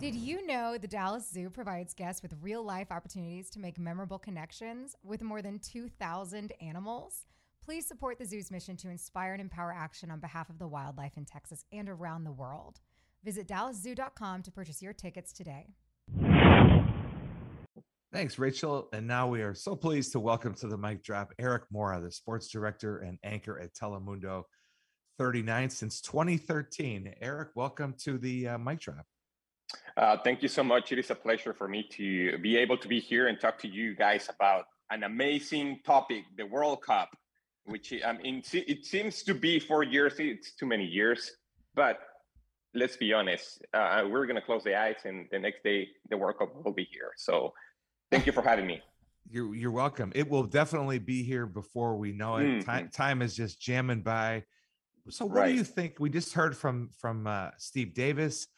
Did 0.00 0.14
you 0.14 0.46
know 0.46 0.78
the 0.78 0.88
Dallas 0.88 1.28
Zoo 1.30 1.50
provides 1.50 1.92
guests 1.92 2.22
with 2.22 2.32
real 2.40 2.62
life 2.64 2.90
opportunities 2.90 3.50
to 3.50 3.58
make 3.58 3.78
memorable 3.78 4.18
connections 4.18 4.96
with 5.04 5.22
more 5.22 5.42
than 5.42 5.58
2,000 5.58 6.54
animals? 6.62 7.26
Please 7.62 7.86
support 7.86 8.18
the 8.18 8.24
zoo's 8.24 8.50
mission 8.50 8.78
to 8.78 8.88
inspire 8.88 9.34
and 9.34 9.42
empower 9.42 9.74
action 9.74 10.10
on 10.10 10.18
behalf 10.18 10.48
of 10.48 10.58
the 10.58 10.66
wildlife 10.66 11.18
in 11.18 11.26
Texas 11.26 11.66
and 11.70 11.86
around 11.86 12.24
the 12.24 12.32
world. 12.32 12.80
Visit 13.24 13.46
DallasZoo.com 13.46 14.42
to 14.44 14.50
purchase 14.50 14.80
your 14.80 14.94
tickets 14.94 15.34
today. 15.34 15.66
Thanks, 18.10 18.38
Rachel. 18.38 18.88
And 18.94 19.06
now 19.06 19.28
we 19.28 19.42
are 19.42 19.54
so 19.54 19.76
pleased 19.76 20.12
to 20.12 20.20
welcome 20.20 20.54
to 20.54 20.66
the 20.66 20.78
mic 20.78 21.04
drop 21.04 21.34
Erik 21.38 21.64
Mora, 21.70 22.00
the 22.00 22.10
sports 22.10 22.48
director 22.48 23.00
and 23.00 23.18
anchor 23.22 23.60
at 23.60 23.74
Telemundo 23.74 24.44
39 25.18 25.68
since 25.68 26.00
2013. 26.00 27.16
Erik, 27.20 27.50
welcome 27.54 27.94
to 28.04 28.16
the 28.16 28.48
uh, 28.48 28.56
mic 28.56 28.80
drop. 28.80 29.04
Uh, 29.96 30.16
thank 30.22 30.42
you 30.42 30.48
so 30.48 30.62
much. 30.62 30.92
It 30.92 30.98
is 30.98 31.10
a 31.10 31.14
pleasure 31.14 31.52
for 31.52 31.68
me 31.68 31.82
to 31.92 32.38
be 32.38 32.56
able 32.56 32.76
to 32.78 32.88
be 32.88 33.00
here 33.00 33.28
and 33.28 33.38
talk 33.38 33.58
to 33.58 33.68
you 33.68 33.94
guys 33.94 34.28
about 34.28 34.66
an 34.90 35.04
amazing 35.04 35.80
topic, 35.84 36.24
the 36.36 36.46
World 36.46 36.82
Cup, 36.82 37.16
which 37.64 37.92
I 38.04 38.12
mean, 38.12 38.42
it 38.52 38.86
seems 38.86 39.22
to 39.24 39.34
be 39.34 39.58
four 39.58 39.82
years. 39.82 40.14
It's 40.18 40.52
too 40.52 40.66
many 40.66 40.84
years, 40.84 41.30
but 41.74 41.98
let's 42.74 42.96
be 42.96 43.12
honest. 43.12 43.62
Uh, 43.74 44.04
we're 44.10 44.26
going 44.26 44.36
to 44.36 44.42
close 44.42 44.64
the 44.64 44.76
eyes, 44.76 44.96
and 45.04 45.26
the 45.30 45.38
next 45.38 45.62
day 45.62 45.88
the 46.08 46.16
World 46.16 46.38
Cup 46.38 46.64
will 46.64 46.72
be 46.72 46.88
here. 46.90 47.10
So, 47.16 47.52
thank 48.10 48.26
you 48.26 48.32
for 48.32 48.42
having 48.42 48.66
me. 48.66 48.80
You're 49.28 49.54
you're 49.54 49.70
welcome. 49.70 50.12
It 50.14 50.28
will 50.28 50.44
definitely 50.44 50.98
be 50.98 51.22
here 51.22 51.46
before 51.46 51.96
we 51.96 52.12
know 52.12 52.36
it. 52.36 52.44
Mhm. 52.46 52.64
Time 52.64 52.88
time 52.88 53.22
is 53.22 53.36
just 53.36 53.60
jamming 53.60 54.02
by. 54.02 54.44
So, 55.08 55.26
what 55.26 55.46
do 55.46 55.52
you 55.52 55.64
think? 55.64 56.00
We 56.00 56.10
just 56.10 56.32
heard 56.32 56.56
from 56.56 56.90
from 56.98 57.26
uh, 57.26 57.50
Steve 57.58 57.94
Davis. 57.94 58.48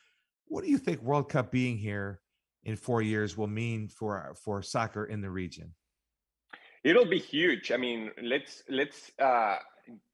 What 0.52 0.64
do 0.64 0.70
you 0.70 0.76
think 0.76 1.00
World 1.00 1.30
Cup 1.30 1.50
being 1.50 1.78
here 1.78 2.20
in 2.64 2.76
four 2.76 3.00
years 3.00 3.38
will 3.38 3.46
mean 3.46 3.88
for 3.88 4.34
for 4.44 4.60
soccer 4.60 5.06
in 5.06 5.22
the 5.22 5.30
region? 5.30 5.72
It'll 6.84 7.08
be 7.08 7.18
huge. 7.18 7.72
I 7.72 7.78
mean, 7.78 8.10
let's 8.22 8.62
let's 8.68 9.12
uh, 9.18 9.56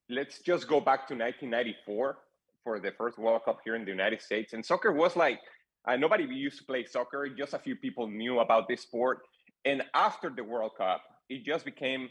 let's 0.09 0.39
just 0.39 0.69
go 0.69 0.79
back 0.79 1.09
to 1.09 1.15
1994 1.15 2.19
for 2.63 2.79
the 2.79 2.93
first 2.93 3.19
World 3.19 3.43
Cup 3.47 3.59
here 3.65 3.75
in 3.75 3.85
the 3.85 3.91
United 3.91 4.23
States, 4.23 4.53
and 4.53 4.65
soccer 4.65 4.93
was 4.93 5.17
like 5.17 5.41
uh, 5.89 5.97
nobody 5.97 6.23
used 6.23 6.59
to 6.59 6.65
play 6.65 6.85
soccer. 6.85 7.29
Just 7.29 7.55
a 7.55 7.59
few 7.59 7.75
people 7.75 8.07
knew 8.07 8.39
about 8.39 8.69
this 8.69 8.83
sport, 8.83 9.23
and 9.65 9.83
after 9.93 10.31
the 10.31 10.45
World 10.45 10.77
Cup, 10.79 11.03
it 11.29 11.45
just 11.45 11.65
became 11.65 12.11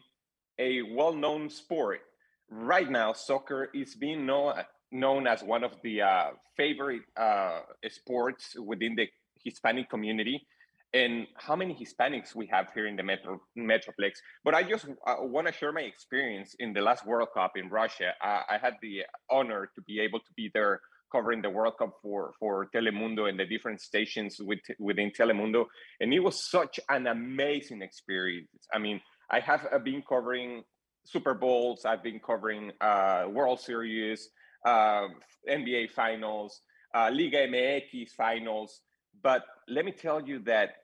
a 0.59 0.81
well-known 0.81 1.49
sport. 1.49 2.01
Right 2.49 2.91
now, 2.91 3.13
soccer 3.13 3.69
is 3.73 3.95
being 3.95 4.25
known 4.25 4.65
known 4.91 5.27
as 5.27 5.43
one 5.43 5.63
of 5.63 5.71
the 5.83 6.01
uh, 6.01 6.29
favorite 6.55 7.03
uh, 7.15 7.61
sports 7.89 8.55
within 8.59 8.95
the 8.95 9.07
Hispanic 9.43 9.89
community 9.89 10.45
and 10.93 11.27
how 11.35 11.55
many 11.55 11.73
Hispanics 11.75 12.33
we 12.33 12.47
have 12.47 12.67
here 12.73 12.87
in 12.87 12.95
the 12.95 13.03
Metro 13.03 13.41
Metroplex. 13.57 14.13
But 14.43 14.55
I 14.55 14.63
just 14.63 14.85
uh, 15.05 15.15
want 15.19 15.47
to 15.47 15.53
share 15.53 15.71
my 15.71 15.81
experience 15.81 16.55
in 16.59 16.73
the 16.73 16.81
last 16.81 17.05
World 17.05 17.29
Cup 17.33 17.53
in 17.55 17.69
Russia. 17.69 18.13
Uh, 18.23 18.41
I 18.49 18.57
had 18.61 18.75
the 18.81 19.01
honor 19.29 19.69
to 19.75 19.81
be 19.81 19.99
able 19.99 20.19
to 20.19 20.33
be 20.35 20.49
there 20.53 20.79
covering 21.11 21.41
the 21.41 21.49
World 21.49 21.77
Cup 21.77 21.93
for 22.01 22.33
for 22.39 22.69
Telemundo 22.73 23.29
and 23.29 23.39
the 23.39 23.45
different 23.45 23.81
stations 23.81 24.37
with, 24.39 24.59
within 24.79 25.11
Telemundo, 25.11 25.65
and 25.99 26.13
it 26.13 26.19
was 26.19 26.49
such 26.49 26.79
an 26.89 27.07
amazing 27.07 27.81
experience. 27.81 28.67
I 28.73 28.79
mean, 28.79 29.01
I 29.29 29.39
have 29.39 29.67
uh, 29.71 29.79
been 29.79 30.03
covering 30.07 30.63
Super 31.05 31.33
Bowls, 31.33 31.85
I've 31.85 32.03
been 32.03 32.19
covering 32.19 32.71
uh, 32.81 33.25
World 33.29 33.61
Series, 33.61 34.29
uh, 34.65 35.07
NBA 35.49 35.91
Finals, 35.91 36.61
uh, 36.93 37.09
Liga 37.13 37.47
MX 37.47 38.09
Finals. 38.11 38.81
But 39.21 39.43
let 39.67 39.85
me 39.85 39.91
tell 39.91 40.21
you 40.21 40.39
that 40.39 40.75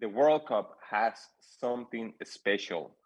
the 0.00 0.08
World 0.08 0.46
Cup 0.46 0.78
has 0.90 1.14
something 1.60 2.14
special. 2.24 2.96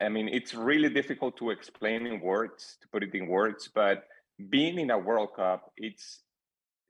I 0.00 0.08
mean, 0.08 0.28
it's 0.28 0.54
really 0.54 0.90
difficult 0.90 1.36
to 1.38 1.50
explain 1.50 2.06
in 2.06 2.20
words, 2.20 2.76
to 2.82 2.88
put 2.88 3.02
it 3.02 3.14
in 3.14 3.26
words, 3.26 3.68
but 3.74 4.04
being 4.50 4.78
in 4.78 4.90
a 4.90 4.98
World 4.98 5.30
Cup, 5.34 5.72
it's 5.76 6.20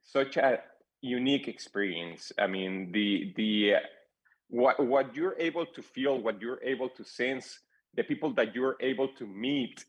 such 0.03 0.37
a 0.37 0.59
unique 1.01 1.47
experience. 1.47 2.31
I 2.37 2.47
mean, 2.47 2.91
the 2.91 3.33
the 3.35 3.75
what 4.49 4.79
what 4.85 5.15
you're 5.15 5.35
able 5.39 5.65
to 5.65 5.81
feel, 5.81 6.21
what 6.21 6.41
you're 6.41 6.61
able 6.63 6.89
to 6.89 7.03
sense, 7.03 7.59
the 7.95 8.03
people 8.03 8.33
that 8.33 8.55
you're 8.55 8.77
able 8.81 9.09
to 9.19 9.25
meet, 9.25 9.85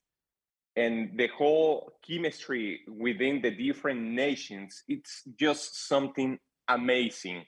and 0.78 1.18
the 1.18 1.26
whole 1.36 1.92
chemistry 2.06 2.82
within 2.86 3.42
the 3.42 3.50
different 3.50 4.00
nations, 4.00 4.84
it's 4.86 5.24
just 5.36 5.88
something 5.88 6.38
amazing. 6.68 7.42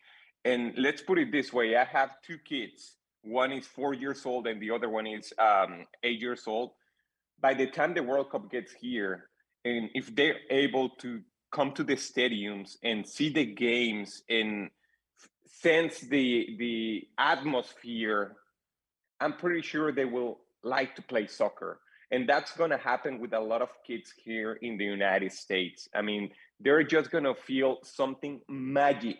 And 0.44 0.74
let's 0.76 1.00
put 1.00 1.18
it 1.18 1.30
this 1.30 1.52
way: 1.52 1.76
I 1.76 1.84
have 1.84 2.10
two 2.26 2.38
kids. 2.38 2.96
One 3.22 3.52
is 3.52 3.66
four 3.66 3.94
years 3.94 4.26
old, 4.26 4.48
and 4.48 4.60
the 4.60 4.72
other 4.72 4.88
one 4.88 5.06
is 5.06 5.32
um, 5.38 5.86
eight 6.02 6.20
years 6.20 6.42
old. 6.48 6.72
By 7.40 7.54
the 7.54 7.68
time 7.68 7.94
the 7.94 8.02
World 8.02 8.30
Cup 8.32 8.50
gets 8.50 8.72
here, 8.72 9.30
and 9.64 9.90
if 9.94 10.14
they're 10.16 10.40
able 10.50 10.88
to 11.02 11.20
come 11.52 11.72
to 11.72 11.84
the 11.84 11.96
stadiums 11.96 12.76
and 12.82 13.06
see 13.06 13.28
the 13.28 13.46
games 13.46 14.22
and 14.28 14.70
sense 15.46 16.00
the 16.00 16.56
the 16.58 17.06
atmosphere, 17.16 18.36
I'm 19.20 19.34
pretty 19.34 19.62
sure 19.62 19.92
they 19.92 20.04
will 20.16 20.40
like 20.64 20.96
to 20.96 21.02
play 21.02 21.28
soccer. 21.28 21.80
And 22.12 22.28
that's 22.28 22.56
going 22.56 22.70
to 22.70 22.76
happen 22.76 23.20
with 23.20 23.32
a 23.34 23.40
lot 23.40 23.62
of 23.62 23.70
kids 23.86 24.12
here 24.16 24.54
in 24.62 24.76
the 24.76 24.84
United 24.84 25.32
States. 25.32 25.88
I 25.94 26.02
mean, 26.02 26.30
they're 26.58 26.82
just 26.82 27.10
going 27.10 27.24
to 27.24 27.34
feel 27.34 27.78
something 27.82 28.40
magic 28.48 29.18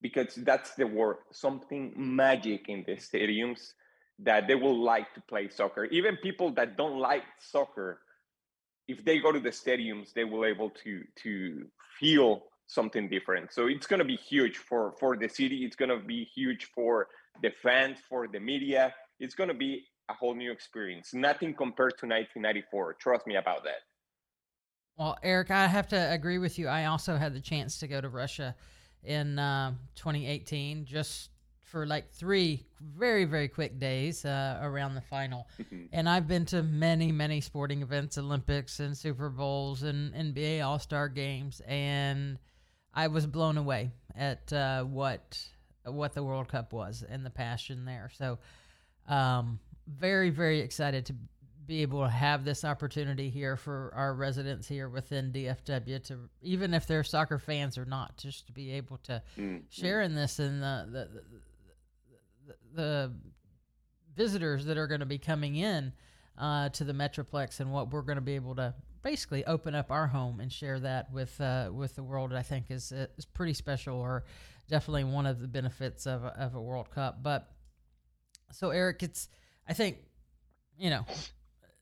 because 0.00 0.34
that's 0.36 0.74
the 0.74 0.86
word 0.86 1.16
something 1.32 1.92
magic 1.96 2.68
in 2.68 2.84
the 2.86 2.92
stadiums 2.92 3.72
that 4.20 4.46
they 4.48 4.54
will 4.54 4.78
like 4.78 5.12
to 5.14 5.20
play 5.22 5.48
soccer. 5.48 5.84
Even 5.86 6.16
people 6.16 6.52
that 6.52 6.76
don't 6.76 6.98
like 6.98 7.24
soccer, 7.40 8.00
if 8.86 9.04
they 9.04 9.18
go 9.18 9.32
to 9.32 9.40
the 9.40 9.50
stadiums, 9.50 10.12
they 10.12 10.24
will 10.24 10.44
able 10.44 10.70
to 10.70 11.02
to 11.22 11.66
feel 11.98 12.44
something 12.66 13.08
different. 13.08 13.52
So 13.52 13.66
it's 13.66 13.86
going 13.86 13.98
to 13.98 14.04
be 14.04 14.16
huge 14.16 14.58
for 14.58 14.94
for 14.98 15.16
the 15.16 15.28
city. 15.28 15.64
It's 15.64 15.76
going 15.76 15.90
to 15.90 15.98
be 15.98 16.24
huge 16.24 16.66
for 16.66 17.08
the 17.42 17.50
fans, 17.62 17.98
for 18.08 18.28
the 18.28 18.40
media. 18.40 18.94
It's 19.20 19.34
going 19.34 19.48
to 19.48 19.54
be 19.54 19.84
a 20.08 20.14
whole 20.14 20.34
new 20.34 20.50
experience. 20.50 21.12
Nothing 21.12 21.54
compared 21.54 21.98
to 21.98 22.06
1994. 22.06 22.94
Trust 22.94 23.26
me 23.26 23.36
about 23.36 23.64
that. 23.64 23.82
Well, 24.96 25.16
Erik, 25.22 25.50
I 25.50 25.66
have 25.66 25.88
to 25.88 26.12
agree 26.12 26.38
with 26.38 26.58
you. 26.58 26.66
I 26.68 26.86
also 26.86 27.16
had 27.16 27.34
the 27.34 27.40
chance 27.40 27.78
to 27.78 27.86
go 27.86 28.00
to 28.00 28.08
Russia 28.08 28.56
in 29.04 29.38
uh, 29.38 29.72
2018 29.94 30.84
just 30.84 31.30
for 31.68 31.86
like 31.86 32.10
three 32.10 32.64
very, 32.80 33.24
very 33.24 33.46
quick 33.46 33.78
days 33.78 34.24
uh, 34.24 34.58
around 34.62 34.94
the 34.94 35.00
final. 35.02 35.46
And 35.92 36.08
I've 36.08 36.26
been 36.26 36.46
to 36.46 36.62
many, 36.62 37.12
many 37.12 37.40
sporting 37.40 37.82
events, 37.82 38.18
Olympics 38.18 38.80
and 38.80 38.96
Super 38.96 39.28
Bowls 39.28 39.82
and 39.82 40.12
NBA 40.14 40.64
All 40.64 40.78
Star 40.78 41.08
games. 41.08 41.60
And 41.66 42.38
I 42.94 43.08
was 43.08 43.26
blown 43.26 43.58
away 43.58 43.90
at 44.16 44.52
uh, 44.52 44.84
what 44.84 45.38
what 45.84 46.14
the 46.14 46.22
World 46.22 46.48
Cup 46.48 46.72
was 46.72 47.04
and 47.08 47.24
the 47.24 47.30
passion 47.30 47.84
there. 47.84 48.10
So, 48.16 48.38
um, 49.08 49.58
very 49.88 50.30
very 50.30 50.60
excited 50.60 51.06
to 51.06 51.14
be 51.66 51.82
able 51.82 52.02
to 52.02 52.08
have 52.08 52.44
this 52.44 52.64
opportunity 52.64 53.28
here 53.28 53.54
for 53.56 53.92
our 53.94 54.14
residents 54.14 54.66
here 54.66 54.88
within 54.88 55.30
DFW 55.30 56.02
to 56.04 56.18
even 56.40 56.72
if 56.72 56.86
they're 56.86 57.04
soccer 57.04 57.38
fans 57.38 57.76
or 57.76 57.84
not, 57.84 58.16
just 58.16 58.46
to 58.46 58.52
be 58.52 58.72
able 58.72 58.96
to 58.98 59.22
Mm, 59.38 59.62
share 59.68 60.00
in 60.00 60.14
this 60.14 60.38
and 60.38 60.62
the 60.62 60.88
the, 60.90 61.08
the, 62.46 62.54
the 62.74 63.12
visitors 64.16 64.64
that 64.64 64.78
are 64.78 64.86
going 64.86 65.00
to 65.00 65.06
be 65.06 65.18
coming 65.18 65.56
in 65.56 65.92
uh, 66.38 66.70
to 66.70 66.84
the 66.84 66.94
Metroplex 66.94 67.60
and 67.60 67.70
what 67.70 67.90
we're 67.90 68.02
going 68.02 68.16
to 68.16 68.22
be 68.22 68.34
able 68.34 68.54
to 68.56 68.74
basically 69.02 69.44
open 69.44 69.74
up 69.74 69.90
our 69.90 70.06
home 70.06 70.40
and 70.40 70.50
share 70.50 70.80
that 70.80 71.12
with 71.12 71.38
uh, 71.40 71.70
with 71.72 71.94
the 71.96 72.02
world. 72.02 72.32
I 72.32 72.42
think 72.42 72.70
is 72.70 72.92
is 72.92 73.26
pretty 73.26 73.52
special 73.52 73.96
or 73.98 74.24
definitely 74.68 75.04
one 75.04 75.26
of 75.26 75.40
the 75.40 75.48
benefits 75.48 76.06
of 76.06 76.24
a, 76.24 76.28
of 76.40 76.54
a 76.54 76.60
World 76.60 76.90
Cup. 76.90 77.22
But 77.22 77.50
so 78.52 78.70
Erik, 78.70 79.02
it's 79.02 79.28
I 79.68 79.74
think 79.74 79.98
you 80.78 80.90
know 80.90 81.04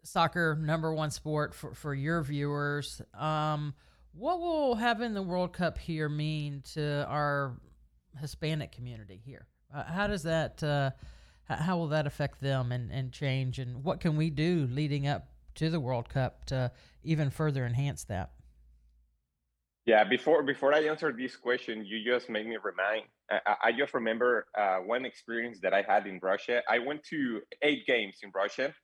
soccer 0.02 0.56
number 0.60 0.92
one 0.92 1.10
sport 1.10 1.54
for 1.54 1.74
for 1.74 1.94
your 1.94 2.22
viewers. 2.22 3.00
Um, 3.14 3.74
what 4.12 4.40
will 4.40 4.74
having 4.74 5.14
the 5.14 5.22
World 5.22 5.52
Cup 5.52 5.78
here 5.78 6.08
mean 6.08 6.62
to 6.74 7.06
our 7.06 7.56
Hispanic 8.20 8.72
community 8.72 9.20
here? 9.24 9.46
Uh, 9.72 9.84
how 9.84 10.06
does 10.06 10.22
that 10.24 10.62
uh, 10.62 10.90
how 11.48 11.76
will 11.76 11.88
that 11.88 12.06
affect 12.06 12.40
them 12.40 12.72
and, 12.72 12.90
and 12.90 13.12
change 13.12 13.58
and 13.58 13.84
what 13.84 14.00
can 14.00 14.16
we 14.16 14.30
do 14.30 14.66
leading 14.70 15.06
up 15.06 15.28
to 15.56 15.70
the 15.70 15.80
World 15.80 16.08
Cup 16.08 16.44
to 16.46 16.72
even 17.04 17.30
further 17.30 17.64
enhance 17.64 18.04
that? 18.04 18.30
Yeah, 19.84 20.02
before 20.04 20.42
before 20.42 20.74
I 20.74 20.80
answer 20.84 21.12
this 21.12 21.36
question, 21.36 21.84
you 21.84 22.04
just 22.04 22.28
made 22.28 22.46
me 22.46 22.56
remind. 22.62 23.04
I, 23.30 23.72
just 23.72 23.94
remember 23.94 24.46
uh, 24.56 24.76
one 24.78 25.04
experience 25.04 25.58
that 25.60 25.74
I 25.74 25.82
had 25.82 26.06
in 26.06 26.20
Russia. 26.22 26.62
I 26.68 26.78
went 26.78 27.02
to 27.04 27.40
eight 27.62 27.86
games 27.86 28.18
in 28.22 28.30
Russia. 28.34 28.74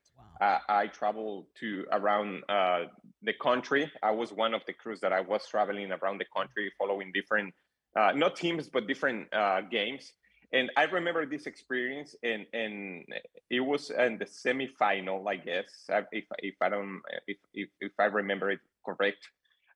Wow. 0.40 0.48
Uh, 0.48 0.58
I 0.68 0.86
traveled 0.88 1.46
to 1.60 1.84
around 1.92 2.42
uh, 2.48 2.84
the 3.22 3.32
country. 3.34 3.90
I 4.02 4.10
was 4.10 4.32
one 4.32 4.54
of 4.54 4.62
the 4.66 4.72
crews 4.72 5.00
that 5.00 5.12
I 5.12 5.20
was 5.20 5.46
traveling 5.46 5.92
around 5.92 6.18
the 6.18 6.26
country, 6.36 6.72
following 6.78 7.12
different, 7.14 7.54
uh, 7.98 8.12
not 8.14 8.36
teams, 8.36 8.68
but 8.68 8.86
different 8.86 9.32
uh, 9.32 9.60
games. 9.62 10.12
And 10.52 10.70
I 10.76 10.84
remember 10.84 11.24
this 11.24 11.46
experience, 11.46 12.14
and 12.22 12.44
and 12.52 13.06
it 13.48 13.60
was 13.60 13.90
in 13.90 14.18
the 14.18 14.26
semifinal, 14.26 15.26
I 15.26 15.36
guess, 15.36 15.88
if 16.12 16.24
if 16.38 16.54
I 16.60 16.68
don't 16.68 17.00
if 17.26 17.38
if, 17.54 17.68
if 17.80 17.92
I 17.98 18.04
remember 18.04 18.50
it 18.50 18.60
correct. 18.84 19.28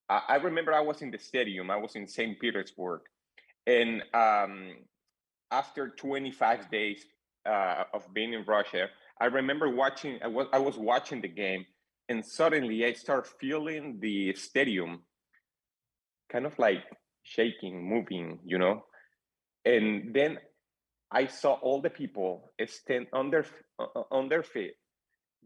I 0.08 0.36
remember 0.36 0.72
I 0.72 0.80
was 0.80 1.02
in 1.02 1.10
the 1.10 1.18
stadium. 1.18 1.68
I 1.68 1.76
was 1.76 1.96
in 1.96 2.06
St. 2.06 2.38
Petersburg, 2.38 3.00
and 3.66 4.02
um, 4.14 4.76
after 5.50 5.88
25 5.88 6.70
days 6.70 7.04
uh, 7.44 7.84
of 7.92 8.12
being 8.14 8.32
in 8.32 8.44
Russia, 8.44 8.88
I 9.20 9.26
remember 9.26 9.70
watching. 9.70 10.18
I 10.22 10.28
was 10.28 10.46
I 10.52 10.58
was 10.58 10.76
watching 10.76 11.20
the 11.20 11.28
game, 11.28 11.64
and 12.08 12.24
suddenly 12.24 12.84
I 12.84 12.92
start 12.92 13.26
feeling 13.40 13.98
the 14.00 14.34
stadium 14.34 15.02
kind 16.30 16.46
of 16.46 16.58
like 16.58 16.84
shaking, 17.22 17.88
moving, 17.88 18.38
you 18.44 18.58
know. 18.58 18.84
And 19.64 20.14
then 20.14 20.38
I 21.10 21.26
saw 21.26 21.54
all 21.54 21.80
the 21.80 21.90
people 21.90 22.52
stand 22.66 23.06
on 23.12 23.30
their 23.30 23.46
uh, 23.78 24.02
on 24.10 24.28
their 24.28 24.42
feet, 24.42 24.74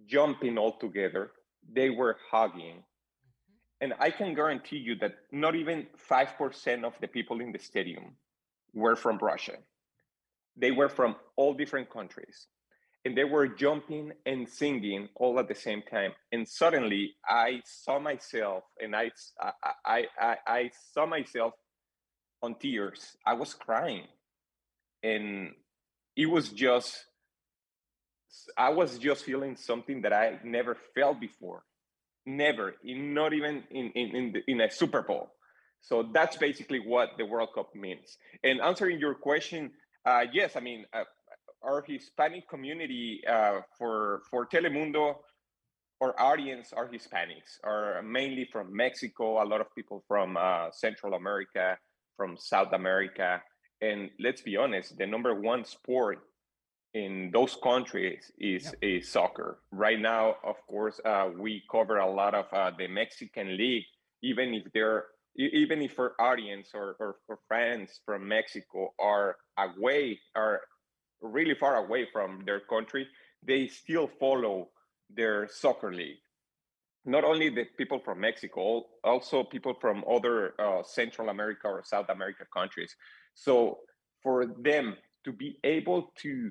jumping 0.07 0.59
all 0.59 0.79
together. 0.79 1.33
They 1.73 1.91
were 1.91 2.17
hugging 2.31 2.83
and 3.81 3.95
I 3.99 4.11
can 4.11 4.35
guarantee 4.35 4.77
you 4.77 4.95
that 4.97 5.15
not 5.33 5.55
even 5.55 5.87
5% 6.09 6.85
of 6.85 6.93
the 7.01 7.09
people 7.09 7.41
in 7.41 7.53
the 7.53 7.59
stadium 7.59 8.17
were 8.75 8.95
from 8.95 9.19
Russia. 9.19 9.57
They 10.57 10.71
were 10.71 10.91
from 10.91 11.17
all 11.37 11.55
different 11.55 11.89
countries. 11.91 12.47
And 13.07 13.17
they 13.17 13.25
were 13.25 13.49
jumping 13.49 14.13
and 14.27 14.47
singing 14.47 15.09
all 15.15 15.39
at 15.39 15.49
the 15.49 15.55
same 15.55 15.83
time. 15.91 16.13
And 16.31 16.47
suddenly 16.47 17.15
I 17.27 17.63
saw 17.65 17.99
myself 17.99 18.65
and 18.79 18.95
I, 18.95 19.11
I, 19.87 20.05
I, 20.21 20.37
I, 20.47 20.71
saw 20.93 21.07
myself 21.07 21.55
on 22.43 22.57
tears. 22.57 23.17
I 23.25 23.33
was 23.33 23.55
crying. 23.55 24.05
And 25.03 25.53
it 26.15 26.27
was 26.27 26.51
just, 26.51 27.07
I 28.59 28.69
was 28.69 28.99
just 28.99 29.25
feeling 29.25 29.57
something 29.57 30.03
that 30.03 30.13
I 30.13 30.39
never 30.45 30.77
felt 30.95 31.19
before 31.19 31.63
never 32.27 32.75
in 32.85 33.15
not 33.15 33.33
even 33.33 33.65
in 33.71 33.91
in 33.95 34.17
in, 34.17 34.33
the, 34.33 34.41
in 34.47 34.61
a 34.61 34.71
super 34.71 35.03
bowl. 35.03 35.33
So 35.83 36.11
that's 36.13 36.37
basically 36.37 36.81
what 36.81 37.11
the 37.17 37.25
world 37.25 37.51
cup 37.55 37.75
means. 37.75 38.19
And 38.45 38.61
answering 38.61 38.99
your 38.99 39.15
question 39.15 39.71
uh, 40.07 40.25
yes 40.33 40.57
i 40.57 40.61
mean 40.61 40.85
uh, 40.93 41.05
our 41.63 41.85
hispanic 41.87 42.49
community 42.49 43.21
uh, 43.29 43.61
for 43.79 44.23
for 44.31 44.47
telemundo 44.47 45.17
our 46.01 46.19
audience 46.19 46.73
are 46.73 46.89
hispanics 46.89 47.61
are 47.65 48.03
mainly 48.03 48.49
from 48.51 48.75
mexico 48.75 49.43
a 49.43 49.45
lot 49.45 49.61
of 49.61 49.67
people 49.75 50.03
from 50.09 50.37
uh, 50.37 50.71
central 50.73 51.15
america 51.15 51.77
from 52.21 52.37
south 52.37 52.73
america. 52.75 53.43
And 53.81 54.11
let's 54.21 54.43
be 54.43 54.55
honest 54.57 54.99
the 54.99 55.07
number 55.07 55.35
one 55.41 55.65
sport 55.65 56.19
in 56.95 57.31
those 57.33 57.57
countries 57.63 58.33
is 58.39 58.65
Yep. 58.65 58.75
is 58.83 59.09
soccer. 59.09 59.63
Right 59.71 60.01
now, 60.01 60.37
of 60.43 60.57
course, 60.67 61.01
uh, 61.05 61.31
we 61.37 61.63
cover 61.71 61.99
a 61.99 62.11
lot 62.11 62.35
of 62.35 62.47
uh, 62.53 62.71
the 62.77 62.89
Mexican 62.89 63.57
league, 63.57 63.85
even 64.23 64.55
if 64.55 64.65
they're 64.73 65.07
even 65.37 65.81
if 65.81 65.99
our 65.99 66.15
audience 66.19 66.71
or, 66.75 66.97
or, 66.99 67.17
or 67.29 67.39
friends 67.47 68.01
from 68.05 68.27
Mexico 68.27 68.93
are 68.99 69.37
away, 69.57 70.19
are 70.35 70.61
really 71.23 71.55
far 71.55 71.77
away 71.77 72.09
from 72.13 72.43
their 72.45 72.61
country, 72.61 73.07
they 73.43 73.69
still 73.69 74.11
follow 74.19 74.69
their 75.09 75.49
soccer 75.49 75.93
league. 75.93 76.19
Not 77.05 77.25
only 77.25 77.49
the 77.49 77.65
people 77.79 78.01
from 78.01 78.21
Mexico, 78.21 78.87
also 79.05 79.45
people 79.45 79.75
from 79.81 80.05
other 80.11 80.55
uh, 80.61 80.83
Central 80.83 81.29
America 81.29 81.69
or 81.69 81.83
South 81.85 82.09
America 82.09 82.45
countries. 82.53 82.95
So 83.35 83.79
for 84.23 84.47
them 84.47 84.97
to 85.25 85.33
be 85.33 85.59
able 85.65 86.13
to 86.19 86.51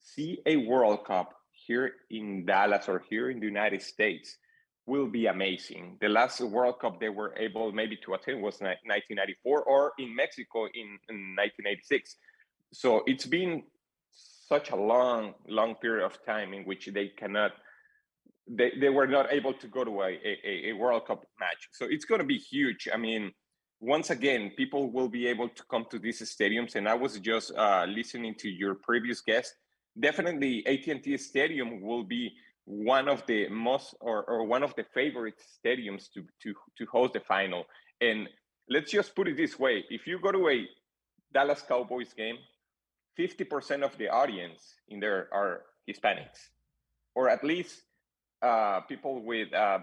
see 0.00 0.40
a 0.46 0.56
World 0.56 1.04
Cup 1.04 1.34
here 1.52 1.92
in 2.10 2.46
Dallas 2.46 2.88
or 2.88 3.02
here 3.10 3.30
in 3.30 3.40
the 3.40 3.46
United 3.46 3.82
States 3.82 4.36
will 4.86 5.06
be 5.06 5.26
amazing. 5.26 5.98
The 6.00 6.08
last 6.08 6.40
World 6.40 6.80
Cup 6.80 6.98
they 6.98 7.10
were 7.10 7.34
able 7.36 7.72
maybe 7.72 7.96
to 8.04 8.14
attend 8.14 8.42
was 8.42 8.60
1994 8.60 9.62
or 9.62 9.92
in 9.98 10.14
Mexico 10.16 10.64
in, 10.64 10.98
in 11.08 11.36
1986. 11.36 12.16
So 12.72 13.02
it's 13.06 13.26
been 13.26 13.62
such 14.48 14.70
a 14.70 14.76
long, 14.76 15.34
long 15.46 15.74
period 15.76 16.04
of 16.04 16.24
time 16.24 16.54
in 16.54 16.64
which 16.64 16.86
they 16.86 17.08
cannot, 17.08 17.52
they, 18.48 18.72
they 18.80 18.88
were 18.88 19.06
not 19.06 19.30
able 19.30 19.52
to 19.52 19.66
go 19.68 19.84
to 19.84 20.02
a, 20.02 20.18
a, 20.24 20.70
a 20.70 20.72
World 20.72 21.06
Cup 21.06 21.24
match. 21.38 21.68
So 21.72 21.86
it's 21.88 22.06
going 22.06 22.20
to 22.20 22.26
be 22.26 22.38
huge. 22.38 22.88
I 22.92 22.96
mean, 22.96 23.32
once 23.80 24.10
again, 24.10 24.52
people 24.56 24.90
will 24.90 25.08
be 25.08 25.26
able 25.26 25.48
to 25.50 25.62
come 25.70 25.84
to 25.90 25.98
these 25.98 26.20
stadiums. 26.22 26.74
And 26.74 26.88
I 26.88 26.94
was 26.94 27.18
just 27.20 27.52
uh, 27.56 27.86
listening 27.88 28.34
to 28.38 28.48
your 28.48 28.74
previous 28.74 29.20
guest. 29.20 29.54
Definitely, 29.98 30.66
AT&T 30.66 31.16
Stadium 31.18 31.80
will 31.80 32.04
be 32.04 32.32
one 32.64 33.08
of 33.08 33.24
the 33.26 33.48
most 33.48 33.94
or, 34.00 34.24
or 34.24 34.44
one 34.44 34.62
of 34.62 34.74
the 34.76 34.84
favorite 34.84 35.40
stadiums 35.56 36.12
to, 36.12 36.24
to 36.42 36.54
to 36.76 36.86
host 36.86 37.14
the 37.14 37.20
final. 37.20 37.64
And 38.00 38.28
let's 38.68 38.92
just 38.92 39.14
put 39.16 39.28
it 39.28 39.36
this 39.36 39.58
way: 39.58 39.84
if 39.90 40.06
you 40.06 40.20
go 40.20 40.30
to 40.32 40.48
a 40.48 40.66
Dallas 41.32 41.62
Cowboys 41.66 42.12
game, 42.12 42.36
50% 43.18 43.82
of 43.82 43.96
the 43.98 44.08
audience 44.08 44.74
in 44.88 45.00
there 45.00 45.28
are 45.32 45.62
Hispanics, 45.88 46.50
or 47.14 47.28
at 47.28 47.42
least 47.42 47.82
uh, 48.42 48.80
people 48.82 49.22
with 49.22 49.52
uh, 49.52 49.80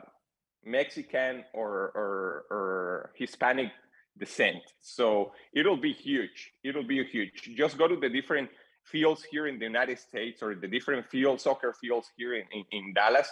Mexican 0.64 1.44
or, 1.54 1.92
or, 1.96 2.46
or 2.50 3.12
Hispanic 3.16 3.72
descent. 4.18 4.64
So 4.82 5.34
it'll 5.54 5.78
be 5.78 5.92
huge. 5.92 6.52
It'll 6.64 6.88
be 6.88 7.04
huge. 7.04 7.52
Just 7.56 7.78
go 7.78 7.88
to 7.88 7.96
the 7.96 8.10
different 8.10 8.50
fields 8.86 9.24
here 9.24 9.48
in 9.48 9.60
the 9.60 9.66
United 9.66 10.00
States 10.00 10.42
or 10.42 10.56
the 10.56 10.68
different 10.68 11.06
field 11.08 11.42
soccer 11.42 11.74
fields 11.74 12.08
here 12.18 12.34
in, 12.36 12.44
in, 12.52 12.64
in 12.72 12.94
Dallas, 12.94 13.30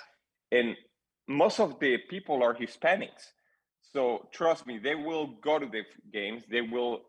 and 0.51 0.75
most 1.27 1.59
of 1.59 1.79
the 1.79 1.97
people 2.09 2.43
are 2.43 2.53
Hispanics. 2.53 3.31
So 3.93 4.27
trust 4.31 4.65
me, 4.65 4.79
they 4.79 4.95
will 4.95 5.27
go 5.41 5.59
to 5.59 5.65
the 5.65 5.83
games. 6.11 6.43
They 6.49 6.61
will 6.61 7.01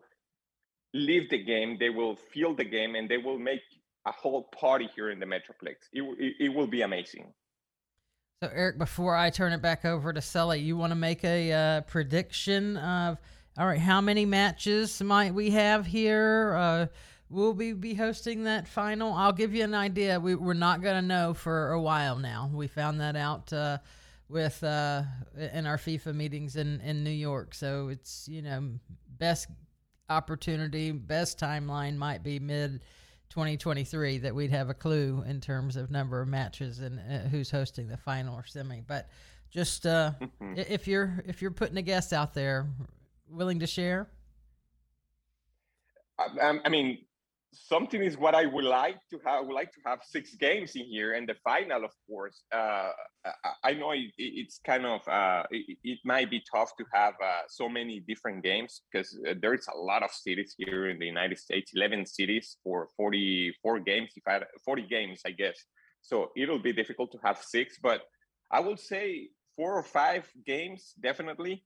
leave 0.93 1.29
the 1.29 1.43
game. 1.43 1.77
They 1.79 1.89
will 1.89 2.15
feel 2.15 2.53
the 2.55 2.63
game, 2.63 2.95
and 2.95 3.09
they 3.09 3.17
will 3.17 3.39
make 3.39 3.61
a 4.05 4.11
whole 4.11 4.43
party 4.43 4.87
here 4.95 5.09
in 5.09 5.19
the 5.19 5.25
Metroplex. 5.25 5.75
It, 5.91 6.03
it, 6.19 6.33
it 6.45 6.49
will 6.53 6.67
be 6.67 6.83
amazing. 6.83 7.33
So, 8.43 8.49
Erik, 8.53 8.77
before 8.77 9.15
I 9.15 9.29
turn 9.31 9.53
it 9.53 9.61
back 9.61 9.85
over 9.85 10.13
to 10.13 10.21
Sully, 10.21 10.59
you 10.59 10.77
want 10.77 10.91
to 10.91 10.95
make 10.95 11.23
a 11.23 11.51
uh, 11.51 11.81
prediction 11.81 12.77
of, 12.77 13.17
all 13.57 13.65
right, 13.65 13.79
how 13.79 14.01
many 14.01 14.25
matches 14.25 15.01
might 15.01 15.33
we 15.33 15.49
have 15.51 15.85
here? 15.85 16.53
Uh, 16.55 16.87
will 17.35 17.53
we 17.53 17.73
be 17.73 17.93
hosting 17.93 18.45
that 18.45 18.65
final? 18.67 19.13
I'll 19.13 19.33
give 19.33 19.53
you 19.53 19.63
an 19.65 19.73
idea. 19.75 20.19
We, 20.19 20.35
we're 20.35 20.53
not 20.53 20.81
going 20.81 20.95
to 20.95 21.01
know 21.07 21.33
for 21.33 21.71
a 21.71 21.81
while 21.81 22.17
now. 22.17 22.49
We 22.53 22.67
found 22.67 23.01
that 23.01 23.17
out 23.17 23.51
uh, 23.51 23.79
with 24.29 24.63
uh, 24.63 25.03
in 25.53 25.67
our 25.67 25.77
FIFA 25.77 26.15
meetings 26.15 26.55
in, 26.55 26.79
in 26.79 27.03
New 27.03 27.09
York. 27.11 27.53
So 27.53 27.89
it's, 27.89 28.27
you 28.29 28.41
know, 28.41 28.69
best 29.19 29.47
opportunity, 30.09 30.91
best 30.91 31.37
timeline 31.37 31.97
might 31.97 32.23
be 32.23 32.39
mid 32.39 32.81
2023 33.31 34.19
that 34.19 34.33
we'd 34.33 34.51
have 34.51 34.69
a 34.69 34.73
clue 34.73 35.21
in 35.27 35.41
terms 35.41 35.75
of 35.75 35.91
number 35.91 36.21
of 36.21 36.27
matches 36.29 36.79
and 36.79 36.99
uh, 36.99 37.27
who's 37.27 37.51
hosting 37.51 37.89
the 37.89 37.97
final 37.97 38.33
or 38.35 38.45
semi. 38.45 38.79
But 38.81 39.09
just 39.51 39.85
uh, 39.85 40.11
Mhm. 40.41 40.69
if 40.69 40.87
you're 40.87 41.21
if 41.27 41.41
you're 41.41 41.51
putting 41.51 41.75
a 41.77 41.81
guest 41.81 42.13
out 42.13 42.33
there, 42.33 42.67
willing 43.27 43.59
to 43.59 43.67
share. 43.67 44.07
I- 46.17 46.59
I 46.63 46.69
mean, 46.69 46.99
something 47.55 48.01
is 48.01 48.17
what 48.17 48.35
I 48.35 48.45
would 48.45 48.65
like 48.65 48.97
to 49.11 49.19
have. 49.25 49.35
I 49.37 49.41
would 49.41 49.53
like 49.53 49.71
to 49.73 49.79
have 49.85 49.99
six 50.03 50.35
games 50.35 50.75
in 50.75 50.85
here, 50.85 51.13
and 51.13 51.27
the 51.27 51.35
final, 51.43 51.83
of 51.83 51.91
course. 52.07 52.43
Uh, 52.53 52.91
I, 53.63 53.73
know 53.73 53.91
it, 53.91 54.11
it- 54.17 54.33
it's 54.41 54.59
kind 54.65 54.85
of 54.85 55.01
uh, 55.07 55.43
it, 55.51 55.77
it 55.83 55.99
might 56.05 56.29
be 56.29 56.41
tough 56.53 56.71
to 56.77 56.85
have 56.93 57.13
uh, 57.23 57.41
so 57.47 57.67
many 57.69 57.99
different 58.07 58.43
games 58.43 58.81
because 58.91 59.17
uh, 59.27 59.33
there's 59.41 59.65
a 59.73 59.77
lot 59.77 60.03
of 60.03 60.11
cities 60.11 60.53
here 60.57 60.89
in 60.89 60.99
the 60.99 61.05
United 61.05 61.37
States. 61.39 61.71
Eleven 61.75 62.05
cities 62.05 62.57
for 62.63 62.89
forty-four 62.97 63.79
games. 63.79 64.11
If 64.15 64.23
I 64.27 64.41
forty 64.63 64.85
games, 64.87 65.21
I 65.25 65.31
guess. 65.31 65.57
So 66.01 66.31
it'll 66.37 66.59
be 66.59 66.73
difficult 66.73 67.11
to 67.13 67.19
have 67.23 67.39
six, 67.41 67.77
but 67.81 68.01
I 68.51 68.59
would 68.59 68.79
say 68.79 69.29
four 69.55 69.75
or 69.75 69.83
five 69.83 70.29
games 70.45 70.93
definitely. 71.01 71.63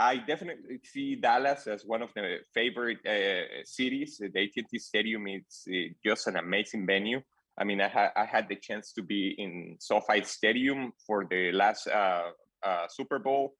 I 0.00 0.16
definitely 0.16 0.80
see 0.82 1.16
Dallas 1.16 1.66
as 1.66 1.84
one 1.84 2.00
of 2.00 2.08
the 2.14 2.38
favorite 2.54 3.06
uh, 3.06 3.62
cities. 3.64 4.16
The 4.18 4.44
AT&T 4.44 4.78
Stadium 4.78 5.26
is 5.26 5.68
uh, 5.68 5.92
just 6.02 6.26
an 6.26 6.36
amazing 6.36 6.86
venue. 6.86 7.20
I 7.58 7.64
mean, 7.64 7.82
I, 7.82 7.88
ha- 7.88 8.12
I 8.16 8.24
had 8.24 8.48
the 8.48 8.56
chance 8.56 8.94
to 8.94 9.02
be 9.02 9.34
in 9.36 9.76
SoFi 9.78 10.22
Stadium 10.22 10.92
for 11.06 11.26
the 11.28 11.52
last 11.52 11.86
uh, 11.86 12.30
uh, 12.62 12.86
Super 12.88 13.18
Bowl, 13.18 13.52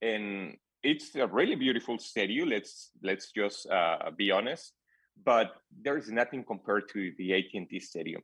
and 0.00 0.56
it's 0.84 1.16
a 1.16 1.26
really 1.26 1.56
beautiful 1.56 1.98
stadium. 1.98 2.50
Let's 2.50 2.92
let's 3.02 3.32
just 3.32 3.68
uh, 3.68 4.12
be 4.16 4.30
honest, 4.30 4.74
but 5.24 5.56
there 5.82 5.98
is 5.98 6.08
nothing 6.08 6.44
compared 6.44 6.88
to 6.90 7.10
the 7.18 7.34
AT&T 7.34 7.80
Stadium 7.80 8.22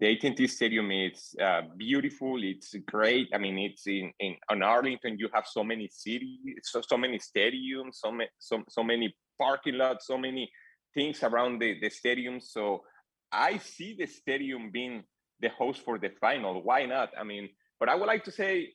the 0.00 0.10
AT&T 0.10 0.46
Stadium 0.48 0.90
is 0.90 1.34
uh, 1.40 1.62
beautiful. 1.76 2.42
It's 2.42 2.74
great. 2.86 3.28
I 3.32 3.38
mean, 3.38 3.58
it's 3.58 3.86
in, 3.86 4.12
in 4.18 4.34
on 4.50 4.62
Arlington. 4.62 5.16
You 5.18 5.28
have 5.32 5.46
so 5.46 5.62
many 5.62 5.88
cities, 5.88 6.38
so 6.64 6.80
so 6.80 6.96
many 6.96 7.18
stadiums, 7.18 7.94
so 7.94 8.10
many 8.10 8.28
so, 8.38 8.62
so 8.68 8.82
many 8.82 9.14
parking 9.40 9.76
lots, 9.78 10.06
so 10.06 10.18
many 10.18 10.50
things 10.94 11.22
around 11.22 11.60
the, 11.60 11.78
the 11.80 11.90
stadium. 11.90 12.40
So 12.40 12.82
I 13.30 13.58
see 13.58 13.94
the 13.98 14.06
stadium 14.06 14.70
being 14.72 15.04
the 15.40 15.48
host 15.50 15.82
for 15.84 15.98
the 15.98 16.10
final. 16.20 16.62
Why 16.62 16.86
not? 16.86 17.10
I 17.18 17.22
mean, 17.24 17.48
but 17.78 17.88
I 17.88 17.94
would 17.94 18.06
like 18.06 18.24
to 18.24 18.32
say 18.32 18.70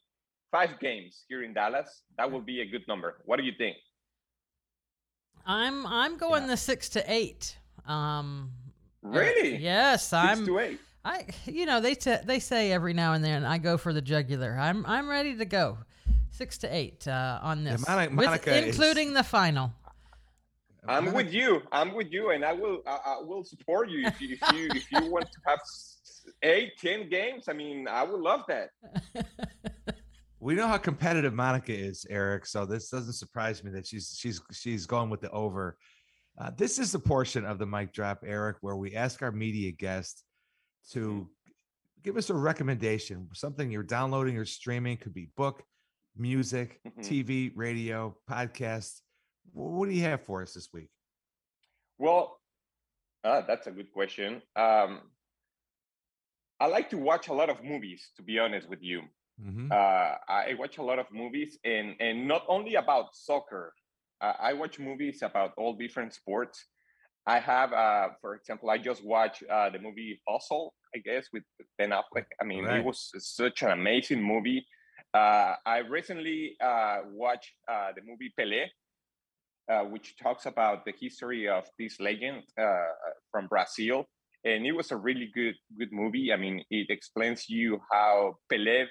five 0.51 0.79
games 0.79 1.25
here 1.27 1.43
in 1.43 1.53
Dallas. 1.53 2.03
That 2.17 2.31
would 2.31 2.45
be 2.45 2.61
a 2.61 2.65
good 2.65 2.85
number. 2.87 3.21
What 3.25 3.37
do 3.39 3.43
you 3.43 3.53
think? 3.57 3.75
I'm 5.45 5.85
I'm 5.85 6.17
going 6.17 6.43
Yeah. 6.43 6.47
the 6.49 6.57
six 6.57 6.87
to 6.89 7.03
eight. 7.11 7.57
Um, 7.85 8.51
Really? 9.01 9.55
yes, 9.57 10.09
Six 10.09 10.13
I'm. 10.13 10.45
to 10.45 10.59
eight. 10.59 10.79
I 11.05 11.25
you 11.45 11.65
know 11.65 11.79
they 11.81 11.95
t- 11.95 12.15
they 12.25 12.39
say 12.39 12.71
every 12.71 12.93
now 12.93 13.13
and 13.13 13.23
then 13.23 13.45
I 13.45 13.57
go 13.57 13.77
for 13.77 13.93
the 13.93 14.01
jugular. 14.01 14.57
I'm 14.59 14.85
I'm 14.85 15.07
ready 15.09 15.35
to 15.37 15.45
go. 15.45 15.77
Six 16.31 16.57
to 16.59 16.73
eight 16.73 17.07
uh, 17.07 17.39
on 17.41 17.63
Yeah, 17.65 17.71
this, 17.73 17.87
Moni- 17.87 18.07
with- 18.15 18.25
Monica 18.25 18.55
is- 18.55 18.75
including 18.75 19.13
the 19.13 19.23
final. 19.23 19.73
I'm 20.87 21.05
Monica- 21.05 21.17
with 21.17 21.33
you. 21.33 21.61
I'm 21.71 21.93
with 21.93 22.11
you, 22.11 22.31
and 22.31 22.45
I 22.45 22.53
will. 22.53 22.81
I, 22.87 22.99
I 23.05 23.21
will 23.21 23.43
support 23.43 23.89
you 23.89 24.05
if 24.07 24.21
you 24.21 24.37
if 24.39 24.53
you 24.53 24.69
if 24.75 24.91
you 24.91 25.11
want 25.11 25.25
to 25.31 25.37
have 25.45 25.59
s- 25.59 26.25
eight, 26.43 26.71
ten 26.79 27.09
games. 27.09 27.45
I 27.49 27.53
mean, 27.53 27.87
I 27.87 28.03
would 28.03 28.19
love 28.21 28.41
that. 28.47 28.69
We 30.41 30.55
know 30.55 30.67
how 30.69 30.77
competitive 30.77 31.33
Monica 31.33 31.73
is, 31.77 32.05
Erik. 32.09 32.45
So 32.45 32.65
this 32.65 32.89
doesn't 32.89 33.11
surprise 33.11 33.61
me 33.61 33.71
that 33.71 33.85
she's 33.85 34.15
she's 34.17 34.39
she's 34.53 34.85
going 34.85 35.09
with 35.09 35.19
the 35.19 35.29
over. 35.31 35.75
Uh, 36.37 36.51
this 36.55 36.79
is 36.79 36.93
the 36.93 36.99
portion 36.99 37.43
of 37.43 37.59
the 37.59 37.65
mic 37.65 37.91
drop, 37.91 38.23
Erik, 38.25 38.55
where 38.61 38.77
we 38.77 38.95
ask 38.95 39.21
our 39.21 39.33
media 39.33 39.73
guests 39.73 40.23
to 40.91 41.29
give 42.03 42.17
us 42.17 42.29
a 42.29 42.33
recommendation, 42.33 43.27
something 43.33 43.71
you're 43.71 43.83
downloading 43.83 44.37
or 44.37 44.45
streaming. 44.45 44.97
Could 44.97 45.13
be 45.13 45.27
book, 45.35 45.63
music, 46.15 46.79
Mhm. 46.85 47.03
TV, 47.03 47.51
radio, 47.55 48.17
podcast. 48.29 49.01
What 49.51 49.87
do 49.89 49.95
you 49.95 50.03
have 50.03 50.23
for 50.25 50.41
us 50.41 50.53
this 50.53 50.69
week? 50.73 50.89
Well, 51.97 52.41
uh, 53.23 53.41
that's 53.41 53.67
a 53.67 53.71
good 53.71 53.91
question. 53.91 54.41
Um, 54.55 55.11
I 56.59 56.67
like 56.67 56.89
to 56.91 56.97
watch 56.97 57.27
a 57.29 57.33
lot 57.33 57.49
of 57.49 57.63
movies, 57.63 58.11
to 58.17 58.21
be 58.23 58.37
honest 58.39 58.67
with 58.69 58.81
you. 58.81 59.03
Mhm. 59.41 59.71
Uh, 59.71 60.17
I 60.27 60.53
watch 60.55 60.77
a 60.77 60.83
lot 60.83 60.99
of 60.99 61.09
movies, 61.11 61.57
and 61.63 61.95
and 62.01 62.27
not 62.27 62.43
only 62.47 62.75
about 62.75 63.15
soccer. 63.15 63.73
Uh, 64.21 64.33
I 64.37 64.51
watch 64.53 64.79
movies 64.79 65.21
about 65.21 65.53
all 65.55 65.73
different 65.73 66.13
sports. 66.13 66.65
I 67.29 67.39
have, 67.39 67.71
uh, 67.73 68.07
for 68.21 68.33
example, 68.33 68.71
I 68.71 68.79
just 68.79 69.05
watched 69.05 69.43
uh, 69.55 69.69
the 69.69 69.77
movie 69.77 70.19
Hustle, 70.27 70.73
I 70.95 70.97
guess, 71.07 71.27
with 71.31 71.43
Ben 71.77 71.91
Affleck. 71.91 72.25
I 72.41 72.43
mean, 72.43 72.63
Right. 72.65 72.79
it 72.79 72.83
was 72.83 73.11
such 73.19 73.61
an 73.61 73.69
amazing 73.69 74.23
movie. 74.33 74.65
Uh, 75.13 75.53
I 75.75 75.77
recently 75.97 76.55
uh, 76.59 76.97
watched 77.23 77.51
uh, 77.73 77.89
the 77.95 78.01
movie 78.09 78.31
Pelé, 78.37 78.63
uh, 79.71 79.83
which 79.93 80.17
talks 80.17 80.47
about 80.47 80.85
the 80.85 80.93
history 80.99 81.47
of 81.47 81.63
this 81.77 81.99
legend 81.99 82.37
uh, 82.59 82.93
from 83.31 83.45
Brazil, 83.47 84.05
and 84.43 84.65
it 84.65 84.71
was 84.71 84.89
a 84.91 84.97
really 84.97 85.29
good 85.39 85.57
good 85.77 85.91
movie. 86.01 86.33
I 86.33 86.37
mean, 86.37 86.63
it 86.71 86.87
explains 86.89 87.47
you 87.47 87.79
how 87.91 88.37
Pelé 88.51 88.87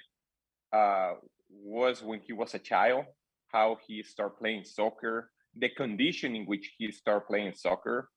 uh, 0.72 1.14
was 1.50 2.02
when 2.08 2.20
he 2.26 2.32
was 2.32 2.54
a 2.54 2.60
child, 2.72 3.04
how 3.48 3.78
he 3.86 4.02
started 4.04 4.36
playing 4.38 4.62
soccer, 4.64 5.16
the 5.56 5.70
condition 5.82 6.36
in 6.36 6.44
which 6.46 6.66
he 6.78 6.92
started 6.92 7.26
playing 7.26 7.54
soccer. 7.54 8.08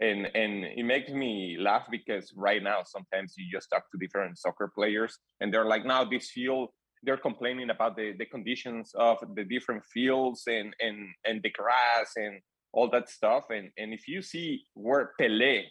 And, 0.00 0.28
and 0.34 0.64
it 0.64 0.84
makes 0.84 1.10
me 1.10 1.56
laugh 1.58 1.86
because 1.90 2.32
right 2.36 2.62
now 2.62 2.82
sometimes 2.84 3.34
you 3.38 3.44
just 3.50 3.70
talk 3.70 3.84
to 3.90 3.98
different 3.98 4.38
soccer 4.38 4.70
players 4.74 5.18
and 5.40 5.54
they're 5.54 5.66
like 5.66 5.86
now 5.86 6.04
this 6.04 6.30
field 6.30 6.70
they're 7.04 7.16
complaining 7.18 7.70
about 7.70 7.96
the, 7.96 8.14
the 8.18 8.24
conditions 8.24 8.90
of 8.94 9.18
the 9.36 9.44
different 9.44 9.84
fields 9.84 10.44
and, 10.48 10.74
and 10.80 11.08
and 11.24 11.42
the 11.42 11.50
grass 11.50 12.12
and 12.16 12.40
all 12.72 12.88
that 12.90 13.08
stuff 13.08 13.44
and 13.50 13.70
and 13.78 13.94
if 13.94 14.08
you 14.08 14.20
see 14.20 14.64
where 14.74 15.12
Pele 15.20 15.62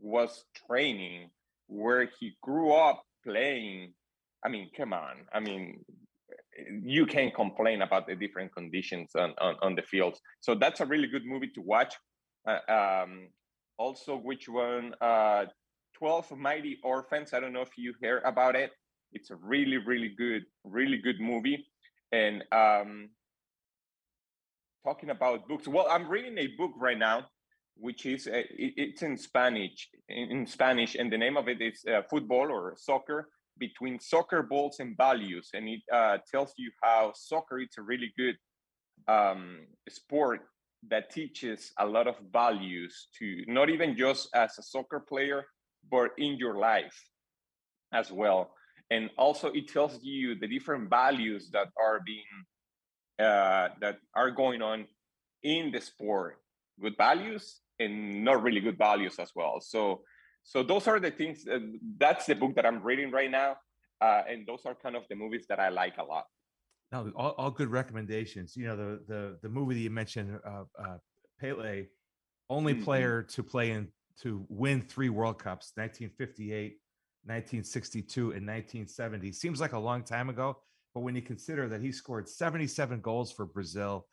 was 0.00 0.44
training 0.66 1.30
where 1.66 2.10
he 2.20 2.36
grew 2.42 2.72
up 2.72 3.02
playing 3.26 3.94
I 4.44 4.48
mean, 4.48 4.70
come 4.76 4.92
on. 4.92 5.26
I 5.32 5.40
mean, 5.40 5.84
you 6.82 7.06
can't 7.06 7.34
complain 7.34 7.82
about 7.82 8.06
the 8.06 8.14
different 8.14 8.54
conditions 8.54 9.12
on, 9.16 9.34
on, 9.38 9.56
on 9.62 9.74
the 9.74 9.82
fields. 9.82 10.20
So 10.40 10.54
that's 10.54 10.80
a 10.80 10.86
really 10.86 11.08
good 11.08 11.24
movie 11.24 11.50
to 11.54 11.60
watch. 11.60 11.94
Uh, 12.46 12.58
um, 12.68 13.28
also, 13.82 14.16
which 14.16 14.48
one? 14.48 14.94
Uh, 15.00 15.46
12 15.98 16.32
Mighty 16.38 16.78
Orphans. 16.82 17.32
I 17.32 17.40
don't 17.40 17.52
know 17.52 17.62
if 17.62 17.76
you 17.76 17.94
hear 18.00 18.18
about 18.24 18.54
it. 18.56 18.70
It's 19.12 19.30
a 19.30 19.36
really, 19.36 19.76
really 19.76 20.12
good, 20.16 20.42
really 20.64 20.98
good 20.98 21.20
movie. 21.20 21.66
And 22.12 22.44
um, 22.52 23.10
talking 24.84 25.10
about 25.10 25.48
books, 25.48 25.66
well, 25.68 25.86
I'm 25.90 26.08
reading 26.08 26.38
a 26.38 26.48
book 26.58 26.72
right 26.78 26.98
now, 26.98 27.26
which 27.76 28.06
is 28.06 28.26
uh, 28.26 28.44
it, 28.64 28.72
it's 28.84 29.02
in 29.02 29.16
Spanish. 29.16 29.88
In, 30.08 30.30
in 30.30 30.46
Spanish, 30.46 30.94
and 30.94 31.12
the 31.12 31.18
name 31.18 31.36
of 31.36 31.48
it 31.48 31.60
is 31.60 31.84
uh, 31.92 32.02
Football 32.10 32.50
or 32.50 32.74
Soccer 32.76 33.28
between 33.58 34.00
soccer 34.00 34.42
balls 34.42 34.76
and 34.80 34.96
values 34.96 35.50
and 35.52 35.68
it 35.68 35.82
uh, 35.92 36.16
tells 36.30 36.54
you 36.56 36.70
how 36.82 37.12
soccer 37.14 37.60
is 37.60 37.74
a 37.78 37.82
really 37.82 38.10
good 38.16 38.36
um, 39.08 39.66
sport 39.90 40.40
that 40.88 41.10
teaches 41.10 41.72
a 41.78 41.86
lot 41.86 42.06
of 42.06 42.16
values 42.32 43.08
to 43.18 43.44
not 43.46 43.70
even 43.70 43.96
just 43.96 44.28
as 44.34 44.58
a 44.58 44.62
soccer 44.62 45.00
player 45.00 45.44
but 45.90 46.10
in 46.18 46.36
your 46.36 46.58
life 46.58 46.96
as 47.92 48.10
well. 48.12 48.54
And 48.90 49.10
also 49.18 49.48
it 49.48 49.68
tells 49.68 49.98
you 50.02 50.34
the 50.34 50.46
different 50.46 50.90
values 50.90 51.50
that 51.52 51.68
are 51.80 52.00
being 52.04 52.32
uh, 53.18 53.68
that 53.80 53.98
are 54.14 54.30
going 54.30 54.62
on 54.62 54.86
in 55.42 55.70
the 55.70 55.80
sport. 55.80 56.38
Good 56.80 56.96
values 56.96 57.60
and 57.78 58.24
not 58.24 58.42
really 58.42 58.60
good 58.60 58.78
values 58.78 59.16
as 59.18 59.30
well. 59.34 59.60
So 59.60 60.02
so 60.44 60.62
those 60.62 60.88
are 60.88 61.00
the 61.00 61.10
things 61.10 61.46
uh, 61.46 61.58
that's 61.98 62.26
the 62.26 62.34
book 62.34 62.54
that 62.54 62.66
i'm 62.66 62.82
reading 62.82 63.10
right 63.10 63.30
now 63.30 63.56
uh, 64.00 64.22
and 64.28 64.46
those 64.46 64.62
are 64.66 64.74
kind 64.74 64.96
of 64.96 65.02
the 65.08 65.14
movies 65.14 65.46
that 65.48 65.58
i 65.58 65.68
like 65.68 65.96
a 65.98 66.04
lot 66.04 66.24
No, 66.92 67.10
all, 67.16 67.30
all 67.38 67.50
good 67.50 67.70
recommendations. 67.70 68.54
You 68.56 68.66
know, 68.66 68.76
the 68.76 69.00
the 69.08 69.38
the 69.42 69.48
movie 69.48 69.74
that 69.74 69.80
you 69.80 69.90
mentioned, 69.90 70.38
uh, 70.44 70.64
uh, 70.78 70.98
Pele, 71.40 71.86
only 72.50 72.74
Mhm. 72.74 72.84
player 72.84 73.22
to 73.22 73.42
play 73.42 73.70
in 73.70 73.88
to 74.20 74.44
win 74.50 74.82
three 74.82 75.08
World 75.08 75.38
Cups, 75.38 75.72
1958, 75.76 76.78
1962, 77.24 78.32
and 78.32 78.44
1970. 78.46 79.32
Seems 79.32 79.58
like 79.60 79.72
a 79.72 79.78
long 79.78 80.04
time 80.04 80.28
ago, 80.28 80.58
but 80.94 81.00
when 81.00 81.14
you 81.14 81.22
consider 81.22 81.66
that 81.68 81.80
he 81.80 81.90
scored 81.90 82.28
77 82.28 83.00
goals 83.00 83.32
for 83.32 83.46
Brazil 83.46 84.06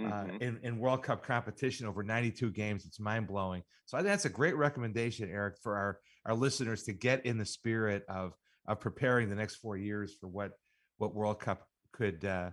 uh, 0.00 0.24
Mhm. 0.24 0.42
in, 0.42 0.58
in 0.62 0.78
World 0.78 1.02
Cup 1.02 1.22
competition 1.22 1.86
over 1.86 2.02
92 2.02 2.50
games, 2.50 2.86
it's 2.86 2.98
mind 2.98 3.26
blowing. 3.28 3.62
So 3.84 3.98
I 3.98 4.00
think 4.00 4.08
that's 4.08 4.24
a 4.24 4.30
great 4.30 4.56
recommendation, 4.56 5.28
Erik, 5.30 5.58
for 5.62 5.76
our 5.76 6.00
our 6.24 6.34
listeners 6.34 6.84
to 6.84 6.94
get 6.94 7.26
in 7.26 7.36
the 7.36 7.44
spirit 7.44 8.04
of 8.08 8.32
of 8.66 8.80
preparing 8.80 9.28
the 9.28 9.34
next 9.36 9.56
four 9.56 9.76
years 9.76 10.14
for 10.14 10.28
what 10.28 10.52
what 10.96 11.14
World 11.14 11.38
Cup 11.38 11.68
could 11.92 12.24
uh, 12.24 12.50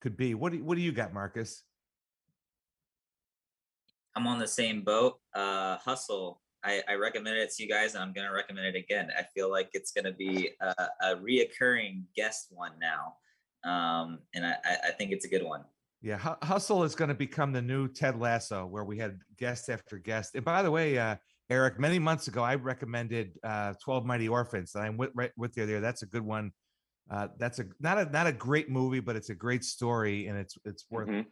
could 0.00 0.16
be. 0.16 0.34
What 0.34 0.52
do, 0.52 0.62
what 0.62 0.76
do 0.76 0.80
you 0.80 0.92
got, 0.92 1.12
Marcus? 1.12 1.62
I'm 4.16 4.26
on 4.26 4.38
the 4.38 4.48
same 4.48 4.82
boat. 4.82 5.18
Uh, 5.34 5.76
Hustle. 5.78 6.40
I, 6.64 6.82
I 6.88 6.94
recommended 6.94 7.40
it 7.40 7.54
to 7.54 7.62
you 7.62 7.68
guys, 7.68 7.94
and 7.94 8.02
I'm 8.02 8.12
gonna 8.12 8.32
recommend 8.32 8.66
it 8.66 8.76
again. 8.76 9.10
I 9.16 9.22
feel 9.34 9.50
like 9.50 9.70
it's 9.74 9.92
gonna 9.92 10.12
be 10.12 10.50
a, 10.60 10.74
a 11.02 11.16
reoccurring 11.16 12.02
guest 12.16 12.48
one 12.50 12.72
now, 12.80 13.14
um, 13.70 14.18
and 14.34 14.44
I, 14.44 14.56
I 14.64 14.90
think 14.90 15.12
it's 15.12 15.24
a 15.24 15.28
good 15.28 15.44
one. 15.44 15.64
Yeah, 16.00 16.18
Hustle 16.42 16.84
is 16.84 16.94
going 16.94 17.08
to 17.08 17.14
become 17.14 17.52
the 17.52 17.62
new 17.62 17.88
Ted 17.88 18.20
Lasso, 18.20 18.64
where 18.66 18.84
we 18.84 18.98
had 18.98 19.18
guest 19.36 19.68
after 19.68 19.98
guest. 19.98 20.36
And 20.36 20.44
by 20.44 20.62
the 20.62 20.70
way, 20.70 20.96
uh, 20.96 21.16
Erik, 21.50 21.80
many 21.80 21.98
months 21.98 22.28
ago, 22.28 22.42
I 22.42 22.54
recommended 22.54 23.32
uh, 23.42 23.74
12 23.82 24.04
Mighty 24.04 24.28
Orphans. 24.28 24.76
And 24.76 24.84
I'm 24.84 24.96
with, 24.96 25.10
right 25.14 25.32
with 25.36 25.56
you 25.56 25.66
there. 25.66 25.80
That's 25.80 26.02
a 26.02 26.06
good 26.06 26.22
one. 26.22 26.52
Uh, 27.10 27.28
that's 27.38 27.58
a 27.58 27.64
not 27.80 27.98
a 27.98 28.04
not 28.06 28.26
a 28.26 28.32
great 28.32 28.68
movie, 28.68 29.00
but 29.00 29.16
it's 29.16 29.30
a 29.30 29.34
great 29.34 29.64
story, 29.64 30.26
and 30.26 30.38
it's 30.38 30.56
it's 30.64 30.84
worth 30.90 31.08
mm-hmm. 31.08 31.28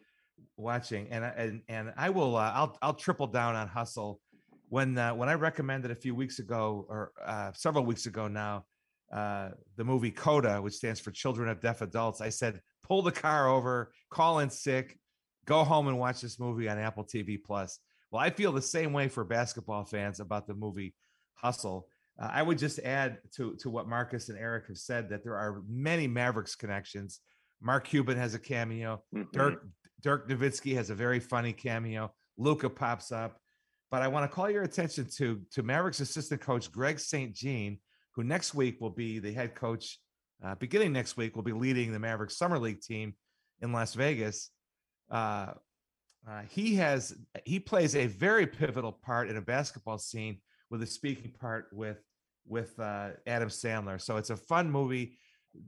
watching. 0.56 1.08
And 1.10 1.24
and 1.24 1.62
and 1.68 1.92
I 1.96 2.10
will 2.10 2.36
uh, 2.36 2.52
I'll 2.54 2.78
I'll 2.80 2.94
triple 2.94 3.26
down 3.26 3.54
on 3.54 3.68
Hustle. 3.68 4.20
When 4.68 4.96
uh, 4.96 5.14
when 5.14 5.28
I 5.28 5.34
recommended 5.34 5.90
a 5.90 5.94
few 5.94 6.14
weeks 6.14 6.38
ago 6.38 6.86
or 6.88 7.12
uh, 7.24 7.52
several 7.52 7.84
weeks 7.84 8.06
ago 8.06 8.26
now, 8.26 8.64
uh, 9.12 9.50
the 9.76 9.84
movie 9.84 10.10
Coda, 10.10 10.60
which 10.62 10.74
stands 10.74 10.98
for 10.98 11.10
Children 11.10 11.48
of 11.50 11.60
Deaf 11.60 11.82
Adults, 11.82 12.20
I 12.20 12.30
said 12.30 12.60
pull 12.82 13.02
the 13.02 13.12
car 13.12 13.48
over, 13.48 13.92
call 14.10 14.38
in 14.38 14.48
sick, 14.48 14.98
go 15.44 15.64
home 15.64 15.88
and 15.88 15.98
watch 15.98 16.20
this 16.20 16.38
movie 16.38 16.68
on 16.68 16.78
Apple 16.78 17.04
TV 17.04 17.38
Plus. 17.42 17.80
Well, 18.10 18.22
I 18.22 18.30
feel 18.30 18.52
the 18.52 18.62
same 18.62 18.92
way 18.92 19.08
for 19.08 19.24
basketball 19.24 19.84
fans 19.84 20.20
about 20.20 20.46
the 20.46 20.54
movie 20.54 20.94
Hustle. 21.34 21.88
Uh, 22.20 22.30
I 22.32 22.42
would 22.42 22.58
just 22.58 22.78
add 22.80 23.18
to 23.36 23.54
to 23.56 23.70
what 23.70 23.88
Marcus 23.88 24.28
and 24.28 24.38
Erik 24.38 24.68
have 24.68 24.78
said 24.78 25.10
that 25.10 25.22
there 25.22 25.36
are 25.36 25.62
many 25.68 26.06
Mavericks 26.06 26.54
connections. 26.54 27.20
Mark 27.60 27.88
Cuban 27.88 28.16
has 28.16 28.34
a 28.34 28.38
cameo. 28.38 29.02
Mm-hmm. 29.14 29.36
Dirk 29.36 29.66
Dirk 30.02 30.28
Nowitzki 30.28 30.74
has 30.76 30.90
a 30.90 30.94
very 30.94 31.20
funny 31.20 31.52
cameo. 31.52 32.12
Luka 32.38 32.68
pops 32.68 33.12
up, 33.12 33.38
but 33.90 34.02
I 34.02 34.08
want 34.08 34.30
to 34.30 34.34
call 34.34 34.50
your 34.50 34.62
attention 34.62 35.06
to 35.16 35.40
to 35.52 35.62
Mavericks 35.62 36.00
assistant 36.00 36.40
coach 36.40 36.70
Greg 36.70 36.98
St. 36.98 37.34
Jean, 37.34 37.78
who 38.14 38.24
next 38.24 38.54
week 38.54 38.80
will 38.80 38.90
be 38.90 39.18
the 39.18 39.32
head 39.32 39.54
coach. 39.54 39.98
Uh, 40.44 40.54
beginning 40.54 40.92
next 40.92 41.16
week, 41.16 41.34
will 41.34 41.42
be 41.42 41.52
leading 41.52 41.92
the 41.92 41.98
Mavericks 41.98 42.36
summer 42.36 42.58
league 42.58 42.80
team 42.80 43.14
in 43.62 43.72
Las 43.72 43.94
Vegas. 43.94 44.50
Uh, 45.10 45.52
uh, 46.28 46.42
he 46.50 46.74
has 46.76 47.16
he 47.44 47.60
plays 47.60 47.94
a 47.94 48.06
very 48.06 48.46
pivotal 48.46 48.92
part 48.92 49.30
in 49.30 49.36
a 49.36 49.40
basketball 49.42 49.98
scene 49.98 50.40
with 50.70 50.82
a 50.82 50.86
speaking 50.86 51.32
part 51.40 51.68
with 51.72 51.98
with 52.48 52.78
uh, 52.78 53.10
Adam 53.26 53.48
Sandler. 53.48 54.00
So 54.00 54.16
it's 54.16 54.30
a 54.30 54.36
fun 54.36 54.70
movie. 54.70 55.18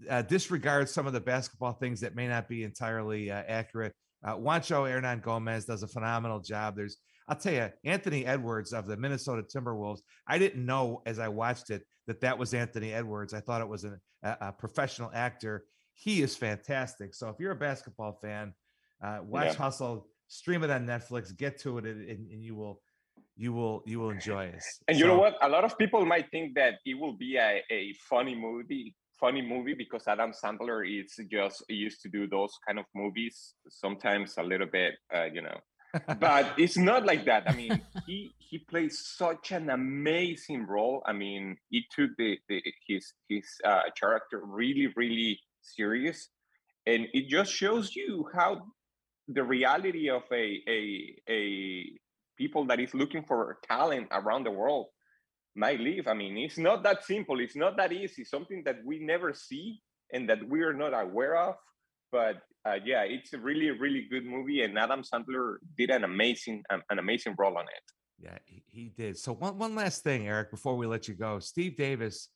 Uh, 0.08 0.22
disregard 0.22 0.88
some 0.88 1.06
of 1.06 1.12
the 1.12 1.20
basketball 1.20 1.72
things 1.72 2.00
that 2.00 2.14
may 2.14 2.28
not 2.28 2.48
be 2.48 2.62
entirely 2.62 3.30
uh, 3.30 3.42
accurate. 3.48 3.94
Uh, 4.24 4.36
Juancho 4.36 4.86
Hernangomez 4.86 5.66
does 5.66 5.82
a 5.82 5.88
phenomenal 5.88 6.40
job. 6.40 6.76
There's, 6.76 6.98
I'll 7.26 7.36
tell 7.36 7.54
you, 7.54 7.70
Anthony 7.84 8.26
Edwards 8.26 8.72
of 8.72 8.86
the 8.86 8.96
Minnesota 8.96 9.42
Timberwolves. 9.42 10.00
I 10.26 10.38
didn't 10.38 10.64
know 10.64 11.02
as 11.06 11.18
I 11.18 11.28
watched 11.28 11.70
it 11.70 11.84
that 12.06 12.20
that 12.20 12.36
was 12.36 12.52
Anthony 12.52 12.92
Edwards. 12.92 13.32
I 13.32 13.40
thought 13.40 13.60
it 13.60 13.68
was 13.68 13.84
an, 13.84 13.98
a, 14.22 14.36
a, 14.40 14.52
professional 14.52 15.10
actor. 15.14 15.64
He 15.94 16.22
is 16.22 16.36
fantastic. 16.36 17.14
So 17.14 17.28
if 17.28 17.36
you're 17.38 17.52
a 17.52 17.56
basketball 17.56 18.18
fan, 18.20 18.54
uh, 19.02 19.20
watch 19.22 19.46
yeah. 19.46 19.54
Hustle, 19.54 20.08
stream 20.26 20.64
it 20.64 20.70
on 20.70 20.86
Netflix, 20.86 21.36
get 21.36 21.58
to 21.60 21.78
it, 21.78 21.84
and, 21.84 22.08
and 22.08 22.42
you 22.42 22.54
will 22.54 22.80
you 23.38 23.52
will 23.52 23.82
you 23.86 24.00
will 24.00 24.10
enjoy 24.10 24.46
it. 24.46 24.64
And 24.88 24.98
you 24.98 25.06
know 25.06 25.18
what? 25.18 25.36
A 25.40 25.48
lot 25.48 25.64
of 25.64 25.78
people 25.78 26.04
might 26.04 26.28
think 26.30 26.54
that 26.56 26.74
it 26.84 26.98
will 26.98 27.16
be 27.16 27.36
a, 27.36 27.62
a 27.70 27.94
funny 28.10 28.34
movie, 28.34 28.96
funny 29.18 29.42
movie 29.42 29.74
because 29.74 30.08
Adam 30.08 30.32
Sandler 30.32 30.82
is 30.84 31.14
just 31.30 31.64
used 31.68 32.02
to 32.02 32.08
do 32.08 32.26
those 32.26 32.50
kind 32.66 32.78
of 32.80 32.84
movies. 32.94 33.54
Sometimes 33.68 34.34
a 34.38 34.42
little 34.42 34.66
bit, 34.66 34.94
uh, 35.14 35.26
you 35.32 35.42
know, 35.42 35.56
but 36.18 36.52
it's 36.58 36.76
not 36.76 37.06
like 37.06 37.24
that. 37.26 37.48
I 37.48 37.54
mean, 37.54 37.80
he 38.06 38.32
he 38.38 38.58
plays 38.58 38.98
such 38.98 39.52
an 39.52 39.70
amazing 39.70 40.66
role. 40.66 41.02
I 41.06 41.12
mean, 41.12 41.56
he 41.70 41.84
took 41.94 42.10
the, 42.18 42.38
the 42.48 42.60
his 42.88 43.14
his 43.28 43.46
uh, 43.64 43.82
character 43.98 44.42
really 44.44 44.88
really 44.96 45.38
serious, 45.62 46.28
and 46.86 47.06
it 47.12 47.28
just 47.28 47.52
shows 47.52 47.94
you 47.94 48.28
how 48.34 48.62
the 49.28 49.44
reality 49.44 50.10
of 50.10 50.22
a 50.32 50.60
a 50.68 51.14
a 51.28 51.84
people 52.38 52.64
that 52.66 52.80
is 52.80 52.94
looking 52.94 53.24
for 53.24 53.58
talent 53.68 54.06
around 54.12 54.44
the 54.44 54.50
world 54.50 54.86
might 55.54 55.80
live. 55.80 56.06
I 56.06 56.14
mean, 56.14 56.38
it's 56.38 56.56
not 56.56 56.82
that 56.84 57.04
simple. 57.04 57.40
It's 57.40 57.56
not 57.56 57.76
that 57.76 57.92
easy. 57.92 58.24
Something 58.24 58.62
that 58.64 58.76
we 58.84 59.00
never 59.00 59.34
see 59.34 59.82
and 60.12 60.28
that 60.30 60.48
we 60.48 60.62
are 60.62 60.72
not 60.72 60.94
aware 60.94 61.36
of. 61.36 61.56
But 62.12 62.36
uh, 62.64 62.78
yeah, 62.84 63.02
it's 63.02 63.32
a 63.34 63.38
really, 63.38 63.70
really 63.70 64.06
good 64.10 64.24
movie, 64.24 64.62
and 64.62 64.78
Adam 64.78 65.02
Sandler 65.02 65.56
did 65.76 65.90
an 65.90 66.04
amazing, 66.04 66.62
an 66.70 66.98
amazing 66.98 67.34
role 67.38 67.58
on 67.58 67.64
it. 67.64 67.84
Yeah, 68.18 68.38
he 68.66 68.92
did. 68.96 69.18
So 69.18 69.34
one 69.34 69.58
one 69.58 69.74
last 69.74 70.02
thing, 70.02 70.26
Erik, 70.26 70.50
before 70.50 70.76
we 70.76 70.86
let 70.86 71.06
you 71.06 71.14
go, 71.14 71.38
Steve 71.38 71.76
Davis 71.76 72.28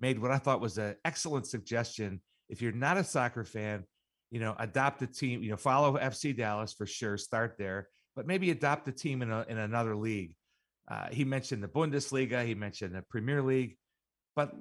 made 0.00 0.18
what 0.18 0.30
I 0.30 0.38
thought 0.38 0.60
was 0.60 0.78
an 0.78 0.96
excellent 1.04 1.46
suggestion. 1.46 2.20
If 2.48 2.60
you're 2.60 2.72
not 2.72 2.96
a 2.98 3.04
soccer 3.04 3.44
fan, 3.44 3.84
you 4.30 4.40
know, 4.40 4.54
adopt 4.58 5.02
a 5.02 5.06
team. 5.06 5.42
You 5.42 5.50
know, 5.50 5.56
follow 5.56 5.96
FC 5.96 6.36
Dallas 6.36 6.72
for 6.72 6.86
sure. 6.86 7.16
Start 7.16 7.54
there 7.58 7.88
but 8.14 8.26
maybe 8.26 8.50
adopt 8.50 8.88
a 8.88 8.92
team 8.92 9.22
in 9.22 9.30
a, 9.30 9.44
in 9.48 9.58
another 9.58 9.96
league. 9.96 10.34
Uh, 10.90 11.08
he 11.10 11.24
mentioned 11.24 11.62
the 11.62 11.68
Bundesliga, 11.68 12.44
he 12.44 12.54
mentioned 12.54 12.94
the 12.94 13.02
Premier 13.02 13.42
League, 13.42 13.76
but 14.34 14.52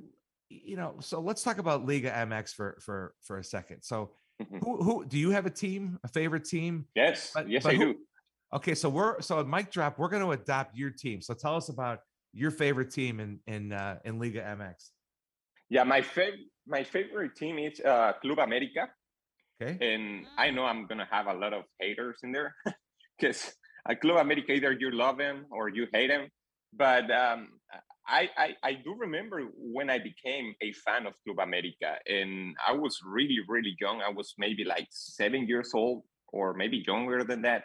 you 0.49 0.75
know, 0.75 0.95
so 0.99 1.19
let's 1.19 1.43
talk 1.43 1.57
about 1.57 1.85
Liga 1.85 2.11
MX 2.11 2.53
for 2.53 2.77
for 2.81 3.13
for 3.21 3.37
a 3.37 3.43
second. 3.43 3.81
So, 3.81 4.11
mm-hmm. 4.41 4.57
who 4.57 4.83
who 4.83 5.05
do 5.05 5.17
you 5.17 5.31
have 5.31 5.45
a 5.45 5.49
team, 5.49 5.97
a 6.03 6.07
favorite 6.07 6.45
team? 6.45 6.85
Yes, 6.95 7.31
but, 7.33 7.49
yes, 7.49 7.63
but 7.63 7.73
I 7.73 7.77
who, 7.77 7.93
do. 7.93 7.99
Okay, 8.53 8.75
so 8.75 8.89
we're 8.89 9.21
so 9.21 9.39
at 9.39 9.47
Mic 9.47 9.71
Drop, 9.71 9.97
we're 9.97 10.09
going 10.09 10.23
to 10.23 10.31
adopt 10.31 10.75
your 10.75 10.89
team. 10.89 11.21
So 11.21 11.33
tell 11.33 11.55
us 11.55 11.69
about 11.69 11.99
your 12.33 12.51
favorite 12.51 12.91
team 12.91 13.19
in 13.19 13.39
in 13.47 13.71
uh, 13.71 13.99
in 14.03 14.19
Liga 14.19 14.41
MX. 14.41 14.89
Yeah, 15.69 15.83
my 15.83 16.01
favorite 16.01 16.41
my 16.67 16.83
favorite 16.83 17.35
team 17.35 17.57
is 17.57 17.79
uh, 17.79 18.13
Club 18.21 18.39
America. 18.39 18.89
Okay, 19.61 19.77
and 19.93 20.25
I 20.37 20.51
know 20.51 20.65
I'm 20.65 20.85
gonna 20.85 21.07
have 21.09 21.27
a 21.27 21.33
lot 21.33 21.53
of 21.53 21.63
haters 21.79 22.19
in 22.23 22.31
there. 22.31 22.55
because 23.21 23.53
at 23.87 24.01
Club 24.01 24.17
America, 24.17 24.51
either 24.51 24.71
you 24.73 24.91
love 24.91 25.19
him 25.19 25.45
or 25.51 25.69
you 25.69 25.87
hate 25.93 26.09
him. 26.09 26.29
But 26.73 27.11
um, 27.11 27.49
I, 28.07 28.29
I, 28.37 28.55
I 28.63 28.73
do 28.73 28.95
remember 28.97 29.41
when 29.57 29.89
I 29.89 29.99
became 29.99 30.53
a 30.61 30.71
fan 30.73 31.05
of 31.05 31.13
Club 31.25 31.39
America, 31.39 31.97
and 32.07 32.55
I 32.65 32.73
was 32.73 32.99
really 33.05 33.39
really 33.47 33.75
young. 33.79 34.01
I 34.01 34.09
was 34.09 34.33
maybe 34.37 34.63
like 34.63 34.87
seven 34.91 35.47
years 35.47 35.71
old, 35.73 36.03
or 36.31 36.53
maybe 36.53 36.83
younger 36.87 37.23
than 37.23 37.41
that. 37.43 37.63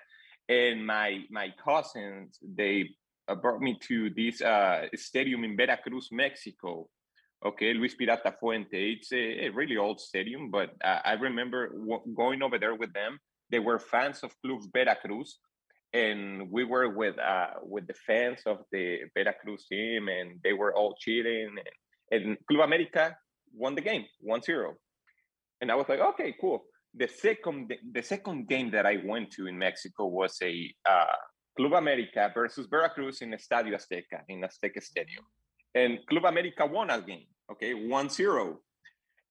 And 0.48 0.86
my 0.86 1.20
my 1.30 1.48
cousins 1.64 2.38
they 2.42 2.90
uh, 3.28 3.34
brought 3.34 3.61
me 3.61 3.78
to 3.88 4.11
this 4.11 4.42
uh, 4.42 4.86
stadium 4.94 5.44
in 5.44 5.57
Veracruz, 5.57 6.09
Mexico. 6.12 6.88
Okay, 7.44 7.74
Luis 7.74 7.94
Pirata 7.94 8.32
Fuente. 8.40 8.92
It's 8.92 9.12
a, 9.12 9.46
a 9.46 9.48
really 9.50 9.76
old 9.76 10.00
stadium, 10.00 10.50
but 10.50 10.70
uh, 10.82 11.00
I 11.04 11.12
remember 11.12 11.68
w- 11.68 12.02
going 12.16 12.42
over 12.42 12.59
there 12.59 12.74
with 12.74 12.92
them. 12.92 13.18
They 13.50 13.59
were 13.61 13.78
fans 13.78 14.20
of 14.24 14.34
Club 14.42 14.62
Veracruz, 14.72 15.38
and 15.97 16.51
we 16.51 16.62
were 16.64 16.88
with 16.90 17.18
uh, 17.18 17.55
with 17.62 17.86
the 17.86 17.99
fans 18.07 18.40
of 18.44 18.59
the 18.72 18.84
Veracruz 19.14 19.64
team, 19.70 20.09
and 20.09 20.28
they 20.44 20.53
were 20.53 20.72
all 20.76 20.94
cheering. 20.99 21.57
And, 22.11 22.24
and 22.26 22.36
Club 22.49 22.64
America 22.68 23.16
won 23.55 23.74
the 23.74 23.80
game 23.80 24.05
1-0. 24.22 24.74
and 25.61 25.70
I 25.72 25.74
was 25.74 25.88
like, 25.88 26.01
okay, 26.11 26.34
cool. 26.40 26.64
The 26.94 27.09
second 27.09 27.72
the 27.92 28.03
second 28.03 28.49
game 28.49 28.70
that 28.72 28.86
I 28.92 28.97
went 29.05 29.30
to 29.32 29.47
in 29.47 29.57
Mexico 29.59 30.07
was 30.07 30.36
a 30.42 30.55
uh, 30.88 31.16
Club 31.57 31.74
America 31.74 32.30
versus 32.34 32.66
Veracruz 32.70 33.22
in 33.22 33.30
Estadio 33.32 33.74
Azteca 33.80 34.18
in 34.28 34.42
Azteca 34.49 34.82
Stadium, 34.82 35.24
and 35.74 35.99
Club 36.09 36.24
America 36.26 36.64
won 36.66 36.88
that 36.88 37.07
game. 37.07 37.26
Okay, 37.53 37.72
1-0. 37.74 38.57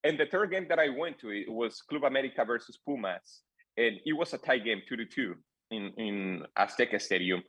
And 0.05 0.17
the 0.19 0.27
third 0.31 0.51
game 0.51 0.67
that 0.69 0.79
I 0.79 0.89
went 0.89 1.19
to 1.19 1.29
it 1.29 1.51
was 1.51 1.81
Club 1.89 2.05
America 2.05 2.45
versus 2.45 2.77
Pumas, 2.85 3.41
and 3.77 3.93
it 4.09 4.13
was 4.13 4.33
a 4.33 4.37
tie 4.37 4.63
game, 4.67 4.81
two 4.87 4.97
to 4.97 5.05
two 5.05 5.35
in 5.71 5.91
in 5.97 6.43
Azteca 6.57 7.01
Stadium, 7.01 7.43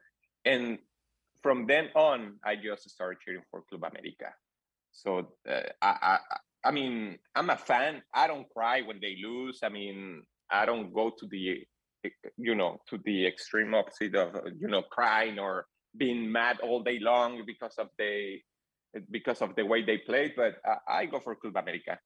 and 0.44 0.78
from 1.42 1.66
then 1.66 1.90
on, 1.94 2.38
I 2.44 2.56
just 2.56 2.88
started 2.90 3.20
cheering 3.24 3.42
for 3.50 3.62
Club 3.68 3.84
America. 3.84 4.32
So 4.92 5.32
uh, 5.48 5.60
I, 5.82 5.92
I 6.02 6.18
I 6.64 6.70
mean 6.70 7.18
I'm 7.34 7.50
a 7.50 7.56
fan. 7.56 8.02
I 8.14 8.26
don't 8.26 8.48
cry 8.50 8.82
when 8.82 8.98
they 9.00 9.16
lose. 9.22 9.60
I 9.62 9.68
mean 9.68 10.22
I 10.50 10.66
don't 10.66 10.92
go 10.92 11.10
to 11.10 11.26
the 11.26 11.64
you 12.36 12.54
know 12.54 12.78
to 12.88 12.98
the 13.04 13.26
extreme 13.26 13.74
opposite 13.74 14.14
of 14.14 14.34
you 14.58 14.68
know 14.68 14.82
crying 14.82 15.38
or 15.38 15.66
being 15.96 16.30
mad 16.30 16.60
all 16.60 16.82
day 16.82 16.98
long 16.98 17.42
because 17.46 17.76
of 17.78 17.88
the 17.98 18.38
because 19.10 19.42
of 19.42 19.54
the 19.56 19.64
way 19.64 19.84
they 19.84 19.98
played. 19.98 20.34
But 20.36 20.56
I, 20.64 21.00
I 21.00 21.06
go 21.06 21.20
for 21.20 21.34
Club 21.36 21.56
America. 21.56 21.98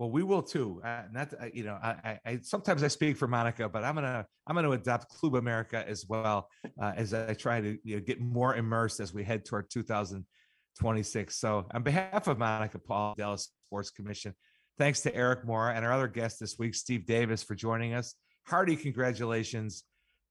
Well, 0.00 0.10
we 0.10 0.22
will 0.22 0.42
too. 0.42 0.80
Uh, 0.82 1.02
not 1.12 1.34
uh, 1.38 1.48
you 1.52 1.62
know, 1.62 1.74
I, 1.74 2.18
I, 2.24 2.38
sometimes 2.40 2.82
I 2.82 2.88
speak 2.88 3.18
for 3.18 3.28
Monica, 3.28 3.68
but 3.68 3.84
I'm 3.84 3.94
gonna 3.94 4.24
I'm 4.46 4.56
gonna 4.56 4.70
adopt 4.70 5.10
Club 5.10 5.34
America 5.34 5.84
as 5.86 6.06
well 6.08 6.48
uh, 6.80 6.92
as 6.96 7.12
I 7.12 7.34
try 7.34 7.60
to 7.60 7.76
you 7.84 7.96
know, 7.96 8.00
get 8.00 8.18
more 8.18 8.56
immersed 8.56 9.00
as 9.00 9.12
we 9.12 9.24
head 9.24 9.44
toward 9.44 9.68
2026. 9.68 11.36
So, 11.36 11.66
on 11.74 11.82
behalf 11.82 12.28
of 12.28 12.38
Monica 12.38 12.78
Paul, 12.78 13.14
Dallas 13.18 13.50
Sports 13.66 13.90
Commission, 13.90 14.34
thanks 14.78 15.02
to 15.02 15.14
Erik 15.14 15.44
Mora 15.44 15.74
and 15.74 15.84
our 15.84 15.92
other 15.92 16.08
guest 16.08 16.40
this 16.40 16.58
week, 16.58 16.74
Steve 16.74 17.04
Davis, 17.04 17.42
for 17.42 17.54
joining 17.54 17.92
us. 17.92 18.14
Hearty 18.46 18.76
congratulations 18.76 19.84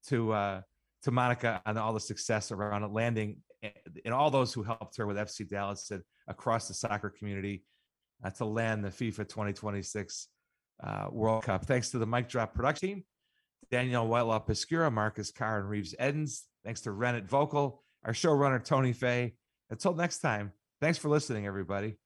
to 0.08 0.32
uh, 0.32 0.62
to 1.04 1.12
Monica 1.12 1.62
on 1.64 1.78
all 1.78 1.92
the 1.92 2.00
success 2.00 2.50
around 2.50 2.92
landing 2.92 3.36
eh, 3.62 3.70
and 4.04 4.12
all 4.12 4.32
those 4.32 4.52
who 4.52 4.64
helped 4.64 4.96
her 4.96 5.06
with 5.06 5.16
FC 5.16 5.48
Dallas 5.48 5.92
and 5.92 6.02
across 6.26 6.66
the 6.66 6.74
soccer 6.74 7.08
community 7.08 7.62
uh, 8.24 8.30
to 8.30 8.44
land 8.44 8.84
the 8.84 8.88
FIFA 8.88 9.28
2026 9.28 10.28
uh, 10.82 11.06
World 11.10 11.44
Cup. 11.44 11.64
Thanks 11.64 11.90
to 11.90 11.98
the 11.98 12.06
Mic 12.06 12.28
Drop 12.28 12.54
production 12.54 12.88
team, 12.88 13.04
Danielle 13.70 14.06
Whitelaw 14.06 14.44
Pescura, 14.46 14.92
Marcus 14.92 15.30
Carr, 15.30 15.60
and 15.60 15.68
Reeves 15.68 15.94
Edens. 16.00 16.44
Thanks 16.64 16.82
to 16.82 16.92
Rennet 16.92 17.28
Vocal, 17.28 17.82
our 18.04 18.12
showrunner, 18.12 18.62
Tony 18.62 18.92
Fay. 18.92 19.34
Until 19.70 19.94
next 19.94 20.18
time, 20.18 20.52
thanks 20.80 20.98
for 20.98 21.08
listening, 21.08 21.46
everybody. 21.46 21.96